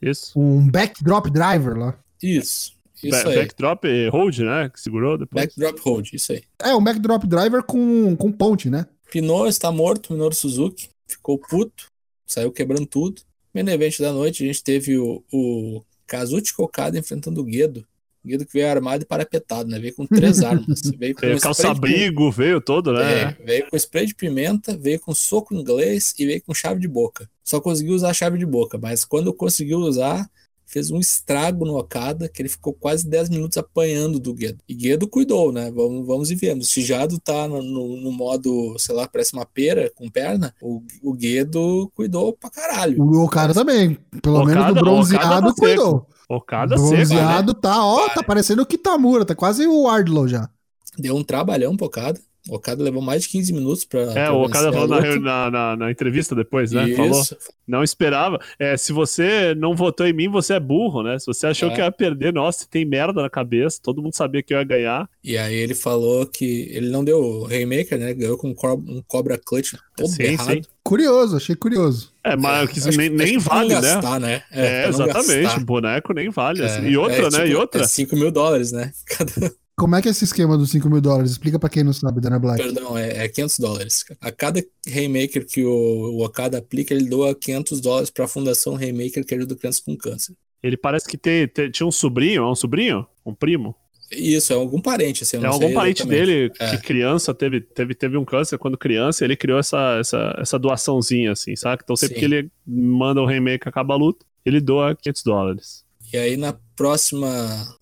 Isso. 0.00 0.38
Um 0.38 0.68
backdrop 0.70 1.26
driver 1.30 1.76
lá. 1.76 1.98
Isso. 2.22 2.72
Isso 3.02 3.22
Ba- 3.24 3.30
aí. 3.30 3.36
backdrop 3.36 3.84
hold, 4.10 4.38
né? 4.38 4.68
Que 4.68 4.80
segurou 4.80 5.16
depois. 5.18 5.44
Backdrop 5.46 5.78
hold, 5.80 6.12
isso 6.12 6.32
aí. 6.32 6.42
É, 6.62 6.74
um 6.74 6.82
backdrop 6.82 7.24
driver 7.26 7.62
com, 7.62 8.14
com 8.16 8.30
ponte, 8.32 8.68
né? 8.70 8.86
Pinot 9.10 9.48
está 9.48 9.72
morto, 9.72 10.12
Minoru 10.12 10.34
Suzuki. 10.34 10.88
Ficou 11.08 11.38
puto. 11.38 11.89
Saiu 12.30 12.52
quebrando 12.52 12.86
tudo. 12.86 13.22
Main 13.52 13.68
event 13.68 13.98
da 13.98 14.12
noite, 14.12 14.44
a 14.44 14.46
gente 14.46 14.62
teve 14.62 14.96
o, 14.96 15.24
o 15.32 15.82
Kazuchi 16.06 16.54
Kokada 16.54 16.96
enfrentando 16.96 17.40
o 17.40 17.44
Guedo. 17.44 17.84
O 18.24 18.28
Guedo 18.28 18.46
que 18.46 18.52
veio 18.52 18.68
armado 18.68 19.02
e 19.02 19.06
parapetado, 19.06 19.68
né? 19.68 19.80
Veio 19.80 19.96
com 19.96 20.06
três 20.06 20.38
armas. 20.44 20.80
Veio 20.96 21.14
com 21.14 21.20
spray 21.20 21.34
de 21.34 21.40
calça-abrigo 21.40 22.30
veio 22.30 22.60
todo, 22.60 22.92
né? 22.92 23.22
É, 23.22 23.44
veio 23.44 23.68
com 23.68 23.76
spray 23.76 24.06
de 24.06 24.14
pimenta, 24.14 24.76
veio 24.76 25.00
com 25.00 25.12
soco 25.12 25.52
inglês 25.52 26.14
e 26.16 26.24
veio 26.24 26.40
com 26.42 26.54
chave 26.54 26.80
de 26.80 26.86
boca. 26.86 27.28
Só 27.42 27.60
conseguiu 27.60 27.94
usar 27.94 28.10
a 28.10 28.14
chave 28.14 28.38
de 28.38 28.46
boca, 28.46 28.78
mas 28.78 29.04
quando 29.04 29.34
conseguiu 29.34 29.78
usar, 29.78 30.30
fez 30.70 30.90
um 30.90 30.98
estrago 31.00 31.64
no 31.64 31.76
Okada, 31.76 32.28
que 32.28 32.40
ele 32.40 32.48
ficou 32.48 32.72
quase 32.72 33.06
10 33.08 33.28
minutos 33.28 33.58
apanhando 33.58 34.20
do 34.20 34.32
Guedo. 34.32 34.58
E 34.68 34.74
Guedo 34.74 35.08
cuidou, 35.08 35.50
né? 35.50 35.70
Vamos, 35.70 36.06
vamos 36.06 36.30
e 36.30 36.34
vemos. 36.36 36.68
O 36.68 36.70
Chijado 36.70 37.18
tá 37.18 37.48
no, 37.48 37.60
no- 37.62 37.96
no 37.96 38.12
modo, 38.12 38.76
sei 38.78 38.94
lá, 38.94 39.08
parece 39.08 39.32
uma 39.32 39.44
pera 39.44 39.90
com 39.96 40.08
perna. 40.08 40.54
O, 40.62 40.80
o 41.02 41.12
Guedo 41.12 41.90
cuidou 41.94 42.32
pra 42.32 42.48
caralho. 42.50 43.02
O 43.02 43.24
Okada 43.24 43.52
também. 43.52 43.98
Pelo 44.22 44.42
Okada- 44.42 44.48
menos 44.50 44.64
do 44.66 44.70
Okada 44.70 44.80
bronzeado 44.80 45.46
tá 45.48 45.54
cuidou. 45.60 46.06
Okada 46.28 46.78
seco, 46.78 46.90
né? 46.90 46.96
bronzeado 46.98 47.54
tá, 47.54 47.84
ó, 47.84 48.08
tá 48.08 48.22
parecendo 48.22 48.62
o 48.62 48.66
Kitamura, 48.66 49.24
tá 49.24 49.34
quase 49.34 49.66
o 49.66 49.82
Wardlow 49.82 50.28
já. 50.28 50.48
Deu 50.96 51.16
um 51.16 51.24
trabalhão 51.24 51.76
pro 51.76 51.86
Okada. 51.86 52.20
O 52.48 52.56
Okada 52.56 52.82
levou 52.82 53.02
mais 53.02 53.22
de 53.24 53.28
15 53.28 53.52
minutos 53.52 53.84
pra. 53.84 54.00
É, 54.02 54.12
pra 54.24 54.32
o 54.32 54.44
Okada 54.44 54.70
a 54.70 54.72
falou 54.72 54.88
na, 54.88 55.00
na, 55.20 55.50
na- 55.50 55.76
na 55.76 55.90
entrevista 55.90 56.34
depois, 56.34 56.72
né? 56.72 56.88
Falou. 56.94 57.20
Isso. 57.20 57.36
Não 57.68 57.84
esperava. 57.84 58.40
É, 58.58 58.76
se 58.76 58.92
você 58.92 59.54
não 59.54 59.74
votou 59.76 60.06
em 60.06 60.12
mim, 60.12 60.28
você 60.28 60.54
é 60.54 60.60
burro, 60.60 61.02
né? 61.02 61.18
Se 61.18 61.26
você 61.26 61.46
achou 61.46 61.70
É. 61.70 61.74
que 61.74 61.80
ia 61.80 61.92
perder, 61.92 62.32
nossa, 62.32 62.66
tem 62.68 62.84
merda 62.84 63.22
na 63.22 63.30
cabeça, 63.30 63.78
todo 63.82 64.02
mundo 64.02 64.14
sabia 64.16 64.42
que 64.42 64.52
eu 64.54 64.58
ia 64.58 64.64
ganhar. 64.64 65.08
E 65.22 65.36
aí 65.38 65.54
ele 65.54 65.74
falou 65.74 66.26
que 66.26 66.68
ele 66.72 66.88
não 66.88 67.04
deu 67.04 67.20
o 67.22 67.46
Haymaker, 67.46 67.98
né? 67.98 68.14
Ganhou 68.14 68.36
com 68.38 68.48
um 68.48 68.54
co- 68.54 68.82
Cobra 69.06 69.38
Clutch 69.38 69.74
todo 69.96 70.08
Sim, 70.08 70.22
errado. 70.22 70.52
sim. 70.54 70.62
Curioso, 70.82 71.36
achei 71.36 71.54
curioso. 71.54 72.10
É, 72.24 72.34
mas 72.36 72.68
É, 72.86 72.90
que 72.90 73.08
nem, 73.10 73.38
vale, 73.38 73.74
né? 73.74 73.80
gastar, 73.80 74.18
né? 74.18 74.42
É, 74.50 74.82
não 74.84 74.88
exatamente. 74.88 75.42
gastar. 75.42 75.60
Boneco 75.64 76.12
nem 76.14 76.30
vale. 76.30 76.64
assim. 76.64 76.86
É, 76.86 76.90
E 76.90 76.96
outra, 76.96 77.18
é, 77.18 77.22
né? 77.22 77.28
tipo, 77.30 77.46
e 77.46 77.54
outra. 77.54 77.82
É 77.82 77.86
5 77.86 78.16
mil 78.16 78.32
dólares, 78.32 78.72
né? 78.72 78.90
Cada, 79.06 79.52
Como 79.80 79.96
é 79.96 80.02
que 80.02 80.08
é 80.08 80.10
esse 80.10 80.24
esquema 80.24 80.58
dos 80.58 80.70
5 80.72 80.90
mil 80.90 81.00
dólares? 81.00 81.30
Explica 81.30 81.58
pra 81.58 81.70
quem 81.70 81.82
não 81.82 81.92
sabe, 81.94 82.20
Dana 82.20 82.38
Black. 82.38 82.62
perdão, 82.62 82.98
é, 82.98 83.24
é 83.24 83.28
500 83.28 83.58
dólares. 83.58 84.04
A 84.20 84.30
cada 84.30 84.62
Haymaker 84.86 85.46
que 85.46 85.64
o, 85.64 85.70
o 86.18 86.22
Okada 86.24 86.58
aplica, 86.58 86.92
ele 86.92 87.08
doa 87.08 87.34
500 87.34 87.80
dólares 87.80 88.10
pra 88.10 88.28
Fundação 88.28 88.76
Haymaker 88.76 89.24
que 89.24 89.34
ajuda 89.34 89.56
crianças 89.56 89.80
com 89.80 89.96
câncer. 89.96 90.34
Ele 90.62 90.76
parece 90.76 91.08
que 91.08 91.16
tem, 91.16 91.48
tem- 91.48 91.70
tinha 91.70 91.86
um 91.86 91.90
sobrinho, 91.90 92.42
é 92.42 92.50
um 92.50 92.54
sobrinho? 92.54 93.06
Um 93.24 93.34
primo? 93.34 93.74
Isso, 94.12 94.52
é 94.52 94.56
algum 94.56 94.82
parente, 94.82 95.22
assim, 95.22 95.38
eu 95.38 95.40
É 95.40 95.46
não 95.46 95.52
algum 95.52 95.66
sei 95.68 95.74
parente 95.74 96.06
dele 96.06 96.52
É. 96.60 96.76
que 96.76 96.82
criança 96.82 97.32
teve, 97.32 97.60
teve, 97.62 97.94
teve 97.94 98.18
um 98.18 98.24
câncer 98.24 98.58
quando 98.58 98.76
criança, 98.76 99.24
ele 99.24 99.34
criou 99.36 99.58
essa, 99.58 99.96
essa, 99.98 100.36
essa 100.38 100.58
doaçãozinha, 100.58 101.32
assim, 101.32 101.56
sabe? 101.56 101.80
Então 101.82 101.96
sempre 101.96 102.16
Sim. 102.16 102.20
que 102.20 102.24
ele 102.26 102.50
manda 102.66 103.22
um 103.22 103.26
remake 103.26 103.66
acaba 103.66 103.94
a 103.94 103.96
luta, 103.96 104.26
ele 104.44 104.60
doa 104.60 104.94
500 104.94 105.22
dólares. 105.22 105.84
E 106.12 106.16
aí 106.16 106.36
na 106.36 106.52
próxima 106.74 107.28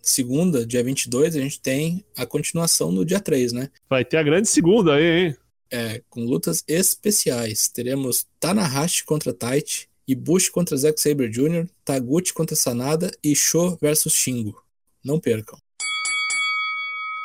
segunda, 0.03 0.67
dia 0.67 0.83
22, 0.83 1.35
a 1.35 1.41
gente 1.41 1.61
tem 1.61 2.05
a 2.17 2.27
continuação 2.27 2.93
no 2.93 3.05
dia 3.05 3.21
3, 3.21 3.53
né? 3.53 3.71
Vai 3.89 4.05
ter 4.05 4.19
a 4.19 4.23
grande 4.23 4.49
segunda 4.49 4.95
aí, 4.95 5.05
hein? 5.05 5.37
É, 5.71 6.03
com 6.11 6.25
lutas 6.25 6.63
especiais. 6.67 7.69
Teremos 7.69 8.27
Tanahashi 8.39 9.05
contra 9.05 9.33
Taichi, 9.33 9.87
Ibushi 10.07 10.51
contra 10.51 10.77
Zack 10.77 11.01
Saber 11.01 11.31
Jr., 11.31 11.67
Taguchi 11.85 12.33
contra 12.33 12.57
Sanada 12.57 13.11
e 13.23 13.35
Sho 13.35 13.79
versus 13.81 14.13
Shingo. 14.13 14.63
Não 15.05 15.21
percam. 15.21 15.59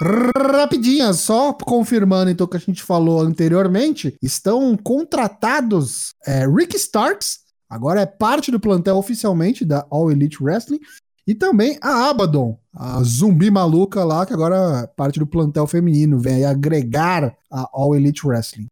Rapidinha, 0.02 1.13
só 1.13 1.54
confirmando 1.54 2.30
então 2.30 2.46
o 2.46 2.48
que 2.48 2.58
a 2.58 2.60
gente 2.60 2.84
falou 2.84 3.22
anteriormente, 3.22 4.16
estão 4.22 4.76
contratados 4.76 6.13
é, 6.26 6.46
Rick 6.46 6.76
Starks, 6.76 7.39
agora 7.69 8.02
é 8.02 8.06
parte 8.06 8.52
do 8.52 8.60
plantel 8.60 8.97
oficialmente 8.97 9.63
da 9.65 9.86
All 9.89 10.12
Elite 10.12 10.43
Wrestling, 10.43 10.80
e 11.26 11.34
também 11.34 11.78
a 11.82 12.10
Abaddon, 12.10 12.58
a 12.76 13.02
zumbi 13.04 13.49
maluca 13.49 14.04
lá, 14.04 14.26
que 14.26 14.34
agora 14.34 14.82
é 14.84 14.88
parte 14.88 15.19
do 15.19 15.26
plantel 15.28 15.65
feminino, 15.65 16.19
vem 16.19 16.43
agregar 16.45 17.34
a 17.52 17.69
All 17.71 17.95
Elite 17.95 18.28
Wrestling. 18.28 18.67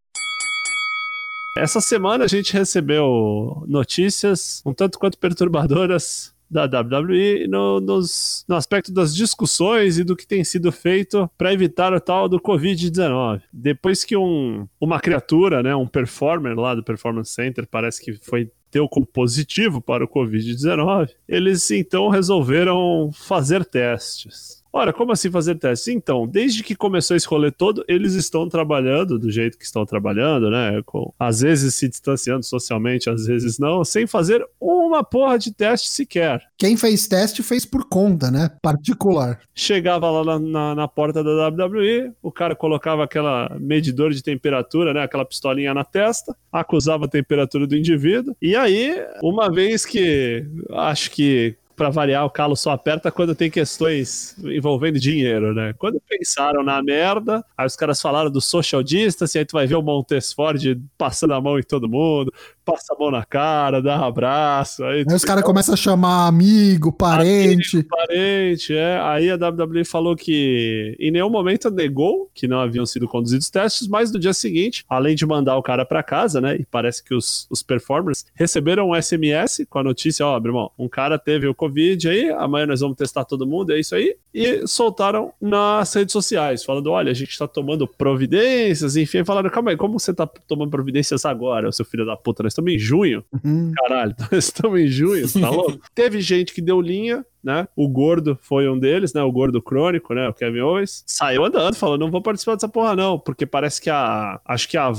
Essa 1.58 1.82
semana 1.82 2.24
a 2.26 2.28
gente 2.28 2.54
recebeu 2.54 3.64
notícias 3.68 4.62
um 4.66 4.74
tanto 4.74 4.98
quanto 4.98 5.18
perturbadoras 5.18 6.34
da 6.50 6.66
WWE 6.66 7.48
no, 7.48 7.80
nos- 7.80 8.44
no 8.48 8.56
aspecto 8.56 8.92
das 8.92 9.16
discussões 9.16 9.98
e 9.98 10.04
do 10.04 10.16
que 10.16 10.28
tem 10.28 10.44
sido 10.44 10.72
feito 10.72 11.30
para 11.38 11.54
evitar 11.54 11.94
o 11.94 12.00
tal 12.00 12.28
do 12.28 12.40
Covid-19. 12.42 13.42
Depois 13.54 14.04
que 14.04 14.18
um- 14.18 14.68
uma 14.80 15.00
criatura, 15.00 15.64
né, 15.64 15.74
um 15.76 15.88
performer 15.88 16.58
lá 16.58 16.76
do 16.76 16.84
Performance 16.84 17.32
Center, 17.32 17.66
parece 17.70 18.02
que 18.04 18.14
foi 18.14 18.50
como 18.88 19.06
positivo 19.06 19.82
para 19.82 20.06
o 20.06 20.08
Covid-19, 20.08 21.10
eles 21.28 21.70
então 21.72 22.10
resolveram 22.10 23.12
fazer 23.14 23.66
testes. 23.66 24.61
Ora, 24.74 24.94
como 24.94 25.12
assim 25.12 25.30
fazer 25.30 25.56
testes? 25.56 25.90
Então, 25.90 26.26
desde 26.26 26.64
que 26.64 26.76
começou 26.76 27.18
esse 27.18 27.28
rolê 27.28 27.52
todo, 27.52 27.84
eles 27.88 28.14
estão 28.14 28.48
trabalhando 28.48 29.20
do 29.20 29.30
jeito 29.30 29.58
que 29.58 29.66
estão 29.66 29.86
trabalhando, 29.86 30.50
né? 30.50 30.82
Com, 30.86 31.14
às 31.20 31.42
vezes 31.42 31.76
se 31.76 31.90
distanciando 31.90 32.46
socialmente, 32.46 33.10
às 33.10 33.26
vezes 33.26 33.60
não, 33.60 33.84
sem 33.84 34.08
fazer 34.08 34.46
uma 34.60 35.04
porra 35.04 35.38
de 35.38 35.54
teste 35.54 35.90
sequer. 35.90 36.42
Quem 36.58 36.78
fez 36.78 37.06
teste 37.08 37.44
fez 37.44 37.66
por 37.66 37.84
conta, 37.90 38.32
né? 38.32 38.50
Particular. 38.62 39.42
Chegava 39.54 40.10
lá 40.10 40.24
na, 40.24 40.40
na, 40.40 40.76
na 40.76 40.88
porta 40.88 41.22
da 41.22 41.50
WWE, 41.50 42.14
o 42.22 42.32
cara 42.32 42.56
colocava 42.56 43.04
aquela 43.04 43.58
medidor 43.60 44.12
de 44.12 44.24
temperatura, 44.24 44.94
né? 44.94 45.04
Aquela 45.04 45.26
pistolinha 45.26 45.74
na 45.74 45.84
testa, 45.84 46.36
acusava 46.52 47.06
a 47.06 47.10
temperatura 47.10 47.68
do 47.68 47.76
indivíduo, 47.76 48.36
e 48.42 48.56
aí, 48.56 48.96
uma 49.22 49.52
vez 49.52 49.86
que 49.86 50.46
acho 50.70 51.12
que 51.12 51.56
para 51.82 51.90
variar, 51.90 52.24
o 52.24 52.30
calo 52.30 52.56
só 52.56 52.70
aperta 52.70 53.12
quando 53.12 53.34
tem 53.34 53.50
questões 53.50 54.36
envolvendo 54.44 55.00
dinheiro, 55.00 55.52
né? 55.52 55.74
Quando 55.80 56.00
pensaram 56.08 56.62
na 56.62 56.80
merda, 56.84 57.44
aí 57.58 57.66
os 57.66 57.76
caras 57.76 58.00
falaram 58.00 58.30
do 58.30 58.40
social 58.40 58.84
distance, 58.84 59.36
aí 59.36 59.44
tu 59.44 59.54
vai 59.54 59.66
ver 59.66 59.74
o 59.74 59.82
Montesford 59.82 60.80
passando 60.96 61.34
a 61.34 61.42
mão 61.42 61.58
em 61.58 61.64
todo 61.64 61.90
mundo, 61.90 62.32
passa 62.66 62.94
a 62.94 63.00
mão 63.00 63.12
na 63.12 63.24
cara, 63.24 63.82
dá 63.82 64.00
um 64.00 64.04
abraço. 64.06 64.84
Aí, 64.84 65.04
Aí 65.08 65.16
os 65.16 65.26
caras 65.26 65.44
começam 65.44 65.74
a 65.74 65.78
chamar 65.78 66.28
amigo, 66.28 66.92
parente. 66.92 67.78
Amigo, 67.78 67.90
parente, 67.90 68.76
é. 68.76 69.00
Aí 69.02 69.30
a 69.30 69.36
WWE 69.36 69.86
falou 69.86 70.16
que 70.16 70.96
em 71.00 71.12
nenhum 71.12 71.30
momento 71.30 71.70
negou 71.72 72.30
que 72.34 72.48
não 72.48 72.60
haviam 72.60 72.86
sido 72.86 73.08
conduzidos 73.08 73.50
testes, 73.50 73.88
mas 73.88 74.12
no 74.12 74.20
dia 74.20 74.34
seguinte, 74.34 74.86
além 74.90 75.16
de 75.16 75.26
mandar 75.26 75.58
o 75.58 75.64
cara 75.64 75.86
pra 75.86 76.04
casa, 76.04 76.42
né? 76.42 76.58
E 76.58 76.66
parece 76.66 77.04
que 77.04 77.14
os, 77.14 77.48
os 77.50 77.64
performers 77.64 78.26
receberam 78.34 78.90
um 78.90 79.02
SMS 79.02 79.66
com 79.70 79.80
a 79.80 79.84
notícia: 79.84 80.26
ó, 80.26 80.40
meu 80.40 80.50
irmão, 80.50 80.72
um 80.78 80.90
cara 80.90 81.18
teve 81.18 81.48
o 81.48 81.56
Covid 81.56 82.10
aí, 82.10 82.30
amanhã 82.32 82.66
nós 82.66 82.82
vamos 82.82 82.98
testar 82.98 83.26
todo 83.26 83.48
mundo, 83.48 83.72
é 83.72 83.80
isso 83.80 83.96
aí. 83.96 84.16
E 84.34 84.66
soltaram 84.68 85.34
nas 85.42 85.94
redes 85.94 86.14
sociais, 86.14 86.64
falando: 86.64 86.92
olha, 86.92 87.12
a 87.12 87.16
gente 87.16 87.38
tá 87.38 87.48
tomando 87.48 87.88
providências, 87.88 88.96
enfim, 88.96 89.24
falaram: 89.24 89.50
calma 89.50 89.72
aí, 89.72 89.78
como 89.78 90.00
você 90.00 90.14
tá 90.14 90.28
tomando 90.28 90.70
providências 90.70 91.26
agora, 91.26 91.72
seu 91.72 91.86
filho 91.86 92.06
da 92.06 92.16
puta? 92.16 92.42
Nós 92.52 92.54
estamos 92.54 92.74
em 92.74 92.80
junho. 92.80 93.24
Uhum. 93.44 93.72
Caralho, 93.76 94.16
nós 94.20 94.32
estamos 94.46 94.80
em 94.80 94.88
junho, 94.88 95.32
tá 95.32 95.50
louco? 95.50 95.80
Teve 95.96 96.20
gente 96.22 96.54
que 96.54 96.62
deu 96.62 96.82
linha, 96.82 97.26
né? 97.44 97.68
O 97.76 97.88
Gordo 97.88 98.38
foi 98.42 98.68
um 98.68 98.78
deles, 98.78 99.14
né? 99.14 99.24
O 99.24 99.32
Gordo 99.32 99.62
Crônico, 99.62 100.14
né? 100.14 100.28
O 100.28 100.34
Kevin 100.34 100.60
Owens. 100.60 101.04
Saiu 101.08 101.46
andando, 101.46 101.76
falou: 101.76 101.98
não 101.98 102.12
vou 102.12 102.22
participar 102.22 102.56
dessa 102.56 102.70
porra, 102.70 102.96
não. 102.96 103.18
Porque 103.18 103.46
parece 103.46 103.82
que 103.82 103.90
a. 103.90 104.40
Acho 104.46 104.68
que 104.68 104.78
a, 104.78 104.92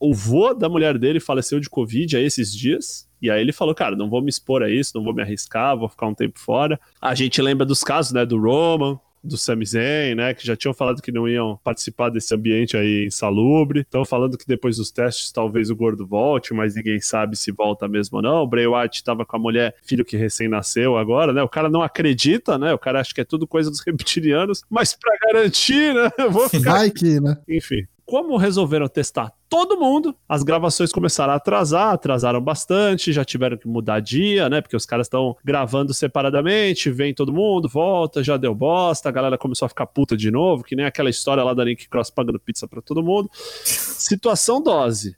o 0.00 0.12
vô 0.12 0.52
da 0.52 0.68
mulher 0.68 0.98
dele 0.98 1.20
faleceu 1.20 1.60
de 1.60 1.70
Covid 1.70 2.16
aí 2.16 2.24
esses 2.24 2.54
dias. 2.54 3.06
E 3.20 3.30
aí 3.30 3.40
ele 3.40 3.52
falou, 3.52 3.74
cara, 3.74 3.96
não 3.96 4.10
vou 4.10 4.20
me 4.20 4.28
expor 4.28 4.62
a 4.62 4.68
isso, 4.68 4.92
não 4.94 5.02
vou 5.02 5.14
me 5.14 5.22
arriscar, 5.22 5.76
vou 5.76 5.88
ficar 5.88 6.06
um 6.06 6.14
tempo 6.14 6.38
fora. 6.38 6.78
A 7.00 7.14
gente 7.14 7.40
lembra 7.40 7.64
dos 7.64 7.82
casos, 7.82 8.12
né, 8.12 8.26
do 8.26 8.38
Roman, 8.38 9.00
do 9.22 9.36
Sami 9.36 9.66
Zayn, 9.66 10.14
né, 10.14 10.34
que 10.34 10.46
já 10.46 10.56
tinham 10.56 10.72
falado 10.74 11.02
que 11.02 11.10
não 11.10 11.28
iam 11.28 11.58
participar 11.62 12.10
desse 12.10 12.34
ambiente 12.34 12.76
aí 12.76 13.06
insalubre. 13.06 13.80
Estão 13.80 14.04
falando 14.04 14.38
que 14.38 14.46
depois 14.46 14.76
dos 14.76 14.90
testes 14.90 15.32
talvez 15.32 15.70
o 15.70 15.76
gordo 15.76 16.06
volte, 16.06 16.54
mas 16.54 16.74
ninguém 16.74 17.00
sabe 17.00 17.36
se 17.36 17.50
volta 17.50 17.88
mesmo 17.88 18.18
ou 18.18 18.22
não. 18.22 18.42
O 18.42 18.46
Bray 18.46 18.66
Wyatt 18.66 18.96
estava 18.96 19.24
com 19.24 19.36
a 19.36 19.38
mulher, 19.38 19.74
filho 19.82 20.04
que 20.04 20.16
recém 20.16 20.48
nasceu 20.48 20.96
agora, 20.96 21.32
né? 21.32 21.42
O 21.42 21.48
cara 21.48 21.68
não 21.68 21.82
acredita, 21.82 22.58
né? 22.58 22.72
O 22.72 22.78
cara 22.78 23.00
acha 23.00 23.14
que 23.14 23.20
é 23.20 23.24
tudo 23.24 23.46
coisa 23.46 23.70
dos 23.70 23.80
reptilianos, 23.80 24.62
mas 24.70 24.94
para 24.94 25.16
garantir, 25.26 25.94
né, 25.94 26.10
vou 26.30 26.48
ficar 26.48 26.72
Vai 26.72 26.90
que, 26.90 27.20
né? 27.20 27.36
enfim. 27.48 27.86
Como 28.06 28.36
resolveram 28.36 28.86
testar 28.86 29.32
todo 29.48 29.76
mundo, 29.76 30.14
as 30.28 30.44
gravações 30.44 30.92
começaram 30.92 31.32
a 31.32 31.36
atrasar, 31.36 31.92
atrasaram 31.92 32.40
bastante, 32.40 33.12
já 33.12 33.24
tiveram 33.24 33.56
que 33.56 33.66
mudar 33.66 33.98
dia, 33.98 34.48
né? 34.48 34.60
Porque 34.60 34.76
os 34.76 34.86
caras 34.86 35.06
estão 35.06 35.36
gravando 35.44 35.92
separadamente, 35.92 36.88
vem 36.88 37.12
todo 37.12 37.32
mundo, 37.32 37.68
volta, 37.68 38.22
já 38.22 38.36
deu 38.36 38.54
bosta, 38.54 39.08
a 39.08 39.12
galera 39.12 39.36
começou 39.36 39.66
a 39.66 39.68
ficar 39.68 39.86
puta 39.86 40.16
de 40.16 40.30
novo, 40.30 40.62
que 40.62 40.76
nem 40.76 40.86
aquela 40.86 41.10
história 41.10 41.42
lá 41.42 41.52
da 41.52 41.64
Nick 41.64 41.88
Cross 41.88 42.10
pagando 42.10 42.38
pizza 42.38 42.68
pra 42.68 42.80
todo 42.80 43.02
mundo. 43.02 43.28
Situação 43.34 44.62
dose. 44.62 45.16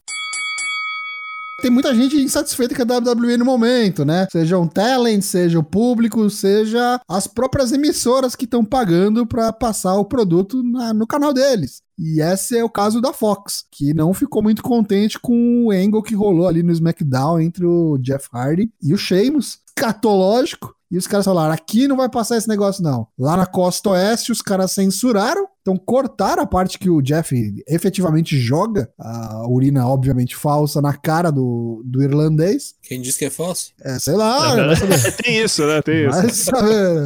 Tem 1.61 1.73
muita 1.73 1.93
gente 1.93 2.17
insatisfeita 2.17 2.73
com 2.73 2.83
a 2.83 2.99
WWE 2.99 3.37
no 3.37 3.45
momento, 3.45 4.05
né? 4.05 4.29
Seja 4.31 4.57
um 4.57 4.69
talent, 4.69 5.23
seja 5.23 5.59
o 5.59 5.63
público, 5.65 6.31
seja 6.31 7.01
as 7.09 7.27
próprias 7.27 7.73
emissoras 7.73 8.37
que 8.37 8.45
estão 8.45 8.65
pagando 8.65 9.27
pra 9.27 9.53
passar 9.53 9.97
o 9.97 10.05
produto 10.05 10.63
na- 10.63 10.95
no 10.95 11.05
canal 11.05 11.35
deles. 11.35 11.83
E 11.99 12.23
esse 12.23 12.57
é 12.57 12.63
o 12.63 12.71
caso 12.71 13.01
da 13.01 13.13
Fox, 13.13 13.65
que 13.73 13.93
não 13.93 14.15
ficou 14.15 14.41
muito 14.41 14.63
contente 14.63 15.19
com 15.19 15.67
o 15.67 15.73
angle 15.73 16.01
que 16.01 16.15
rolou 16.15 16.47
ali 16.47 16.63
no 16.63 16.71
SmackDown 16.71 17.41
entre 17.41 17.67
o 17.67 17.99
Jeff 17.99 18.29
Hardy 18.33 18.71
e 18.81 18.95
o 18.95 18.99
Sheamus. 18.99 19.59
Catológico. 19.75 20.77
E 20.91 20.97
os 20.97 21.07
caras 21.07 21.27
falaram: 21.27 21.53
aqui 21.53 21.87
não 21.87 21.97
vai 21.97 22.09
passar 22.09 22.37
esse 22.37 22.49
negócio, 22.49 22.83
não. 22.83 23.07
Lá 23.19 23.37
na 23.37 23.47
costa 23.47 23.91
oeste, 23.91 24.33
os 24.33 24.43
caras 24.43 24.73
censuraram. 24.73 25.47
Então 25.61 25.77
cortaram 25.77 26.43
a 26.43 26.47
parte 26.47 26.79
que 26.79 26.89
o 26.89 27.03
Jeff 27.03 27.35
efetivamente 27.69 28.39
joga, 28.39 28.91
a 28.99 29.47
urina, 29.47 29.87
obviamente, 29.87 30.35
falsa, 30.35 30.81
na 30.81 30.95
cara 30.95 31.31
do, 31.31 31.83
do 31.85 32.03
irlandês. 32.03 32.75
Quem 32.83 33.03
diz 33.03 33.19
que 33.19 33.27
é 33.27 33.31
falso? 33.31 33.73
É, 33.83 33.99
sei 33.99 34.15
lá. 34.15 34.57
Tem 35.23 35.43
isso, 35.43 35.67
né? 35.67 35.83
Tem 35.83 36.09
isso. 36.09 36.45
Saber. 36.47 37.05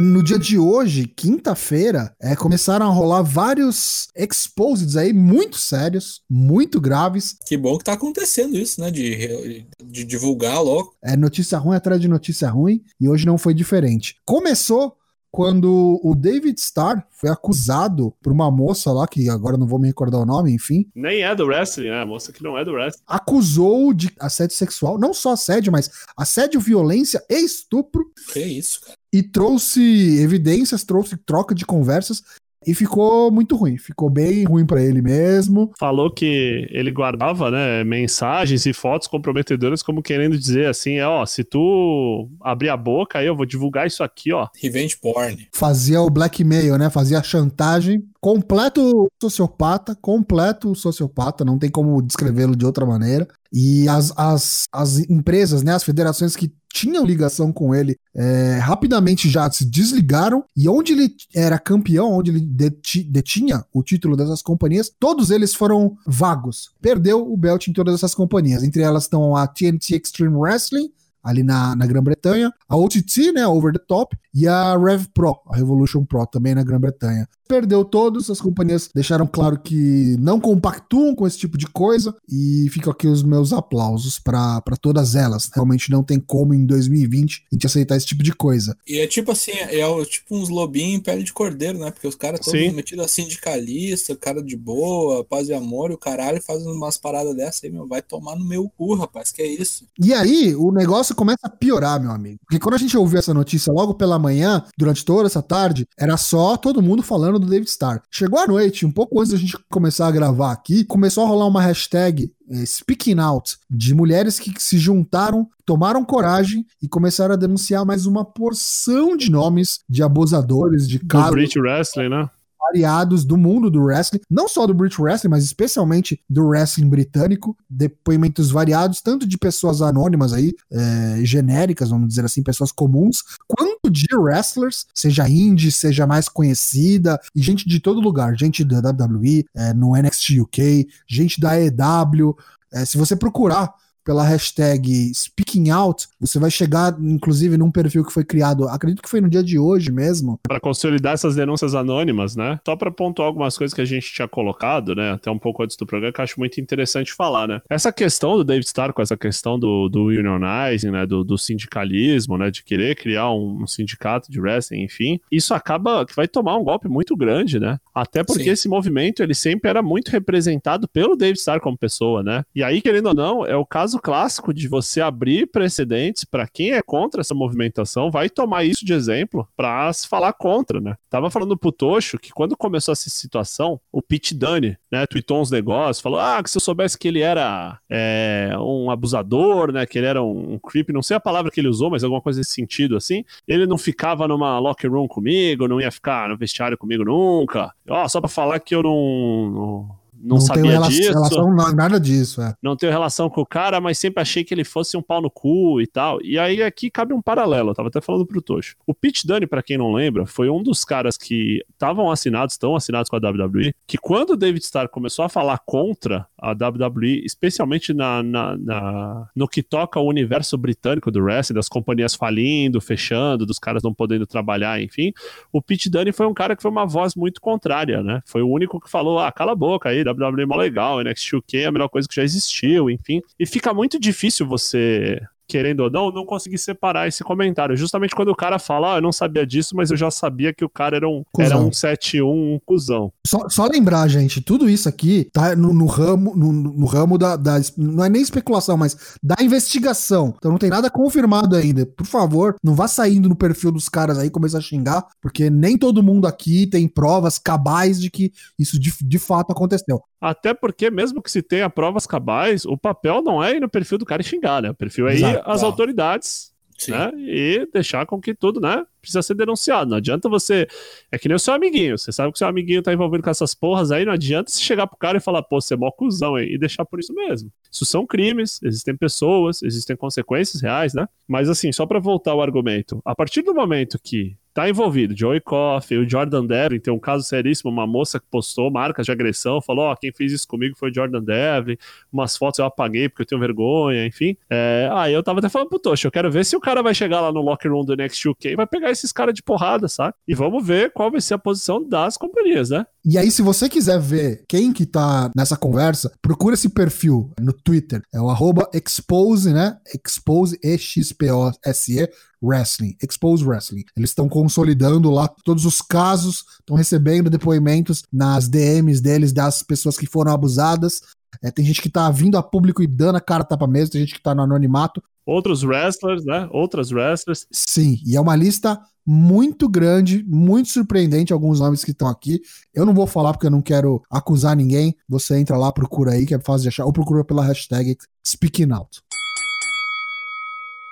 No 0.00 0.22
dia 0.22 0.38
de 0.38 0.56
hoje, 0.56 1.08
quinta-feira, 1.08 2.14
é, 2.20 2.36
começaram 2.36 2.86
a 2.86 2.88
rolar 2.88 3.20
vários 3.22 4.06
exposeds 4.14 4.94
aí 4.94 5.12
muito 5.12 5.56
sérios, 5.58 6.22
muito 6.30 6.80
graves. 6.80 7.36
Que 7.44 7.56
bom 7.56 7.76
que 7.76 7.82
tá 7.82 7.94
acontecendo 7.94 8.56
isso, 8.56 8.80
né? 8.80 8.92
De, 8.92 9.66
de 9.84 10.04
divulgar 10.04 10.62
logo. 10.62 10.94
É 11.02 11.16
notícia 11.16 11.58
ruim 11.58 11.74
atrás 11.74 12.00
de 12.00 12.06
notícia 12.06 12.48
ruim, 12.48 12.80
e 13.00 13.08
hoje 13.08 13.26
não 13.26 13.36
foi 13.36 13.52
diferente. 13.52 14.14
Começou 14.24 14.94
quando 15.30 16.00
o 16.02 16.14
David 16.14 16.58
Starr 16.58 17.04
foi 17.10 17.30
acusado 17.30 18.14
por 18.22 18.32
uma 18.32 18.50
moça 18.50 18.90
lá, 18.92 19.06
que 19.06 19.28
agora 19.28 19.56
não 19.56 19.66
vou 19.66 19.78
me 19.78 19.86
recordar 19.88 20.20
o 20.20 20.26
nome, 20.26 20.52
enfim, 20.52 20.86
Nem 20.94 21.22
é 21.22 21.34
do 21.34 21.44
wrestling, 21.46 21.88
né? 21.90 22.00
A 22.02 22.06
moça 22.06 22.32
que 22.32 22.42
não 22.42 22.56
é 22.56 22.64
do 22.64 22.72
wrestling. 22.72 23.02
acusou 23.06 23.92
de 23.92 24.10
assédio 24.18 24.56
sexual, 24.56 24.98
não 24.98 25.12
só 25.12 25.32
assédio, 25.32 25.70
mas 25.72 25.90
assédio, 26.16 26.60
violência 26.60 27.22
e 27.28 27.44
estupro, 27.44 28.10
Que 28.32 28.40
isso, 28.40 28.80
cara. 28.80 28.94
e 29.12 29.22
trouxe 29.22 30.18
evidências, 30.20 30.84
trouxe 30.84 31.16
troca 31.16 31.54
de 31.54 31.64
conversas, 31.66 32.22
e 32.66 32.74
ficou 32.74 33.30
muito 33.30 33.56
ruim, 33.56 33.76
ficou 33.76 34.10
bem 34.10 34.44
ruim 34.44 34.66
pra 34.66 34.82
ele 34.82 35.00
mesmo. 35.00 35.70
Falou 35.78 36.12
que 36.12 36.66
ele 36.70 36.90
guardava, 36.90 37.50
né, 37.50 37.84
mensagens 37.84 38.66
e 38.66 38.72
fotos 38.72 39.08
comprometedoras 39.08 39.82
como 39.82 40.02
querendo 40.02 40.38
dizer 40.38 40.66
assim, 40.66 40.94
é, 40.94 41.06
ó, 41.06 41.24
se 41.24 41.44
tu 41.44 42.28
abrir 42.40 42.68
a 42.68 42.76
boca 42.76 43.18
aí 43.18 43.26
eu 43.26 43.36
vou 43.36 43.46
divulgar 43.46 43.86
isso 43.86 44.02
aqui, 44.02 44.32
ó. 44.32 44.48
Revenge 44.60 44.96
porn. 44.96 45.48
Fazia 45.52 46.00
o 46.00 46.10
blackmail, 46.10 46.76
né? 46.76 46.90
Fazia 46.90 47.18
a 47.18 47.22
chantagem. 47.22 48.02
Completo 48.20 49.08
sociopata, 49.22 49.96
completo 50.00 50.74
sociopata, 50.74 51.44
não 51.44 51.58
tem 51.58 51.70
como 51.70 52.02
descrevê-lo 52.02 52.56
de 52.56 52.66
outra 52.66 52.84
maneira. 52.84 53.28
E 53.52 53.88
as, 53.88 54.12
as, 54.16 54.64
as 54.72 54.98
empresas, 55.08 55.62
né, 55.62 55.74
as 55.74 55.84
federações 55.84 56.34
que 56.34 56.52
tinham 56.72 57.04
ligação 57.04 57.52
com 57.52 57.74
ele, 57.74 57.96
é, 58.14 58.58
rapidamente 58.58 59.28
já 59.28 59.50
se 59.50 59.64
desligaram. 59.64 60.44
E 60.56 60.68
onde 60.68 60.92
ele 60.92 61.14
era 61.34 61.58
campeão, 61.58 62.12
onde 62.12 62.30
ele 62.30 62.40
deti- 62.40 63.02
detinha 63.02 63.64
o 63.72 63.82
título 63.82 64.16
dessas 64.16 64.42
companhias, 64.42 64.90
todos 64.98 65.30
eles 65.30 65.54
foram 65.54 65.96
vagos. 66.06 66.70
Perdeu 66.80 67.30
o 67.30 67.36
belt 67.36 67.68
em 67.68 67.72
todas 67.72 67.94
essas 67.94 68.14
companhias. 68.14 68.62
Entre 68.62 68.82
elas 68.82 69.04
estão 69.04 69.34
a 69.34 69.46
TNT 69.46 69.96
Extreme 69.96 70.36
Wrestling, 70.36 70.90
ali 71.22 71.42
na, 71.42 71.74
na 71.76 71.86
Grã-Bretanha, 71.86 72.52
a 72.68 72.76
OTT, 72.76 73.32
né, 73.32 73.46
Over 73.46 73.72
the 73.72 73.84
Top, 73.86 74.16
e 74.32 74.46
a 74.46 74.76
Rev 74.78 75.06
Pro, 75.12 75.36
a 75.50 75.56
Revolution 75.56 76.04
Pro, 76.04 76.26
também 76.26 76.54
na 76.54 76.62
Grã-Bretanha. 76.62 77.28
Perdeu 77.48 77.84
todos, 77.84 78.30
as 78.30 78.40
companhias 78.40 78.90
deixaram 78.94 79.26
claro 79.26 79.58
que 79.58 80.16
não 80.18 80.38
compactuam 80.38 81.14
com 81.14 81.26
esse 81.26 81.38
tipo 81.38 81.56
de 81.56 81.66
coisa, 81.66 82.14
e 82.30 82.68
ficam 82.70 82.92
aqui 82.92 83.06
os 83.06 83.22
meus 83.22 83.52
aplausos 83.52 84.18
para 84.18 84.62
todas 84.80 85.14
elas. 85.14 85.48
Realmente 85.54 85.90
não 85.90 86.02
tem 86.02 86.20
como 86.20 86.52
em 86.52 86.66
2020 86.66 87.44
a 87.50 87.54
gente 87.54 87.66
aceitar 87.66 87.96
esse 87.96 88.06
tipo 88.06 88.22
de 88.22 88.32
coisa. 88.34 88.76
E 88.86 88.98
é 88.98 89.06
tipo 89.06 89.32
assim, 89.32 89.52
é 89.52 89.86
o- 89.86 90.04
tipo 90.04 90.36
uns 90.36 90.48
lobinhos 90.48 90.98
em 90.98 91.00
pele 91.00 91.22
de 91.24 91.32
cordeiro, 91.32 91.78
né? 91.78 91.90
Porque 91.90 92.06
os 92.06 92.14
caras 92.14 92.40
todos 92.40 92.60
metidos 92.74 93.04
a 93.04 93.08
sindicalista, 93.08 94.14
cara 94.16 94.42
de 94.42 94.56
boa, 94.56 95.24
paz 95.24 95.48
e 95.48 95.54
amor, 95.54 95.90
e 95.90 95.94
o 95.94 95.98
caralho 95.98 96.42
faz 96.42 96.62
umas 96.64 96.96
paradas 96.98 97.34
dessa 97.34 97.66
aí, 97.66 97.72
meu. 97.72 97.86
Vai 97.86 98.02
tomar 98.02 98.36
no 98.36 98.44
meu 98.44 98.68
cu, 98.76 98.94
rapaz, 98.94 99.32
que 99.32 99.40
é 99.42 99.46
isso. 99.46 99.84
E 100.02 100.12
aí, 100.12 100.54
o 100.54 100.70
negócio 100.70 101.14
começa 101.14 101.40
a 101.44 101.48
piorar, 101.50 102.00
meu 102.00 102.10
amigo. 102.10 102.38
Porque 102.44 102.58
quando 102.58 102.74
a 102.74 102.78
gente 102.78 102.96
ouviu 102.96 103.18
essa 103.18 103.32
notícia 103.32 103.72
logo 103.72 103.94
pela 103.94 104.18
manhã, 104.18 104.64
durante 104.76 105.04
toda 105.04 105.26
essa 105.26 105.42
tarde, 105.42 105.86
era 105.98 106.16
só 106.16 106.56
todo 106.56 106.82
mundo 106.82 107.02
falando 107.02 107.37
do 107.38 107.46
David 107.46 107.68
Starr. 107.68 108.02
Chegou 108.10 108.38
a 108.38 108.46
noite, 108.46 108.86
um 108.86 108.90
pouco 108.90 109.20
antes 109.20 109.32
da 109.32 109.38
gente 109.38 109.56
começar 109.70 110.06
a 110.06 110.10
gravar 110.10 110.52
aqui, 110.52 110.84
começou 110.84 111.24
a 111.24 111.28
rolar 111.28 111.46
uma 111.46 111.62
hashtag 111.62 112.32
eh, 112.50 112.66
Speaking 112.66 113.18
Out 113.18 113.56
de 113.70 113.94
mulheres 113.94 114.38
que 114.38 114.52
se 114.58 114.78
juntaram, 114.78 115.48
tomaram 115.64 116.04
coragem 116.04 116.66
e 116.82 116.88
começaram 116.88 117.34
a 117.34 117.38
denunciar 117.38 117.84
mais 117.84 118.06
uma 118.06 118.24
porção 118.24 119.16
de 119.16 119.30
nomes 119.30 119.80
de 119.88 120.02
abusadores, 120.02 120.88
de 120.88 120.98
Do 120.98 121.06
casos 121.06 121.30
Brit 121.30 121.58
Wrestling, 121.58 122.08
né? 122.08 122.30
Variados 122.68 123.24
do 123.24 123.36
mundo 123.36 123.70
do 123.70 123.82
wrestling, 123.82 124.20
não 124.30 124.48
só 124.48 124.66
do 124.66 124.74
British 124.74 124.98
Wrestling, 124.98 125.30
mas 125.30 125.44
especialmente 125.44 126.20
do 126.28 126.46
wrestling 126.46 126.88
britânico, 126.88 127.56
depoimentos 127.68 128.50
variados, 128.50 129.00
tanto 129.00 129.26
de 129.26 129.38
pessoas 129.38 129.82
anônimas 129.82 130.32
aí, 130.32 130.54
é, 130.70 131.20
genéricas, 131.24 131.90
vamos 131.90 132.08
dizer 132.08 132.24
assim, 132.24 132.42
pessoas 132.42 132.70
comuns, 132.70 133.22
quanto 133.46 133.90
de 133.90 134.06
wrestlers, 134.14 134.86
seja 134.94 135.28
indie, 135.28 135.72
seja 135.72 136.06
mais 136.06 136.28
conhecida, 136.28 137.18
e 137.34 137.42
gente 137.42 137.68
de 137.68 137.80
todo 137.80 138.00
lugar, 138.00 138.36
gente 138.36 138.64
da 138.64 138.78
WWE, 138.90 139.44
é, 139.54 139.72
no 139.72 139.96
NXT 139.96 140.40
UK, 140.40 140.88
gente 141.06 141.40
da 141.40 141.58
EW, 141.60 142.36
é, 142.72 142.84
se 142.84 142.98
você 142.98 143.16
procurar 143.16 143.72
pela 144.08 144.24
hashtag 144.24 145.12
Speaking 145.14 145.68
Out, 145.68 146.06
você 146.18 146.38
vai 146.38 146.50
chegar, 146.50 146.96
inclusive, 146.98 147.58
num 147.58 147.70
perfil 147.70 148.02
que 148.02 148.10
foi 148.10 148.24
criado, 148.24 148.66
acredito 148.66 149.02
que 149.02 149.08
foi 149.08 149.20
no 149.20 149.28
dia 149.28 149.42
de 149.42 149.58
hoje 149.58 149.92
mesmo. 149.92 150.40
Para 150.48 150.58
consolidar 150.58 151.12
essas 151.12 151.36
denúncias 151.36 151.74
anônimas, 151.74 152.34
né? 152.34 152.58
Só 152.64 152.74
para 152.74 152.90
pontuar 152.90 153.28
algumas 153.28 153.58
coisas 153.58 153.74
que 153.74 153.82
a 153.82 153.84
gente 153.84 154.10
tinha 154.10 154.26
colocado, 154.26 154.94
né? 154.94 155.10
Até 155.10 155.30
um 155.30 155.38
pouco 155.38 155.62
antes 155.62 155.76
do 155.76 155.84
programa, 155.84 156.10
que 156.10 156.20
eu 156.22 156.24
acho 156.24 156.40
muito 156.40 156.58
interessante 156.58 157.12
falar, 157.12 157.46
né? 157.46 157.60
Essa 157.68 157.92
questão 157.92 158.38
do 158.38 158.44
David 158.44 158.66
Starr 158.66 158.94
com 158.94 159.02
essa 159.02 159.14
questão 159.14 159.58
do, 159.58 159.90
do 159.90 160.04
unionizing, 160.06 160.90
né? 160.90 161.04
Do, 161.04 161.22
do 161.22 161.36
sindicalismo, 161.36 162.38
né? 162.38 162.50
De 162.50 162.64
querer 162.64 162.96
criar 162.96 163.30
um, 163.30 163.64
um 163.64 163.66
sindicato 163.66 164.32
de 164.32 164.40
wrestling, 164.40 164.84
enfim. 164.84 165.20
Isso 165.30 165.52
acaba 165.52 166.06
que 166.06 166.16
vai 166.16 166.26
tomar 166.26 166.56
um 166.56 166.64
golpe 166.64 166.88
muito 166.88 167.14
grande, 167.14 167.60
né? 167.60 167.78
Até 167.94 168.24
porque 168.24 168.44
Sim. 168.44 168.50
esse 168.50 168.68
movimento, 168.70 169.22
ele 169.22 169.34
sempre 169.34 169.68
era 169.68 169.82
muito 169.82 170.08
representado 170.08 170.88
pelo 170.88 171.14
David 171.14 171.38
Starr 171.38 171.60
como 171.60 171.76
pessoa, 171.76 172.22
né? 172.22 172.42
E 172.54 172.62
aí, 172.62 172.80
querendo 172.80 173.08
ou 173.08 173.14
não, 173.14 173.44
é 173.44 173.54
o 173.54 173.66
caso 173.66 173.97
clássico 173.98 174.52
de 174.52 174.68
você 174.68 175.00
abrir 175.00 175.46
precedentes 175.46 176.24
para 176.24 176.46
quem 176.46 176.72
é 176.72 176.82
contra 176.82 177.20
essa 177.20 177.34
movimentação, 177.34 178.10
vai 178.10 178.28
tomar 178.28 178.64
isso 178.64 178.84
de 178.84 178.92
exemplo 178.92 179.48
para 179.56 179.92
se 179.92 180.08
falar 180.08 180.32
contra, 180.32 180.80
né? 180.80 180.96
Tava 181.10 181.30
falando 181.30 181.56
pro 181.56 181.72
Tocho 181.72 182.18
que 182.18 182.30
quando 182.30 182.56
começou 182.56 182.92
essa 182.92 183.10
situação, 183.10 183.80
o 183.92 184.02
Pete 184.02 184.34
Dunne, 184.34 184.76
né, 184.90 185.06
tweetou 185.06 185.40
uns 185.40 185.50
negócios, 185.50 186.00
falou, 186.00 186.18
ah, 186.18 186.42
que 186.42 186.50
se 186.50 186.56
eu 186.56 186.60
soubesse 186.60 186.98
que 186.98 187.08
ele 187.08 187.20
era 187.20 187.78
é, 187.88 188.50
um 188.58 188.90
abusador, 188.90 189.72
né, 189.72 189.86
que 189.86 189.98
ele 189.98 190.06
era 190.06 190.22
um, 190.22 190.54
um 190.54 190.58
creep, 190.58 190.90
não 190.90 191.02
sei 191.02 191.16
a 191.16 191.20
palavra 191.20 191.50
que 191.50 191.60
ele 191.60 191.68
usou, 191.68 191.90
mas 191.90 192.04
alguma 192.04 192.20
coisa 192.20 192.38
nesse 192.38 192.52
sentido, 192.52 192.96
assim, 192.96 193.24
ele 193.46 193.66
não 193.66 193.78
ficava 193.78 194.28
numa 194.28 194.58
locker 194.58 194.90
room 194.90 195.08
comigo, 195.08 195.68
não 195.68 195.80
ia 195.80 195.90
ficar 195.90 196.28
no 196.28 196.36
vestiário 196.36 196.78
comigo 196.78 197.04
nunca, 197.04 197.72
ó, 197.88 198.06
só 198.08 198.20
pra 198.20 198.28
falar 198.28 198.60
que 198.60 198.74
eu 198.74 198.82
não... 198.82 199.50
não 199.50 199.98
não, 200.20 200.36
tenho 200.36 200.40
sabia 200.40 200.70
rela- 200.72 200.88
disso 200.88 201.12
relação, 201.12 201.54
na- 201.54 201.72
nada 201.72 202.00
disso, 202.00 202.40
é. 202.42 202.54
não 202.62 202.76
tenho 202.76 202.92
relação 202.92 203.28
com 203.30 203.40
o 203.40 203.46
cara, 203.46 203.80
mas 203.80 203.98
sempre 203.98 204.20
achei 204.22 204.44
que 204.44 204.52
ele 204.54 204.64
fosse 204.64 204.96
um 204.96 205.02
pau 205.02 205.20
no 205.20 205.30
cu 205.30 205.80
e 205.80 205.86
tal. 205.86 206.18
E 206.22 206.38
aí 206.38 206.62
aqui 206.62 206.90
cabe 206.90 207.12
um 207.14 207.22
paralelo, 207.22 207.70
eu 207.70 207.74
tava 207.74 207.88
até 207.88 208.00
falando 208.00 208.26
pro 208.26 208.42
Tocho. 208.42 208.74
O 208.86 208.94
Pete 208.94 209.26
Dunne, 209.26 209.46
pra 209.46 209.62
quem 209.62 209.78
não 209.78 209.92
lembra, 209.92 210.26
foi 210.26 210.48
um 210.50 210.62
dos 210.62 210.84
caras 210.84 211.16
que 211.16 211.62
estavam 211.70 212.10
assinados, 212.10 212.54
estão 212.54 212.74
assinados 212.76 213.08
com 213.10 213.16
a 213.16 213.18
WWE, 213.20 213.72
que 213.86 213.98
quando 213.98 214.30
o 214.30 214.36
David 214.36 214.64
Starr 214.64 214.88
começou 214.88 215.24
a 215.24 215.28
falar 215.28 215.58
contra 215.64 216.26
a 216.40 216.52
WWE, 216.52 217.22
especialmente 217.24 217.92
na, 217.92 218.22
na- 218.22 218.56
na- 218.56 219.28
no 219.34 219.48
que 219.48 219.62
toca 219.62 219.98
ao 219.98 220.06
universo 220.06 220.56
britânico 220.56 221.10
do 221.10 221.20
wrestling, 221.22 221.54
das 221.56 221.68
companhias 221.68 222.14
falindo, 222.14 222.80
fechando, 222.80 223.46
dos 223.46 223.58
caras 223.58 223.82
não 223.82 223.92
podendo 223.94 224.26
trabalhar, 224.26 224.80
enfim, 224.82 225.12
o 225.52 225.60
Pete 225.62 225.88
Dunne 225.90 226.12
foi 226.12 226.26
um 226.26 226.34
cara 226.34 226.54
que 226.56 226.62
foi 226.62 226.70
uma 226.70 226.86
voz 226.86 227.14
muito 227.14 227.40
contrária, 227.40 228.02
né? 228.02 228.20
Foi 228.26 228.42
o 228.42 228.48
único 228.48 228.80
que 228.80 228.90
falou, 228.90 229.18
ah, 229.18 229.30
cala 229.32 229.52
a 229.52 229.56
boca 229.56 229.88
aí, 229.88 230.04
WWE 230.10 230.42
é 230.42 230.46
mó 230.46 230.56
legal, 230.56 231.00
NXT 231.02 231.36
UK 231.36 231.58
é 231.58 231.66
a 231.66 231.72
melhor 231.72 231.88
coisa 231.88 232.08
que 232.08 232.14
já 232.14 232.22
existiu, 232.22 232.90
enfim. 232.90 233.20
E 233.38 233.46
fica 233.46 233.72
muito 233.72 233.98
difícil 233.98 234.46
você, 234.46 235.20
querendo 235.48 235.80
ou 235.80 235.90
não, 235.90 236.10
não 236.12 236.26
conseguir 236.26 236.58
separar 236.58 237.08
esse 237.08 237.24
comentário. 237.24 237.76
Justamente 237.76 238.14
quando 238.14 238.28
o 238.28 238.36
cara 238.36 238.58
fala, 238.58 238.94
ah, 238.94 238.98
eu 238.98 239.02
não 239.02 239.12
sabia 239.12 239.46
disso, 239.46 239.74
mas 239.74 239.90
eu 239.90 239.96
já 239.96 240.10
sabia 240.10 240.52
que 240.52 240.64
o 240.64 240.68
cara 240.68 240.96
era 240.96 241.08
um, 241.08 241.22
Cusão. 241.32 241.46
era 241.46 241.58
um 241.58 241.72
71, 241.72 242.26
um 242.54 242.60
cuzão. 242.64 243.12
Só, 243.26 243.48
só 243.48 243.66
lembrar, 243.66 244.06
gente, 244.08 244.40
tudo 244.40 244.68
isso 244.68 244.88
aqui 244.88 245.28
tá 245.32 245.56
no, 245.56 245.72
no 245.72 245.86
ramo, 245.86 246.36
no, 246.36 246.52
no 246.52 246.86
ramo 246.86 247.16
da, 247.16 247.36
da- 247.36 247.58
Não 247.76 248.04
é 248.04 248.08
nem 248.08 248.20
especulação, 248.22 248.76
mas 248.76 249.16
da 249.22 249.36
investigação. 249.40 250.34
Então 250.36 250.50
não 250.50 250.58
tem 250.58 250.70
nada 250.70 250.90
confirmado 250.90 251.56
ainda. 251.56 251.86
Por 251.86 252.06
favor, 252.06 252.56
não 252.62 252.74
vá 252.74 252.86
saindo 252.88 253.28
no 253.28 253.36
perfil 253.36 253.72
dos 253.72 253.88
caras 253.88 254.18
aí 254.18 254.26
e 254.28 254.30
começar 254.30 254.58
a 254.58 254.62
xingar, 254.62 255.06
porque 255.20 255.48
nem 255.50 255.78
todo 255.78 256.02
mundo 256.02 256.26
aqui 256.26 256.66
tem 256.66 256.86
provas 256.86 257.38
cabais 257.38 258.00
de 258.00 258.10
que 258.10 258.32
isso 258.58 258.78
de, 258.78 258.92
de 259.00 259.18
fato 259.18 259.50
aconteceu. 259.52 260.02
Até 260.20 260.52
porque, 260.52 260.90
mesmo 260.90 261.22
que 261.22 261.30
se 261.30 261.42
tenha 261.42 261.70
provas 261.70 262.06
cabais, 262.06 262.64
o 262.64 262.76
papel 262.76 263.22
não 263.22 263.42
é 263.42 263.56
ir 263.56 263.60
no 263.60 263.68
perfil 263.68 263.98
do 263.98 264.04
cara 264.04 264.22
e 264.22 264.24
xingar, 264.24 264.62
né? 264.62 264.70
O 264.70 264.74
perfil 264.74 265.08
é 265.08 265.12
ir 265.12 265.16
Exato. 265.16 265.50
às 265.50 265.62
autoridades 265.62 266.52
Sim. 266.78 266.92
né? 266.92 267.10
E 267.16 267.68
deixar 267.72 268.06
com 268.06 268.20
que 268.20 268.32
tudo, 268.32 268.60
né? 268.60 268.84
Precisa 269.00 269.20
ser 269.20 269.34
denunciado. 269.34 269.90
Não 269.90 269.96
adianta 269.96 270.28
você. 270.28 270.66
É 271.10 271.18
que 271.18 271.28
nem 271.28 271.34
o 271.34 271.38
seu 271.38 271.52
amiguinho. 271.52 271.98
Você 271.98 272.12
sabe 272.12 272.30
que 272.30 272.36
o 272.36 272.38
seu 272.38 272.46
amiguinho 272.46 272.80
tá 272.82 272.92
envolvido 272.92 273.22
com 273.22 273.30
essas 273.30 273.52
porras 273.52 273.90
aí. 273.90 274.04
Não 274.04 274.12
adianta 274.12 274.50
você 274.50 274.62
chegar 274.62 274.86
pro 274.86 274.96
cara 274.96 275.18
e 275.18 275.20
falar, 275.20 275.42
pô, 275.42 275.60
você 275.60 275.74
é 275.74 275.76
mó 275.76 275.90
cuzão 275.90 276.36
aí. 276.36 276.54
E 276.54 276.58
deixar 276.58 276.84
por 276.84 277.00
isso 277.00 277.12
mesmo. 277.12 277.50
Isso 277.70 277.84
são 277.84 278.06
crimes, 278.06 278.60
existem 278.62 278.96
pessoas, 278.96 279.60
existem 279.62 279.96
consequências 279.96 280.62
reais, 280.62 280.94
né? 280.94 281.08
Mas 281.26 281.48
assim, 281.48 281.72
só 281.72 281.84
pra 281.84 281.98
voltar 281.98 282.30
ao 282.30 282.40
argumento. 282.40 283.02
A 283.04 283.14
partir 283.14 283.42
do 283.42 283.52
momento 283.52 283.98
que 284.02 284.36
tá 284.58 284.68
envolvido 284.68 285.16
Joey 285.16 285.40
Coffey, 285.40 285.98
o 285.98 286.10
Jordan 286.10 286.44
Devlin, 286.44 286.80
tem 286.80 286.92
um 286.92 286.98
caso 286.98 287.22
seríssimo, 287.22 287.70
uma 287.70 287.86
moça 287.86 288.18
que 288.18 288.26
postou 288.28 288.68
marcas 288.72 289.06
de 289.06 289.12
agressão, 289.12 289.62
falou, 289.62 289.84
ó, 289.84 289.94
quem 289.94 290.10
fez 290.12 290.32
isso 290.32 290.48
comigo 290.48 290.76
foi 290.76 290.90
o 290.90 290.94
Jordan 290.94 291.22
Devlin, 291.22 291.76
umas 292.12 292.36
fotos 292.36 292.58
eu 292.58 292.64
apaguei 292.64 293.08
porque 293.08 293.22
eu 293.22 293.26
tenho 293.26 293.40
vergonha, 293.40 294.04
enfim. 294.04 294.36
É, 294.50 294.90
aí 294.92 295.14
eu 295.14 295.22
tava 295.22 295.38
até 295.38 295.48
falando 295.48 295.68
pro 295.68 295.78
Tocho, 295.78 296.08
eu 296.08 296.10
quero 296.10 296.28
ver 296.28 296.44
se 296.44 296.56
o 296.56 296.60
cara 296.60 296.82
vai 296.82 296.92
chegar 296.92 297.20
lá 297.20 297.30
no 297.30 297.40
locker 297.40 297.70
room 297.70 297.84
do 297.84 297.94
NXT 297.94 298.30
UK 298.30 298.48
e 298.48 298.56
vai 298.56 298.66
pegar 298.66 298.90
esses 298.90 299.12
caras 299.12 299.32
de 299.32 299.44
porrada, 299.44 299.86
sabe? 299.86 300.14
E 300.26 300.34
vamos 300.34 300.66
ver 300.66 300.92
qual 300.92 301.08
vai 301.08 301.20
ser 301.20 301.34
a 301.34 301.38
posição 301.38 301.88
das 301.88 302.16
companhias, 302.16 302.70
né? 302.70 302.84
E 303.04 303.16
aí, 303.16 303.30
se 303.30 303.42
você 303.42 303.68
quiser 303.68 304.00
ver 304.00 304.44
quem 304.48 304.72
que 304.72 304.84
tá 304.84 305.30
nessa 305.34 305.56
conversa, 305.56 306.12
procura 306.20 306.54
esse 306.54 306.68
perfil 306.68 307.30
no 307.40 307.52
Twitter. 307.52 308.02
É 308.12 308.20
o 308.20 308.28
arroba 308.28 308.68
expose, 308.74 309.52
né? 309.52 309.78
Expose, 310.04 310.58
E-X-P-O-S-E, 310.62 312.10
Wrestling. 312.42 312.96
Expose 313.02 313.44
Wrestling. 313.44 313.84
Eles 313.96 314.10
estão 314.10 314.28
consolidando 314.28 315.10
lá 315.10 315.28
todos 315.28 315.64
os 315.64 315.80
casos, 315.80 316.44
estão 316.60 316.76
recebendo 316.76 317.30
depoimentos 317.30 318.02
nas 318.12 318.48
DMs 318.48 319.00
deles 319.00 319.32
das 319.32 319.62
pessoas 319.62 319.96
que 319.96 320.06
foram 320.06 320.32
abusadas. 320.32 321.00
É, 321.42 321.50
tem 321.50 321.64
gente 321.64 321.82
que 321.82 321.90
tá 321.90 322.10
vindo 322.10 322.36
a 322.36 322.42
público 322.42 322.82
e 322.82 322.86
dando 322.86 323.16
a 323.16 323.20
cara 323.20 323.44
tapa 323.44 323.66
mesmo, 323.66 323.92
tem 323.92 324.00
gente 324.00 324.14
que 324.14 324.22
tá 324.22 324.34
no 324.34 324.42
anonimato. 324.42 325.02
Outros 325.26 325.62
wrestlers, 325.62 326.24
né? 326.24 326.48
Outras 326.50 326.90
wrestlers. 326.90 327.46
Sim, 327.52 328.00
e 328.04 328.16
é 328.16 328.20
uma 328.20 328.34
lista 328.34 328.80
muito 329.06 329.68
grande, 329.68 330.24
muito 330.26 330.68
surpreendente 330.68 331.32
alguns 331.32 331.60
nomes 331.60 331.84
que 331.84 331.92
estão 331.92 332.08
aqui. 332.08 332.40
Eu 332.74 332.84
não 332.84 332.94
vou 332.94 333.06
falar 333.06 333.32
porque 333.32 333.46
eu 333.46 333.50
não 333.50 333.62
quero 333.62 334.02
acusar 334.10 334.56
ninguém. 334.56 334.94
Você 335.08 335.38
entra 335.38 335.56
lá, 335.56 335.72
procura 335.72 336.12
aí, 336.12 336.26
que 336.26 336.34
é 336.34 336.38
fácil 336.38 336.62
de 336.62 336.68
achar, 336.68 336.84
ou 336.84 336.92
procura 336.92 337.24
pela 337.24 337.44
hashtag 337.44 337.96
Speaking 338.26 338.72
Out. 338.72 339.00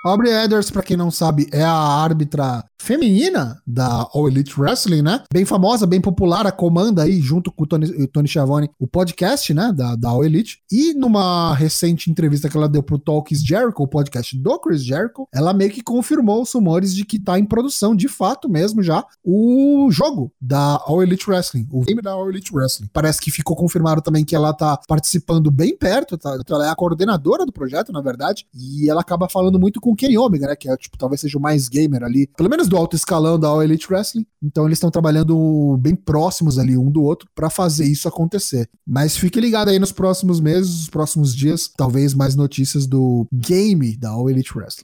Aubrey 0.07 0.31
Edwards, 0.31 0.71
pra 0.71 0.83
quem 0.83 0.97
não 0.97 1.11
sabe, 1.11 1.47
é 1.51 1.63
a 1.63 1.71
árbitra 1.71 2.63
feminina 2.79 3.61
da 3.65 4.07
All 4.13 4.27
Elite 4.27 4.59
Wrestling, 4.59 5.01
né? 5.01 5.23
Bem 5.31 5.43
famosa, 5.43 5.85
bem 5.85 5.99
popular, 5.99 6.45
a 6.47 6.51
comanda 6.51 7.03
aí, 7.03 7.19
junto 7.19 7.51
com 7.51 7.63
o 7.63 7.67
Tony, 7.67 8.07
Tony 8.07 8.27
Schiavone, 8.27 8.69
o 8.79 8.87
podcast, 8.87 9.53
né, 9.53 9.73
da, 9.75 9.95
da 9.95 10.09
All 10.09 10.23
Elite. 10.23 10.59
E 10.71 10.93
numa 10.93 11.53
recente 11.53 12.09
entrevista 12.09 12.49
que 12.49 12.55
ela 12.55 12.69
deu 12.69 12.81
pro 12.81 12.99
Talks 12.99 13.43
Jericho, 13.43 13.83
o 13.83 13.87
podcast 13.87 14.37
do 14.37 14.59
Chris 14.59 14.83
Jericho, 14.83 15.27
ela 15.33 15.53
meio 15.53 15.71
que 15.71 15.81
confirmou 15.81 16.41
os 16.41 16.53
rumores 16.53 16.95
de 16.95 17.03
que 17.03 17.19
tá 17.19 17.37
em 17.37 17.45
produção, 17.45 17.95
de 17.95 18.07
fato 18.07 18.47
mesmo, 18.47 18.81
já, 18.81 19.03
o 19.23 19.89
jogo 19.91 20.31
da 20.39 20.81
All 20.85 21.03
Elite 21.03 21.29
Wrestling, 21.29 21.67
o 21.71 21.81
game 21.81 22.01
da 22.01 22.11
All 22.11 22.29
Elite 22.29 22.55
Wrestling. 22.55 22.87
Parece 22.93 23.19
que 23.19 23.31
ficou 23.31 23.55
confirmado 23.55 24.01
também 24.01 24.23
que 24.23 24.35
ela 24.35 24.53
tá 24.53 24.79
participando 24.87 25.51
bem 25.51 25.75
perto, 25.75 26.17
tá? 26.17 26.37
Ela 26.49 26.67
é 26.67 26.69
a 26.69 26.75
coordenadora 26.75 27.45
do 27.45 27.51
projeto, 27.51 27.91
na 27.91 28.01
verdade, 28.01 28.45
e 28.53 28.89
ela 28.89 29.01
acaba 29.01 29.27
falando 29.27 29.59
muito 29.59 29.81
com 29.81 29.95
Kenny 29.97 30.17
Omega, 30.17 30.47
né, 30.47 30.55
que 30.55 30.69
é, 30.69 30.77
tipo, 30.77 30.97
talvez 30.97 31.21
seja 31.21 31.37
o 31.37 31.41
mais 31.41 31.67
gamer 31.67 32.03
ali, 32.03 32.27
pelo 32.37 32.49
menos 32.49 32.67
do 32.67 32.77
alto 32.77 32.95
escalão 32.95 33.39
da 33.39 33.47
All 33.47 33.63
Elite 33.63 33.91
Wrestling. 33.91 34.25
Então 34.41 34.65
eles 34.65 34.77
estão 34.77 34.91
trabalhando 34.91 35.77
bem 35.79 35.95
próximos 35.95 36.57
ali 36.57 36.77
um 36.77 36.89
do 36.89 37.01
outro 37.01 37.27
pra 37.35 37.49
fazer 37.49 37.85
isso 37.85 38.07
acontecer. 38.07 38.69
Mas 38.85 39.17
fique 39.17 39.39
ligado 39.39 39.69
aí 39.69 39.79
nos 39.79 39.91
próximos 39.91 40.39
meses, 40.39 40.69
nos 40.69 40.89
próximos 40.89 41.35
dias, 41.35 41.69
talvez 41.75 42.13
mais 42.13 42.35
notícias 42.35 42.87
do 42.87 43.27
game 43.33 43.97
da 43.97 44.11
All 44.11 44.29
Elite 44.29 44.57
Wrestling. 44.57 44.83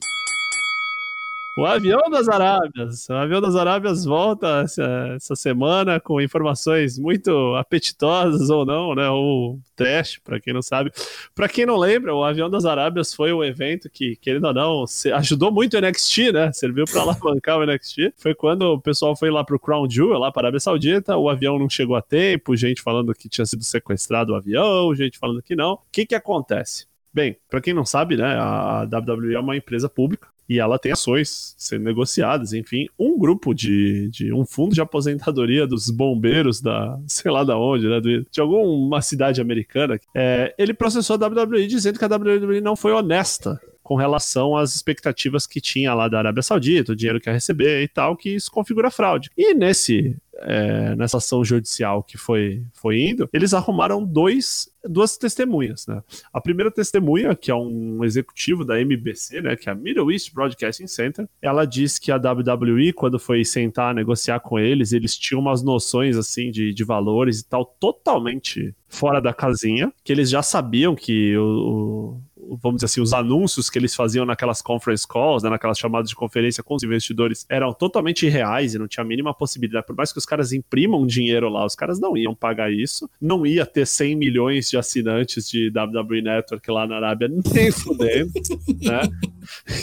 O 1.56 1.64
avião 1.64 2.10
das 2.10 2.28
Arábias. 2.28 3.08
O 3.08 3.12
avião 3.12 3.40
das 3.40 3.54
Arábias 3.54 4.04
volta 4.04 4.62
essa, 4.64 5.12
essa 5.14 5.36
semana 5.36 6.00
com 6.00 6.20
informações 6.20 6.98
muito 6.98 7.54
apetitosas 7.54 8.50
ou 8.50 8.66
não, 8.66 8.92
né? 8.92 9.08
Ou 9.08 9.60
trash, 9.76 10.18
pra 10.24 10.40
quem 10.40 10.52
não 10.52 10.62
sabe. 10.62 10.90
Pra 11.32 11.48
quem 11.48 11.64
não 11.64 11.76
lembra, 11.76 12.12
o 12.12 12.24
avião 12.24 12.50
das 12.50 12.64
Arábias 12.64 13.14
foi 13.14 13.32
o 13.32 13.44
evento 13.44 13.88
que, 13.88 14.16
querendo 14.16 14.48
ou 14.48 14.52
não, 14.52 14.84
ajudou 15.14 15.52
muito 15.52 15.76
o 15.76 15.80
NXT, 15.80 16.32
né? 16.32 16.52
Serviu 16.52 16.86
pra 16.86 17.02
alavancar 17.02 17.58
o 17.58 17.64
NXT. 17.64 18.14
Foi 18.16 18.34
quando 18.34 18.62
o 18.62 18.80
pessoal 18.80 19.14
foi 19.14 19.30
lá 19.30 19.44
pro 19.44 19.58
Crown 19.58 19.88
Jewel, 19.88 20.18
lá 20.18 20.32
para 20.32 20.42
a 20.42 20.44
Arábia 20.46 20.60
Saudita. 20.60 21.16
O 21.16 21.28
avião 21.28 21.56
não 21.56 21.70
chegou 21.70 21.94
a 21.94 22.02
tempo, 22.02 22.56
gente 22.56 22.82
falando 22.82 23.14
que 23.14 23.28
tinha 23.28 23.46
sido 23.46 23.62
sequestrado 23.62 24.32
o 24.32 24.36
avião, 24.36 24.92
gente 24.92 25.20
falando 25.20 25.40
que 25.40 25.54
não. 25.54 25.74
O 25.74 25.80
que 25.92 26.04
que 26.04 26.16
acontece? 26.16 26.92
Bem, 27.14 27.36
pra 27.48 27.60
quem 27.60 27.72
não 27.72 27.86
sabe, 27.86 28.16
né, 28.16 28.36
a 28.36 28.82
WWE 28.82 29.34
é 29.34 29.38
uma 29.38 29.56
empresa 29.56 29.88
pública 29.88 30.28
e 30.48 30.58
ela 30.58 30.78
tem 30.78 30.92
ações 30.92 31.54
sendo 31.56 31.84
negociadas, 31.84 32.52
enfim, 32.52 32.88
um 32.98 33.16
grupo 33.16 33.54
de, 33.54 34.08
de 34.10 34.32
um 34.32 34.44
fundo 34.44 34.74
de 34.74 34.80
aposentadoria 34.80 35.66
dos 35.66 35.88
bombeiros 35.90 36.60
da, 36.60 36.98
sei 37.06 37.30
lá 37.30 37.44
da 37.44 37.56
onde, 37.56 37.88
né, 37.88 38.00
de 38.00 38.40
alguma 38.40 39.00
cidade 39.00 39.40
americana, 39.40 39.98
é, 40.14 40.52
ele 40.58 40.74
processou 40.74 41.16
a 41.16 41.26
WWE 41.26 41.66
dizendo 41.66 41.98
que 41.98 42.04
a 42.04 42.08
WWE 42.08 42.60
não 42.60 42.74
foi 42.74 42.92
honesta 42.92 43.60
com 43.82 43.96
relação 43.96 44.56
às 44.56 44.74
expectativas 44.74 45.46
que 45.46 45.60
tinha 45.60 45.92
lá 45.92 46.08
da 46.08 46.18
Arábia 46.18 46.42
Saudita, 46.42 46.92
o 46.92 46.96
dinheiro 46.96 47.20
que 47.20 47.28
ia 47.28 47.34
receber 47.34 47.82
e 47.82 47.88
tal, 47.88 48.16
que 48.16 48.30
isso 48.30 48.50
configura 48.50 48.90
fraude. 48.90 49.30
E 49.36 49.52
nesse 49.52 50.16
é, 50.40 50.94
nessa 50.96 51.18
ação 51.18 51.44
judicial 51.44 52.02
que 52.02 52.18
foi, 52.18 52.62
foi 52.72 53.00
indo, 53.00 53.28
eles 53.32 53.54
arrumaram 53.54 54.04
dois, 54.04 54.68
duas 54.84 55.16
testemunhas, 55.16 55.86
né? 55.86 56.02
A 56.32 56.40
primeira 56.40 56.70
testemunha, 56.70 57.34
que 57.34 57.50
é 57.50 57.54
um 57.54 58.04
executivo 58.04 58.64
da 58.64 58.80
MBC, 58.80 59.40
né, 59.40 59.56
que 59.56 59.68
é 59.68 59.72
a 59.72 59.74
Middle 59.74 60.10
East 60.12 60.32
Broadcasting 60.34 60.86
Center, 60.86 61.28
ela 61.40 61.64
diz 61.64 61.98
que 61.98 62.10
a 62.10 62.16
WWE, 62.16 62.92
quando 62.92 63.18
foi 63.18 63.44
sentar 63.44 63.90
a 63.90 63.94
negociar 63.94 64.40
com 64.40 64.58
eles, 64.58 64.92
eles 64.92 65.16
tinham 65.16 65.40
umas 65.40 65.62
noções, 65.62 66.16
assim, 66.16 66.50
de, 66.50 66.72
de 66.74 66.84
valores 66.84 67.40
e 67.40 67.48
tal, 67.48 67.64
totalmente 67.64 68.74
fora 68.88 69.20
da 69.20 69.32
casinha, 69.34 69.92
que 70.04 70.12
eles 70.12 70.30
já 70.30 70.42
sabiam 70.42 70.94
que 70.94 71.36
o, 71.36 71.42
o- 71.42 72.20
vamos 72.60 72.76
dizer 72.76 72.86
assim, 72.86 73.00
os 73.00 73.12
anúncios 73.12 73.70
que 73.70 73.78
eles 73.78 73.94
faziam 73.94 74.24
naquelas 74.24 74.62
conference 74.62 75.06
calls, 75.06 75.42
né, 75.42 75.50
naquelas 75.50 75.78
chamadas 75.78 76.08
de 76.08 76.16
conferência 76.16 76.62
com 76.62 76.74
os 76.74 76.82
investidores, 76.82 77.46
eram 77.48 77.72
totalmente 77.72 78.26
irreais 78.26 78.74
e 78.74 78.78
não 78.78 78.88
tinha 78.88 79.04
a 79.04 79.06
mínima 79.06 79.34
possibilidade. 79.34 79.86
Por 79.86 79.96
mais 79.96 80.12
que 80.12 80.18
os 80.18 80.26
caras 80.26 80.52
imprimam 80.52 81.06
dinheiro 81.06 81.48
lá, 81.48 81.64
os 81.64 81.74
caras 81.74 82.00
não 82.00 82.16
iam 82.16 82.34
pagar 82.34 82.72
isso. 82.72 83.08
Não 83.20 83.46
ia 83.46 83.66
ter 83.66 83.86
100 83.86 84.16
milhões 84.16 84.68
de 84.68 84.76
assinantes 84.76 85.48
de 85.48 85.70
WWE 85.70 86.22
Network 86.22 86.70
lá 86.70 86.86
na 86.86 86.96
Arábia, 86.96 87.28
nem 87.28 87.70
fudendo, 87.70 88.32
né? 88.82 89.00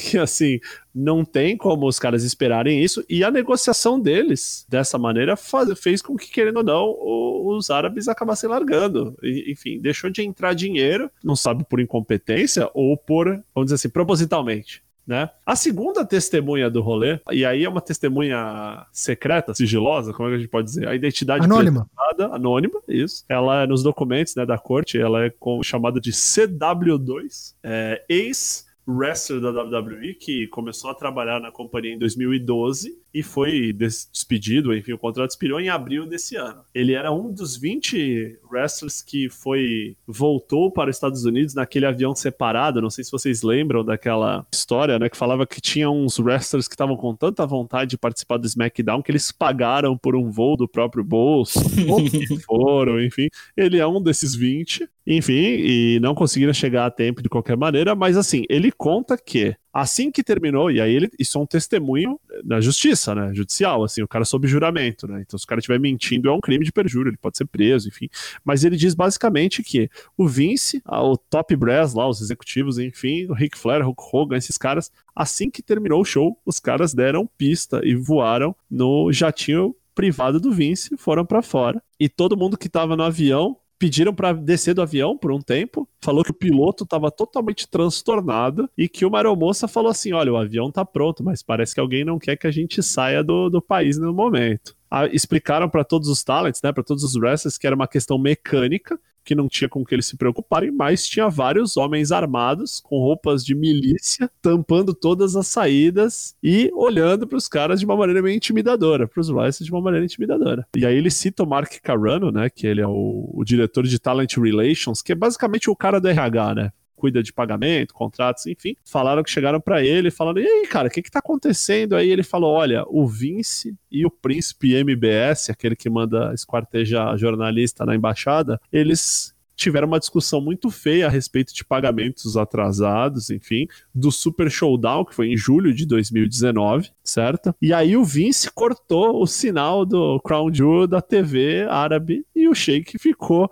que 0.09 0.18
assim, 0.18 0.59
não 0.94 1.24
tem 1.24 1.56
como 1.56 1.88
os 1.88 1.98
caras 2.00 2.24
esperarem 2.24 2.84
isso, 2.84 3.04
e 3.10 3.24
a 3.24 3.32
negociação 3.32 4.00
deles, 4.00 4.66
dessa 4.70 4.98
maneira, 4.98 5.36
faz- 5.38 5.80
fez 5.80 6.02
com 6.02 6.16
que, 6.18 6.30
querendo 6.32 6.58
ou 6.58 6.64
não, 6.64 6.86
o- 6.89 7.56
os 7.56 7.70
árabes 7.70 8.08
acabassem 8.08 8.50
largando. 8.50 9.16
E, 9.24 9.52
enfim, 9.52 9.80
deixou 9.80 10.10
de 10.10 10.22
entrar 10.22 10.54
dinheiro, 10.54 11.10
não 11.24 11.36
sabe 11.36 11.64
por 11.64 11.80
incompetência 11.80 12.70
ou 12.74 12.96
por, 12.98 13.28
vamos 13.56 13.66
dizer 13.68 13.76
assim, 13.76 13.89
propositalmente. 13.89 14.84
Né? 15.08 15.30
A 15.46 15.56
segunda 15.56 16.06
testemunha 16.06 16.70
do 16.70 16.80
rolê, 16.82 17.20
e 17.32 17.44
aí 17.44 17.64
é 17.66 17.70
uma 17.70 17.82
testemunha 17.82 18.86
secreta, 18.94 19.54
sigilosa, 19.54 20.14
como 20.14 20.30
é 20.30 20.32
que 20.32 20.36
a 20.36 20.39
gente 20.39 20.50
pode 20.50 20.68
dizer? 20.68 20.88
A 20.88 20.94
identidade 20.96 21.44
Anônima. 21.44 21.89
anônima, 22.32 22.80
isso. 22.88 23.26
Ela 23.28 23.64
é 23.64 23.68
nos 23.68 23.82
documentos 23.82 24.36
né, 24.36 24.46
da 24.46 24.60
corte, 24.60 25.00
ela 25.00 25.26
é 25.26 25.30
com- 25.32 25.64
chamada 25.64 26.00
de 26.00 26.12
CW2, 26.12 27.56
é, 27.64 28.04
ex 28.08 28.68
wrestler 28.88 29.39
da 29.41 29.49
WWE 29.63 30.13
que 30.15 30.47
começou 30.47 30.89
a 30.89 30.95
trabalhar 30.95 31.39
na 31.39 31.51
companhia 31.51 31.93
em 31.93 31.97
2012 31.99 32.97
e 33.13 33.21
foi 33.21 33.73
des- 33.73 34.09
despedido, 34.11 34.73
enfim, 34.73 34.93
o 34.93 34.97
contrato 34.97 35.32
expirou 35.32 35.59
em 35.59 35.69
abril 35.69 36.05
desse 36.05 36.36
ano. 36.36 36.61
Ele 36.73 36.93
era 36.93 37.11
um 37.11 37.32
dos 37.32 37.57
20 37.57 38.39
wrestlers 38.49 39.01
que 39.01 39.29
foi 39.29 39.95
voltou 40.07 40.71
para 40.71 40.89
os 40.89 40.95
Estados 40.95 41.25
Unidos 41.25 41.53
naquele 41.53 41.86
avião 41.86 42.15
separado, 42.15 42.82
não 42.82 42.89
sei 42.89 43.03
se 43.03 43.11
vocês 43.11 43.43
lembram 43.43 43.84
daquela 43.84 44.45
história, 44.53 44.97
né, 44.97 45.09
que 45.09 45.17
falava 45.17 45.45
que 45.45 45.59
tinha 45.61 45.89
uns 45.89 46.19
wrestlers 46.19 46.67
que 46.67 46.73
estavam 46.73 46.95
com 46.95 47.15
tanta 47.15 47.45
vontade 47.45 47.91
de 47.91 47.97
participar 47.97 48.38
do 48.38 48.47
SmackDown 48.47 49.01
que 49.01 49.11
eles 49.11 49.32
pagaram 49.32 49.97
por 49.97 50.15
um 50.15 50.29
voo 50.32 50.55
do 50.55 50.67
próprio 50.67 51.03
bolso, 51.03 51.59
e 52.13 52.39
foram, 52.41 53.01
enfim. 53.03 53.27
Ele 53.55 53.77
é 53.77 53.86
um 53.86 54.01
desses 54.01 54.34
20, 54.34 54.88
enfim, 55.18 55.34
e 55.34 55.99
não 56.01 56.16
conseguiram 56.16 56.53
chegar 56.53 56.86
a 56.86 56.91
tempo 56.91 57.22
de 57.22 57.28
qualquer 57.28 57.57
maneira, 57.57 57.93
mas 57.93 58.16
assim, 58.16 58.43
ele 58.49 58.72
conta 58.72 59.18
que 59.18 59.53
assim 59.74 60.12
que 60.12 60.24
terminou, 60.24 60.72
e 60.72 60.80
aí 60.80 60.93
ele, 60.93 61.09
isso 61.20 61.38
é 61.38 61.41
um 61.41 61.45
testemunho 61.45 62.20
da 62.43 62.59
justiça, 62.62 63.14
né, 63.14 63.34
judicial, 63.34 63.84
assim, 63.84 64.01
o 64.01 64.07
cara 64.07 64.24
sob 64.24 64.47
juramento, 64.47 65.07
né, 65.07 65.22
então 65.26 65.38
se 65.38 65.43
o 65.43 65.47
cara 65.47 65.59
estiver 65.59 65.80
mentindo 65.80 66.30
é 66.30 66.32
um 66.32 66.39
crime 66.39 66.64
de 66.64 66.72
perjúrio, 66.72 67.09
ele 67.09 67.18
pode 67.18 67.38
ser 67.38 67.45
preso, 67.45 67.89
enfim, 67.89 68.09
mas 68.43 68.64
ele 68.64 68.78
diz 68.78 68.93
basicamente 68.93 69.62
que 69.64 69.89
o 70.18 70.28
Vince, 70.28 70.82
o 70.86 71.18
Top 71.18 71.53
Brass 71.55 71.93
lá, 71.93 72.07
os 72.07 72.22
executivos, 72.22 72.80
enfim, 72.80 73.26
o 73.28 73.34
Ric 73.34 73.57
Flair, 73.57 73.84
Hulk 73.84 74.01
Hogan, 74.14 74.38
esses 74.38 74.57
caras, 74.57 74.91
assim 75.16 75.49
que 75.49 75.62
terminou 75.62 76.01
o 76.01 76.05
show, 76.05 76.38
os 76.45 76.59
caras 76.59 76.93
deram 76.93 77.30
pista 77.38 77.82
e 77.84 77.95
voaram 77.95 78.55
no 78.70 79.12
jatinho 79.12 79.76
privado 79.93 80.39
do 80.39 80.51
Vince, 80.51 80.95
foram 80.97 81.26
pra 81.26 81.41
fora, 81.41 81.82
e 81.99 82.07
todo 82.07 82.38
mundo 82.38 82.57
que 82.57 82.70
tava 82.70 82.95
no 82.95 83.03
avião 83.03 83.57
pediram 83.82 84.13
pra 84.13 84.32
descer 84.32 84.75
do 84.75 84.82
avião 84.84 85.17
por 85.17 85.32
um 85.32 85.41
tempo, 85.41 85.89
falou 86.03 86.23
que 86.23 86.29
o 86.29 86.36
piloto 86.36 86.86
tava 86.86 87.09
totalmente 87.09 87.67
transtornado 87.67 88.69
e 88.77 88.88
que 88.88 89.03
uma 89.03 89.17
aeromoça 89.17 89.67
falou 89.67 89.89
assim: 89.89 90.13
"Olha, 90.13 90.32
o 90.32 90.38
avião 90.38 90.71
tá 90.71 90.86
pronto, 90.86 91.23
mas 91.23 91.41
parece 91.41 91.73
que 91.73 91.79
alguém 91.79 92.05
não 92.05 92.19
quer 92.19 92.38
que 92.38 92.45
a 92.45 92.51
gente 92.51 92.84
saia 92.84 93.23
do, 93.23 93.49
do 93.49 93.59
país 93.59 93.97
no 93.97 94.13
momento". 94.13 94.75
Ah, 94.88 95.07
explicaram 95.07 95.67
pra 95.67 95.84
todos 95.84 96.09
os 96.09 96.23
talents, 96.23 96.61
né, 96.61 96.71
para 96.71 96.84
todos 96.84 97.03
os 97.03 97.15
wrestlers 97.15 97.57
que 97.57 97.65
era 97.65 97.75
uma 97.75 97.88
questão 97.88 98.19
mecânica, 98.19 98.99
que 99.24 99.36
não 99.36 99.47
tinha 99.47 99.69
com 99.69 99.86
que 99.86 99.95
eles 99.95 100.05
se 100.05 100.17
preocuparem, 100.17 100.72
mas 100.72 101.07
tinha 101.07 101.30
vários 101.30 101.78
homens 101.78 102.11
armados 102.11 102.80
com 102.80 102.97
roupas 102.97 103.43
de 103.43 103.55
milícia, 103.55 104.30
tampando 104.41 104.93
todas 104.93 105.36
as 105.36 105.47
saídas 105.47 106.36
e 106.43 106.69
olhando 106.74 107.28
para 107.28 107.38
os 107.38 107.47
caras 107.47 107.80
de 107.80 107.86
uma 107.86 107.95
maneira 107.95 108.22
meio 108.22 108.36
intimidadora, 108.36 109.07
para 109.07 109.22
os 109.22 109.30
wrestlers 109.30 109.65
de 109.65 109.72
uma 109.72 109.82
maneira 109.82 110.05
intimidadora. 110.05 110.65
E 110.76 110.86
aí 110.86 110.95
ele 110.95 111.11
cita 111.11 111.43
o 111.43 111.47
Mark 111.47 111.72
Carrano, 111.82 112.32
né, 112.32 112.49
que 112.49 112.65
ele 112.65 112.82
é 112.82 112.88
o, 112.88 113.30
o 113.34 113.43
diretor 113.43 113.86
de 113.86 113.99
Talent 113.99 114.38
Relations, 114.38 115.01
que 115.01 115.11
é 115.11 115.15
basicamente 115.15 115.69
o 115.69 115.76
cara 115.76 115.99
do 115.99 116.07
RH, 116.07 116.55
né? 116.55 116.72
Cuida 117.02 117.24
de 117.24 117.34
pagamento, 117.34 117.95
contratos, 117.95 118.45
enfim. 118.45 118.76
Falaram 118.86 119.24
que 119.24 119.32
chegaram 119.32 119.60
para 119.60 119.84
ele 119.84 120.12
falando: 120.12 120.39
e 120.39 120.45
aí, 120.45 120.68
cara, 120.68 120.88
o 120.88 120.91
que 120.91 121.02
que 121.02 121.10
tá 121.10 121.18
acontecendo? 121.18 121.95
Aí 121.95 122.12
ele 122.12 122.22
falou: 122.22 122.54
olha, 122.54 122.86
o 122.88 123.08
Vince 123.08 123.76
e 123.91 124.06
o 124.06 124.12
príncipe 124.12 124.76
MBS, 124.76 125.49
aquele 125.49 125.76
que 125.76 125.89
manda 125.89 126.32
esquartejar 126.32 127.18
jornalista 127.18 127.84
na 127.88 127.95
embaixada, 127.95 128.62
eles 128.72 129.34
tiveram 129.56 129.88
uma 129.88 129.99
discussão 129.99 130.39
muito 130.39 130.70
feia 130.70 131.08
a 131.08 131.10
respeito 131.10 131.56
de 131.56 131.66
pagamentos 131.66 132.38
atrasados, 132.38 133.32
enfim, 133.32 133.66
do 133.95 134.12
Super 134.12 134.52
Showdown, 134.52 135.06
que 135.06 135.16
foi 135.16 135.30
em 135.30 135.38
julho 135.38 135.74
de 135.74 135.88
2019, 135.88 136.91
certo? 137.04 137.56
E 137.60 137.74
aí 137.74 137.97
o 137.97 138.06
Vince 138.06 138.52
cortou 138.52 139.20
o 139.20 139.26
sinal 139.26 139.88
do 139.88 140.20
Crown 140.22 140.54
Jewel 140.54 140.86
da 140.86 141.02
TV 141.02 141.66
árabe 141.68 142.24
e 142.36 142.47
o 142.47 142.54
Sheik 142.54 142.99
ficou 142.99 143.49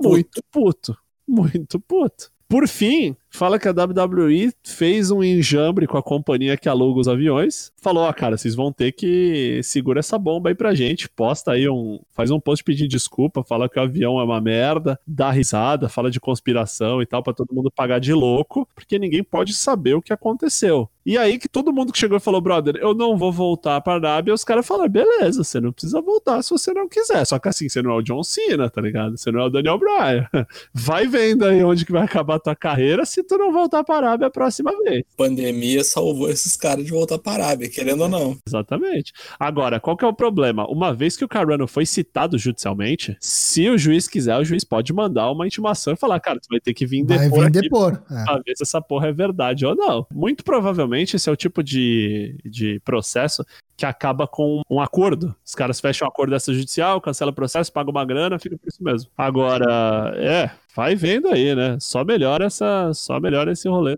muito 0.00 0.40
puto, 0.50 0.96
muito 1.26 1.80
puto. 1.80 2.33
Por 2.48 2.68
fim, 2.68 3.16
fala 3.34 3.58
que 3.58 3.66
a 3.66 3.72
WWE 3.72 4.52
fez 4.62 5.10
um 5.10 5.22
enjambre 5.22 5.86
com 5.86 5.98
a 5.98 6.02
companhia 6.02 6.56
que 6.56 6.68
aluga 6.68 7.00
os 7.00 7.08
aviões. 7.08 7.72
Falou, 7.82 8.04
ó, 8.04 8.12
cara, 8.12 8.36
vocês 8.36 8.54
vão 8.54 8.72
ter 8.72 8.92
que 8.92 9.60
segurar 9.62 9.98
essa 9.98 10.16
bomba 10.16 10.50
aí 10.50 10.54
pra 10.54 10.74
gente. 10.74 11.08
Posta 11.08 11.52
aí 11.52 11.68
um. 11.68 12.00
Faz 12.12 12.30
um 12.30 12.38
post 12.38 12.62
pedindo 12.62 12.88
desculpa, 12.88 13.42
fala 13.42 13.68
que 13.68 13.78
o 13.78 13.82
avião 13.82 14.20
é 14.20 14.24
uma 14.24 14.40
merda, 14.40 14.98
dá 15.06 15.30
risada, 15.30 15.88
fala 15.88 16.10
de 16.10 16.20
conspiração 16.20 17.02
e 17.02 17.06
tal, 17.06 17.22
pra 17.22 17.32
todo 17.32 17.52
mundo 17.52 17.70
pagar 17.70 17.98
de 17.98 18.12
louco, 18.12 18.68
porque 18.74 18.98
ninguém 18.98 19.24
pode 19.24 19.52
saber 19.52 19.94
o 19.94 20.02
que 20.02 20.12
aconteceu. 20.12 20.88
E 21.06 21.18
aí 21.18 21.38
que 21.38 21.48
todo 21.48 21.72
mundo 21.72 21.92
que 21.92 21.98
chegou 21.98 22.16
e 22.16 22.20
falou, 22.20 22.40
brother, 22.40 22.76
eu 22.76 22.94
não 22.94 23.16
vou 23.16 23.30
voltar 23.30 23.78
pra 23.82 23.94
Arábia, 23.94 24.32
os 24.32 24.42
caras 24.42 24.66
falaram, 24.66 24.90
beleza, 24.90 25.44
você 25.44 25.60
não 25.60 25.70
precisa 25.70 26.00
voltar 26.00 26.42
se 26.42 26.50
você 26.50 26.72
não 26.72 26.88
quiser. 26.88 27.24
Só 27.26 27.38
que 27.38 27.48
assim, 27.48 27.68
você 27.68 27.82
não 27.82 27.90
é 27.90 27.94
o 27.94 28.02
John 28.02 28.22
Cena, 28.22 28.70
tá 28.70 28.80
ligado? 28.80 29.18
Você 29.18 29.30
não 29.30 29.40
é 29.40 29.44
o 29.44 29.50
Daniel 29.50 29.78
Bryan. 29.78 30.26
Vai 30.72 31.06
vendo 31.06 31.44
aí 31.44 31.62
onde 31.62 31.84
que 31.84 31.92
vai 31.92 32.02
acabar 32.02 32.36
a 32.36 32.40
tua 32.40 32.56
carreira 32.56 33.04
se 33.04 33.22
tu 33.24 33.36
não 33.38 33.52
voltar 33.52 33.82
pra 33.84 33.96
Arábia 33.96 34.26
a 34.26 34.30
próxima 34.30 34.72
vez. 34.84 35.04
Pandemia 35.16 35.82
salvou 35.82 36.28
esses 36.28 36.56
caras 36.56 36.84
de 36.84 36.90
voltar 36.90 37.18
para 37.18 37.44
a 37.44 37.46
Arábia, 37.46 37.68
querendo 37.68 38.02
ou 38.02 38.08
não. 38.08 38.36
Exatamente. 38.46 39.12
Agora, 39.38 39.80
qual 39.80 39.96
que 39.96 40.04
é 40.04 40.08
o 40.08 40.14
problema? 40.14 40.66
Uma 40.68 40.92
vez 40.92 41.16
que 41.16 41.24
o 41.24 41.28
Carrano 41.28 41.66
foi 41.66 41.86
citado 41.86 42.38
judicialmente, 42.38 43.16
se 43.20 43.68
o 43.68 43.78
juiz 43.78 44.06
quiser, 44.08 44.36
o 44.38 44.44
juiz 44.44 44.64
pode 44.64 44.92
mandar 44.92 45.30
uma 45.30 45.46
intimação 45.46 45.92
e 45.92 45.96
falar, 45.96 46.20
cara, 46.20 46.38
tu 46.40 46.48
vai 46.50 46.60
ter 46.60 46.74
que 46.74 46.86
vir 46.86 47.04
Vai 47.04 47.18
depor 47.18 47.40
vir 47.40 47.46
aqui 47.46 47.60
depor. 47.62 48.02
É. 48.10 48.24
pra 48.24 48.34
ver 48.44 48.56
se 48.56 48.62
essa 48.62 48.80
porra 48.80 49.08
é 49.08 49.12
verdade 49.12 49.66
ou 49.66 49.74
não. 49.74 50.06
Muito 50.12 50.44
provavelmente 50.44 51.16
esse 51.16 51.28
é 51.28 51.32
o 51.32 51.36
tipo 51.36 51.62
de, 51.62 52.38
de 52.44 52.80
processo 52.84 53.44
que 53.76 53.86
acaba 53.86 54.26
com 54.26 54.62
um 54.70 54.80
acordo. 54.80 55.34
Os 55.44 55.54
caras 55.54 55.80
fecham 55.80 56.06
um 56.06 56.10
acordo 56.10 56.34
extrajudicial, 56.34 57.00
cancela 57.00 57.30
o 57.30 57.34
processo, 57.34 57.72
paga 57.72 57.90
uma 57.90 58.04
grana, 58.04 58.38
fica 58.38 58.56
por 58.56 58.68
isso 58.68 58.82
mesmo. 58.82 59.10
Agora, 59.16 60.14
é, 60.16 60.50
vai 60.74 60.94
vendo 60.94 61.28
aí, 61.28 61.54
né? 61.54 61.76
Só 61.80 62.04
melhora 62.04 62.46
essa, 62.46 62.92
só 62.94 63.18
melhora 63.20 63.52
esse 63.52 63.68
rolê. 63.68 63.96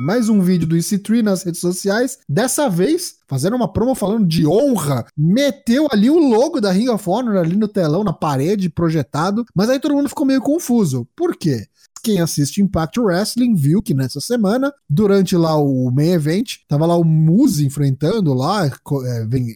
Mais 0.00 0.28
um 0.28 0.40
vídeo 0.40 0.64
do 0.64 0.76
EC3 0.76 1.22
nas 1.22 1.42
redes 1.42 1.60
sociais. 1.60 2.20
Dessa 2.28 2.70
vez, 2.70 3.16
fazendo 3.26 3.56
uma 3.56 3.72
promo 3.72 3.96
falando 3.96 4.28
de 4.28 4.46
honra, 4.46 5.04
meteu 5.16 5.88
ali 5.90 6.08
o 6.08 6.18
logo 6.20 6.60
da 6.60 6.70
Ring 6.70 6.88
of 6.88 7.10
Honor 7.10 7.38
ali 7.38 7.56
no 7.56 7.66
telão, 7.66 8.04
na 8.04 8.12
parede, 8.12 8.70
projetado. 8.70 9.44
Mas 9.52 9.68
aí 9.68 9.80
todo 9.80 9.94
mundo 9.94 10.08
ficou 10.08 10.24
meio 10.24 10.40
confuso. 10.40 11.04
Por 11.16 11.36
quê? 11.36 11.66
Quem 11.98 12.20
assiste 12.20 12.62
Impact 12.62 13.00
Wrestling 13.00 13.54
viu 13.54 13.82
que 13.82 13.94
nessa 13.94 14.20
semana, 14.20 14.72
durante 14.88 15.36
lá 15.36 15.56
o 15.56 15.90
main 15.90 16.12
event, 16.12 16.56
tava 16.68 16.86
lá 16.86 16.96
o 16.96 17.04
Muse 17.04 17.66
enfrentando 17.66 18.32
lá, 18.34 18.66
é, 18.66 18.70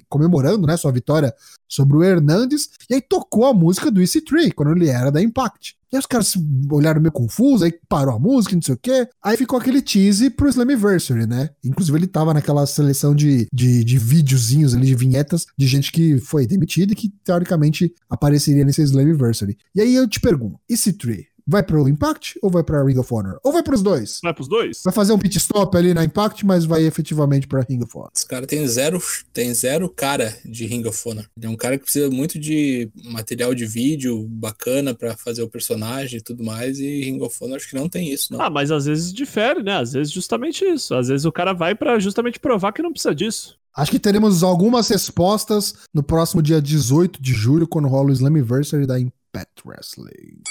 comemorando, 0.09 0.67
né, 0.67 0.77
sua 0.77 0.93
vitória 0.93 1.35
sobre 1.69 1.97
o 1.97 2.03
Hernandes, 2.03 2.69
e 2.91 2.95
aí 2.95 3.01
tocou 3.01 3.47
a 3.47 3.55
música 3.55 3.91
do 3.91 4.01
EC3, 4.01 4.53
quando 4.55 4.73
ele 4.73 4.89
era 4.89 5.11
da 5.11 5.23
Impact. 5.23 5.77
E 5.93 5.97
aí 5.97 6.01
os 6.01 6.07
caras 6.07 6.33
olharam 6.71 7.03
meio 7.03 7.13
confusos, 7.13 7.63
aí 7.63 7.73
parou 7.87 8.15
a 8.15 8.19
música, 8.19 8.55
não 8.55 8.63
sei 8.63 8.75
o 8.75 8.79
quê. 8.79 9.07
Aí 9.23 9.37
ficou 9.37 9.59
aquele 9.59 9.83
tease 9.83 10.31
pro 10.31 10.49
Slammiversary, 10.49 11.27
né? 11.27 11.51
Inclusive 11.63 11.99
ele 11.99 12.07
tava 12.07 12.33
naquela 12.33 12.67
seleção 12.67 13.15
de, 13.15 13.47
de, 13.53 13.85
de 13.85 13.99
videozinhos 13.99 14.75
ali, 14.75 14.87
de 14.87 14.95
vinhetas, 14.95 15.45
de 15.57 15.67
gente 15.67 15.93
que 15.93 16.19
foi 16.19 16.47
demitida 16.47 16.95
e 16.95 16.97
que 16.97 17.11
teoricamente 17.23 17.95
apareceria 18.09 18.65
nesse 18.65 18.83
Slammiversary. 18.83 19.59
E 19.75 19.83
aí 19.83 19.95
eu 19.95 20.09
te 20.09 20.19
pergunto, 20.19 20.59
EC3 20.71 21.32
vai 21.47 21.63
pro 21.63 21.89
Impact 21.89 22.39
ou 22.43 22.51
vai 22.51 22.63
pra 22.63 22.85
Ring 22.85 22.99
of 22.99 23.13
Honor? 23.13 23.39
Ou 23.43 23.53
vai 23.53 23.63
pros 23.63 23.83
dois? 23.83 24.21
Vai 24.23 24.35
pros 24.35 24.49
dois? 24.49 24.83
Vai 24.85 24.93
fazer 24.93 25.13
um 25.13 25.19
pit 25.19 25.39
stop 25.39 25.77
ali 25.77 25.95
na 25.95 26.05
Impact, 26.05 26.45
mas 26.47 26.65
vai 26.65 26.83
efetivamente 26.85 27.47
pra 27.47 27.65
Ring 27.69 27.83
of 27.83 27.97
Honor. 27.97 28.11
Esse 28.15 28.27
cara 28.27 28.47
tem 28.47 28.67
zero, 28.67 29.01
tem 29.33 29.53
zero 29.55 29.89
cara 29.89 30.37
de 30.45 30.67
Ring 30.67 30.87
of 30.87 31.09
Honor. 31.09 31.27
Ele 31.37 31.47
é 31.47 31.49
um 31.49 31.57
cara 31.57 31.77
que 31.77 31.85
precisa 31.85 32.11
muito 32.11 32.39
de 32.39 32.91
material 33.05 33.55
de 33.55 33.67
vídeo 33.67 34.27
bacana 34.29 34.95
pra 34.95 35.17
fazer 35.17 35.43
o 35.43 35.49
personagem 35.49 36.19
e 36.19 36.23
tudo 36.23 36.45
mais. 36.45 36.79
E 36.79 37.03
Ring 37.05 37.21
of 37.21 37.37
Honor 37.41 37.57
acho 37.57 37.69
que 37.69 37.77
não 37.77 37.89
tem 37.89 38.13
isso, 38.13 38.33
não. 38.33 38.41
Ah, 38.41 38.51
mas 38.51 38.71
às 38.71 38.87
vezes 38.87 39.13
difere, 39.13 39.63
né? 39.63 39.77
Às 39.77 39.93
vezes 39.93 40.13
justamente 40.13 40.65
isso. 40.65 40.95
Às 40.95 41.09
vezes 41.09 41.25
o 41.25 41.33
cara 41.33 41.53
vai 41.53 41.75
pra 41.75 41.99
justamente 41.99 42.39
provar 42.39 42.73
que 42.73 42.83
não 42.83 42.93
precisa 42.93 43.15
disso. 43.15 43.57
Acho 43.75 43.91
que 43.91 43.99
teremos 43.99 44.43
algumas 44.43 44.89
respostas 44.89 45.75
no 45.95 46.03
próximo 46.03 46.43
dia 46.43 46.61
18 46.61 47.23
de 47.23 47.33
julho, 47.33 47.67
quando 47.67 47.89
rola 47.89 48.11
o 48.11 48.13
Slammiversary 48.13 48.87
da 48.87 49.01
Impact 49.01 49.63
Wrestling. 49.65 50.43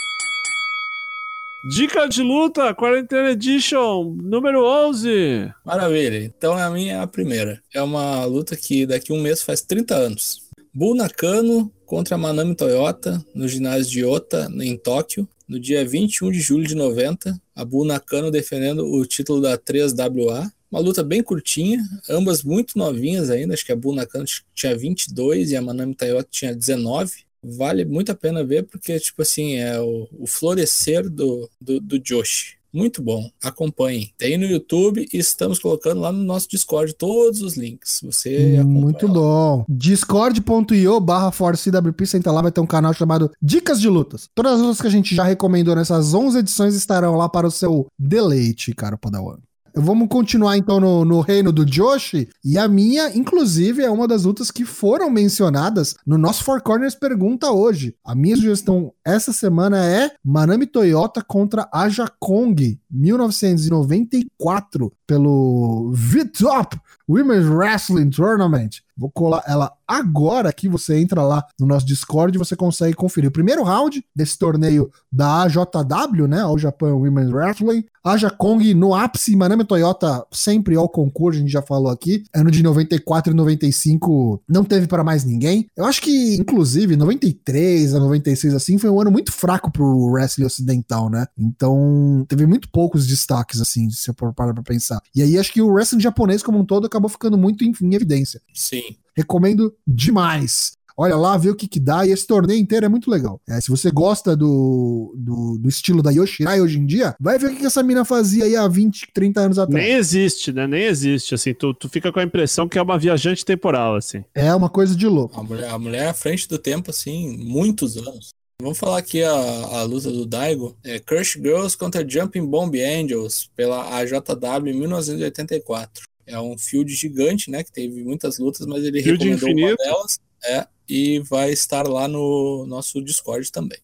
Dica 1.64 2.08
de 2.08 2.24
luta, 2.24 2.74
Quarentena 2.74 3.30
Edition, 3.30 4.16
número 4.20 4.66
11. 4.66 5.54
Maravilha. 5.64 6.24
Então 6.24 6.58
a 6.58 6.68
minha 6.72 6.94
é 6.94 7.00
a 7.00 7.06
primeira. 7.06 7.62
É 7.72 7.80
uma 7.84 8.26
luta 8.26 8.58
que 8.58 8.88
daqui 8.88 9.12
a 9.12 9.16
um 9.16 9.22
mês 9.22 9.44
faz 9.44 9.62
30 9.62 9.94
anos. 9.94 10.50
Bull 10.74 10.96
Nakano 10.96 11.72
contra 11.86 12.18
Manami 12.18 12.56
Toyota 12.56 13.24
no 13.36 13.48
ginásio 13.48 13.92
de 13.92 14.04
Ota, 14.04 14.52
em 14.60 14.76
Tóquio, 14.76 15.30
no 15.48 15.60
dia 15.60 15.86
21 15.86 16.32
de 16.32 16.40
julho 16.40 16.66
de 16.68 16.74
90. 16.74 17.40
A 17.56 17.64
Bull 17.64 17.86
Nakano 17.86 18.32
defendendo 18.32 18.84
o 18.84 19.06
título 19.06 19.40
da 19.40 19.56
3WA. 19.56 20.52
Uma 20.72 20.80
luta 20.80 21.04
bem 21.04 21.22
curtinha, 21.22 21.80
ambas 22.10 22.42
muito 22.42 22.76
novinhas 22.76 23.30
ainda. 23.30 23.54
Acho 23.54 23.66
que 23.66 23.72
a 23.72 23.76
Bull 23.76 23.94
Nakano 23.94 24.26
tinha 24.56 24.76
22 24.76 25.52
e 25.52 25.56
a 25.56 25.62
Manami 25.62 25.94
Toyota 25.94 26.28
tinha 26.32 26.56
19. 26.56 27.24
Vale 27.44 27.86
muito 27.86 28.12
a 28.12 28.16
pena 28.16 28.44
ver 28.44 28.64
porque, 28.64 29.00
tipo 29.00 29.22
assim, 29.22 29.56
é 29.56 29.80
o, 29.80 30.08
o 30.20 30.28
florescer 30.28 31.10
do, 31.10 31.50
do, 31.60 31.80
do 31.80 32.00
Joshi. 32.00 32.62
Muito 32.74 33.02
bom. 33.02 33.30
Acompanhem. 33.44 34.14
Tem 34.18 34.38
no 34.38 34.46
YouTube 34.46 35.06
e 35.12 35.18
estamos 35.18 35.60
colocando 35.60 36.00
lá 36.00 36.12
no 36.12 36.24
nosso 36.24 36.48
Discord 36.50 36.94
todos 36.94 37.42
os 37.42 37.58
links. 37.58 38.00
Você 38.04 38.64
Muito 38.64 39.08
lá. 39.08 39.14
bom. 39.14 39.66
Discord.io 39.68 41.00
barra 41.02 41.32
ForceWP, 41.32 42.06
senta 42.06 42.32
lá, 42.32 42.42
vai 42.42 42.52
ter 42.52 42.62
um 42.62 42.68
canal 42.68 42.94
chamado 42.94 43.30
Dicas 43.42 43.82
de 43.82 43.90
Lutas. 43.90 44.30
Todas 44.34 44.54
as 44.54 44.62
lutas 44.62 44.82
que 44.82 44.88
a 44.88 44.92
gente 44.92 45.14
já 45.14 45.24
recomendou 45.24 45.76
nessas 45.76 46.14
11 46.14 46.40
edições 46.40 46.76
estarão 46.76 47.16
lá 47.18 47.28
para 47.28 47.48
o 47.48 47.52
seu 47.52 47.88
deleite, 48.00 48.74
cara 48.74 48.98
Padawan. 48.98 49.38
Vamos 49.74 50.10
continuar 50.10 50.58
então 50.58 50.80
no, 50.80 51.06
no 51.06 51.22
reino 51.22 51.52
do 51.52 51.66
Joshi. 51.66 52.28
E 52.44 52.58
a 52.58 52.68
minha, 52.68 53.16
inclusive, 53.16 53.84
é 53.84 53.90
uma 53.90 54.08
das 54.08 54.26
lutas 54.26 54.52
que 54.52 54.66
foram 54.66 55.10
mencionadas 55.10 55.96
no 56.06 56.18
nosso 56.18 56.44
Four 56.44 56.62
Corners 56.62 56.96
Pergunta 56.96 57.50
hoje. 57.52 57.96
A 58.04 58.14
minha 58.14 58.36
sugestão 58.36 58.92
essa 59.06 59.32
semana 59.32 59.86
é 59.86 60.12
Manami 60.24 60.68
Toyota 60.68 61.24
contra 61.24 61.70
Aja 61.74 62.08
Kong, 62.20 62.78
1994, 62.90 64.92
pelo 65.12 65.92
V-Top 65.94 66.80
Women's 67.06 67.46
Wrestling 67.46 68.10
Tournament. 68.10 68.80
Vou 68.98 69.10
colar 69.10 69.44
ela 69.46 69.74
agora 69.86 70.54
que 70.54 70.70
você 70.70 70.98
entra 70.98 71.24
lá 71.24 71.46
no 71.60 71.66
nosso 71.66 71.86
Discord 71.86 72.36
e 72.36 72.40
você 72.40 72.56
consegue 72.56 72.94
conferir 72.94 73.30
o 73.30 73.34
primeiro 73.34 73.64
round 73.64 74.06
desse 74.16 74.38
torneio 74.38 74.90
da 75.12 75.42
AJW, 75.42 76.28
né? 76.28 76.42
Ao 76.42 76.58
Japan 76.58 76.94
Women's 76.94 77.32
Wrestling. 77.32 77.84
Aja 78.04 78.30
Kong 78.30 78.74
no 78.74 78.96
ápice, 78.96 79.36
Manami 79.36 79.64
Toyota 79.64 80.26
sempre 80.32 80.76
ao 80.76 80.90
concurso, 80.90 81.38
a 81.38 81.42
gente 81.42 81.52
já 81.52 81.62
falou 81.62 81.92
aqui. 81.92 82.24
Ano 82.34 82.50
de 82.50 82.64
94 82.64 83.34
e 83.34 83.36
95 83.36 84.42
não 84.48 84.64
teve 84.64 84.88
para 84.88 85.04
mais 85.04 85.24
ninguém. 85.24 85.68
Eu 85.76 85.86
acho 85.86 86.02
que, 86.02 86.36
inclusive, 86.36 86.96
93 86.96 87.94
a 87.94 88.00
96, 88.00 88.54
assim, 88.54 88.78
foi 88.78 88.90
um 88.90 89.02
ano 89.02 89.12
muito 89.12 89.32
fraco 89.32 89.72
pro 89.72 90.12
wrestling 90.12 90.46
ocidental, 90.46 91.10
né? 91.10 91.28
Então, 91.38 92.26
teve 92.28 92.46
muito 92.46 92.70
poucos 92.70 93.06
destaques, 93.06 93.62
assim, 93.62 93.90
se 93.90 94.10
eu 94.10 94.14
parar 94.34 94.54
pra 94.54 94.64
pensar. 94.64 95.01
E 95.16 95.22
aí, 95.22 95.38
acho 95.38 95.52
que 95.52 95.62
o 95.62 95.72
wrestling 95.72 96.00
japonês 96.00 96.44
como 96.44 96.60
um 96.60 96.66
todo 96.66 96.86
acabou 96.86 97.10
ficando 97.10 97.38
muito 97.38 97.64
em, 97.64 97.74
em 97.82 97.96
evidência. 97.96 98.42
Sim. 98.54 98.96
Recomendo 99.16 99.74
demais. 99.86 100.74
Olha 100.98 101.16
lá, 101.16 101.38
vê 101.38 101.50
o 101.50 101.56
que 101.56 101.68
que 101.68 101.80
dá. 101.80 102.06
E 102.06 102.12
esse 102.12 102.28
torneio 102.28 102.60
inteiro 102.60 102.86
é 102.86 102.90
muito 102.90 103.10
legal. 103.10 103.42
É, 103.50 103.60
se 103.60 103.70
você 103.70 103.90
gosta 103.90 104.36
do, 104.36 105.14
do, 105.18 105.58
do 105.58 105.70
estilo 105.70 106.02
da 106.04 106.12
Yoshirai 106.12 106.62
hoje 106.62 106.78
em 106.78 106.86
dia, 106.86 107.16
vai 107.20 107.40
ver 107.40 107.48
o 107.48 107.50
que 107.52 107.56
que 107.58 107.66
essa 107.66 107.82
mina 107.82 108.06
fazia 108.06 108.46
aí 108.46 108.56
há 108.56 108.68
20, 108.68 109.08
30 109.14 109.42
anos 109.42 109.60
atrás. 109.60 109.84
Nem 109.84 109.96
existe, 109.96 110.52
né? 110.52 110.68
Nem 110.68 110.84
existe. 110.84 111.34
Assim, 111.34 111.54
tu, 111.54 111.74
tu 111.74 111.90
fica 111.90 112.12
com 112.12 112.20
a 112.20 112.24
impressão 112.24 112.68
que 112.68 112.78
é 112.78 112.82
uma 112.82 113.00
viajante 113.00 113.44
temporal, 113.44 113.96
assim. 113.96 114.24
É 114.36 114.54
uma 114.54 114.70
coisa 114.70 114.96
de 114.96 115.08
louco. 115.08 115.40
A 115.40 115.44
mulher, 115.44 115.70
a 115.70 115.80
mulher 115.80 116.08
à 116.08 116.14
frente 116.14 116.48
do 116.48 116.58
tempo, 116.58 116.92
assim, 116.92 117.36
muitos 117.38 117.98
anos. 117.98 118.34
Vamos 118.62 118.78
falar 118.78 119.00
aqui 119.00 119.24
a, 119.24 119.32
a 119.32 119.84
luta 119.84 120.12
do 120.12 120.26
Daigo. 120.26 120.78
É 120.84 121.00
Crush 121.00 121.34
Girls 121.34 121.76
contra 121.76 122.08
Jumping 122.08 122.46
Bomb 122.46 122.76
Angels 122.80 123.50
pela 123.56 123.98
AJW 123.98 124.68
em 124.68 124.74
1984. 124.74 126.04
É 126.28 126.40
um 126.40 126.58
field 126.58 126.94
gigante, 126.94 127.50
né? 127.50 127.64
Que 127.64 127.72
teve 127.72 128.04
muitas 128.04 128.38
lutas, 128.38 128.66
mas 128.68 128.84
ele 128.84 129.02
Field 129.02 129.28
recomendou 129.28 129.50
infinito. 129.50 129.82
uma 129.82 129.92
delas. 129.92 130.20
É, 130.44 130.68
e 130.88 131.20
vai 131.20 131.52
estar 131.52 131.88
lá 131.88 132.08
no 132.08 132.66
nosso 132.68 133.02
Discord 133.02 133.52
também. 133.52 133.80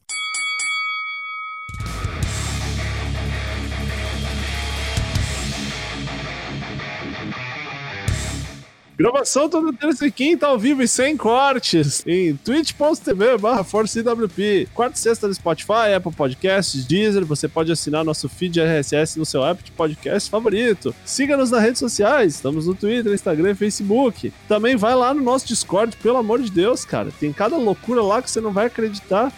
Gravação 8.97 9.47
toda 9.47 9.71
terça 9.71 10.07
e 10.07 10.11
quinta 10.11 10.47
ao 10.47 10.57
vivo 10.57 10.81
e 10.81 10.87
sem 10.87 11.15
cortes 11.15 12.03
em 12.07 12.35
twitch.tv 12.35 13.37
barra 13.37 13.63
ForceWP. 13.63 14.69
Quarta 14.73 14.97
e 14.97 14.99
sexta 14.99 15.27
no 15.27 15.33
Spotify, 15.35 15.93
Apple 15.95 16.11
Podcasts, 16.11 16.83
Deezer. 16.83 17.23
Você 17.23 17.47
pode 17.47 17.71
assinar 17.71 18.03
nosso 18.03 18.27
feed 18.27 18.59
RSS 18.59 19.19
no 19.19 19.25
seu 19.25 19.45
app 19.45 19.63
de 19.63 19.71
podcast 19.71 20.27
favorito. 20.31 20.95
Siga-nos 21.05 21.51
nas 21.51 21.61
redes 21.61 21.77
sociais. 21.77 22.33
Estamos 22.33 22.65
no 22.65 22.73
Twitter, 22.73 23.13
Instagram 23.13 23.51
e 23.51 23.55
Facebook. 23.55 24.33
Também 24.47 24.75
vai 24.75 24.95
lá 24.95 25.13
no 25.13 25.21
nosso 25.21 25.45
Discord, 25.45 25.95
pelo 25.97 26.17
amor 26.17 26.41
de 26.41 26.49
Deus, 26.49 26.83
cara. 26.83 27.11
Tem 27.19 27.31
cada 27.31 27.55
loucura 27.55 28.01
lá 28.01 28.19
que 28.19 28.31
você 28.31 28.41
não 28.41 28.51
vai 28.51 28.65
acreditar. 28.65 29.31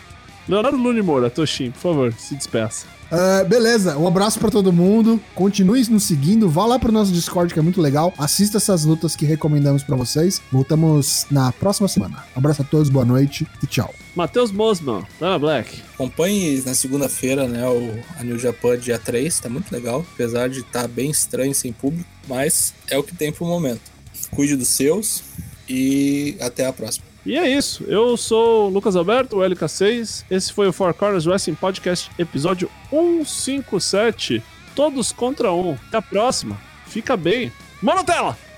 Leonardo 0.49 0.77
Lune 0.77 1.03
Moura, 1.03 1.29
Toshin, 1.29 1.69
por 1.69 1.79
favor, 1.79 2.13
se 2.13 2.33
despeça. 2.33 2.87
Ah, 3.11 3.43
beleza, 3.43 3.97
um 3.97 4.07
abraço 4.07 4.39
pra 4.39 4.49
todo 4.49 4.73
mundo. 4.73 5.21
Continue 5.35 5.87
nos 5.89 6.03
seguindo. 6.03 6.49
Vá 6.49 6.65
lá 6.65 6.79
pro 6.79 6.91
nosso 6.91 7.11
Discord 7.11 7.53
que 7.53 7.59
é 7.59 7.61
muito 7.61 7.79
legal. 7.79 8.11
Assista 8.17 8.57
essas 8.57 8.83
lutas 8.83 9.15
que 9.15 9.25
recomendamos 9.25 9.83
pra 9.83 9.95
vocês. 9.95 10.41
Voltamos 10.51 11.27
na 11.29 11.51
próxima 11.51 11.87
semana. 11.87 12.23
Um 12.35 12.39
abraço 12.39 12.63
a 12.63 12.65
todos, 12.65 12.89
boa 12.89 13.05
noite 13.05 13.47
e 13.63 13.67
tchau. 13.67 13.93
Matheus 14.15 14.51
Mosman, 14.51 15.03
Lana 15.21 15.37
Black. 15.37 15.81
Acompanhe 15.93 16.61
na 16.65 16.73
segunda-feira, 16.73 17.47
né, 17.47 17.67
o 17.67 17.99
a 18.19 18.23
New 18.23 18.37
Japan 18.37 18.77
dia 18.77 18.97
3, 18.97 19.39
tá 19.39 19.49
muito 19.49 19.71
legal, 19.71 20.05
apesar 20.13 20.49
de 20.49 20.59
estar 20.59 20.87
bem 20.87 21.11
estranho 21.11 21.53
sem 21.53 21.71
público, 21.71 22.09
mas 22.27 22.73
é 22.89 22.97
o 22.97 23.03
que 23.03 23.15
tem 23.15 23.31
pro 23.31 23.45
momento. 23.45 23.81
Cuide 24.31 24.55
dos 24.55 24.67
seus 24.67 25.23
e 25.67 26.35
até 26.39 26.65
a 26.65 26.73
próxima. 26.73 27.08
E 27.25 27.37
é 27.37 27.47
isso. 27.47 27.83
Eu 27.85 28.15
sou 28.17 28.67
o 28.67 28.69
Lucas 28.69 28.95
Alberto, 28.95 29.37
o 29.37 29.39
LK6. 29.39 30.25
Esse 30.29 30.53
foi 30.53 30.67
o 30.67 30.73
Four 30.73 30.93
Corners 30.93 31.27
Wrestling 31.27 31.55
Podcast, 31.55 32.09
episódio 32.17 32.69
157. 32.89 34.41
Todos 34.75 35.11
contra 35.11 35.51
um. 35.51 35.77
Até 35.87 35.97
a 35.97 36.01
próxima. 36.01 36.57
Fica 36.85 37.15
bem. 37.17 37.51
Monotela! 37.81 38.48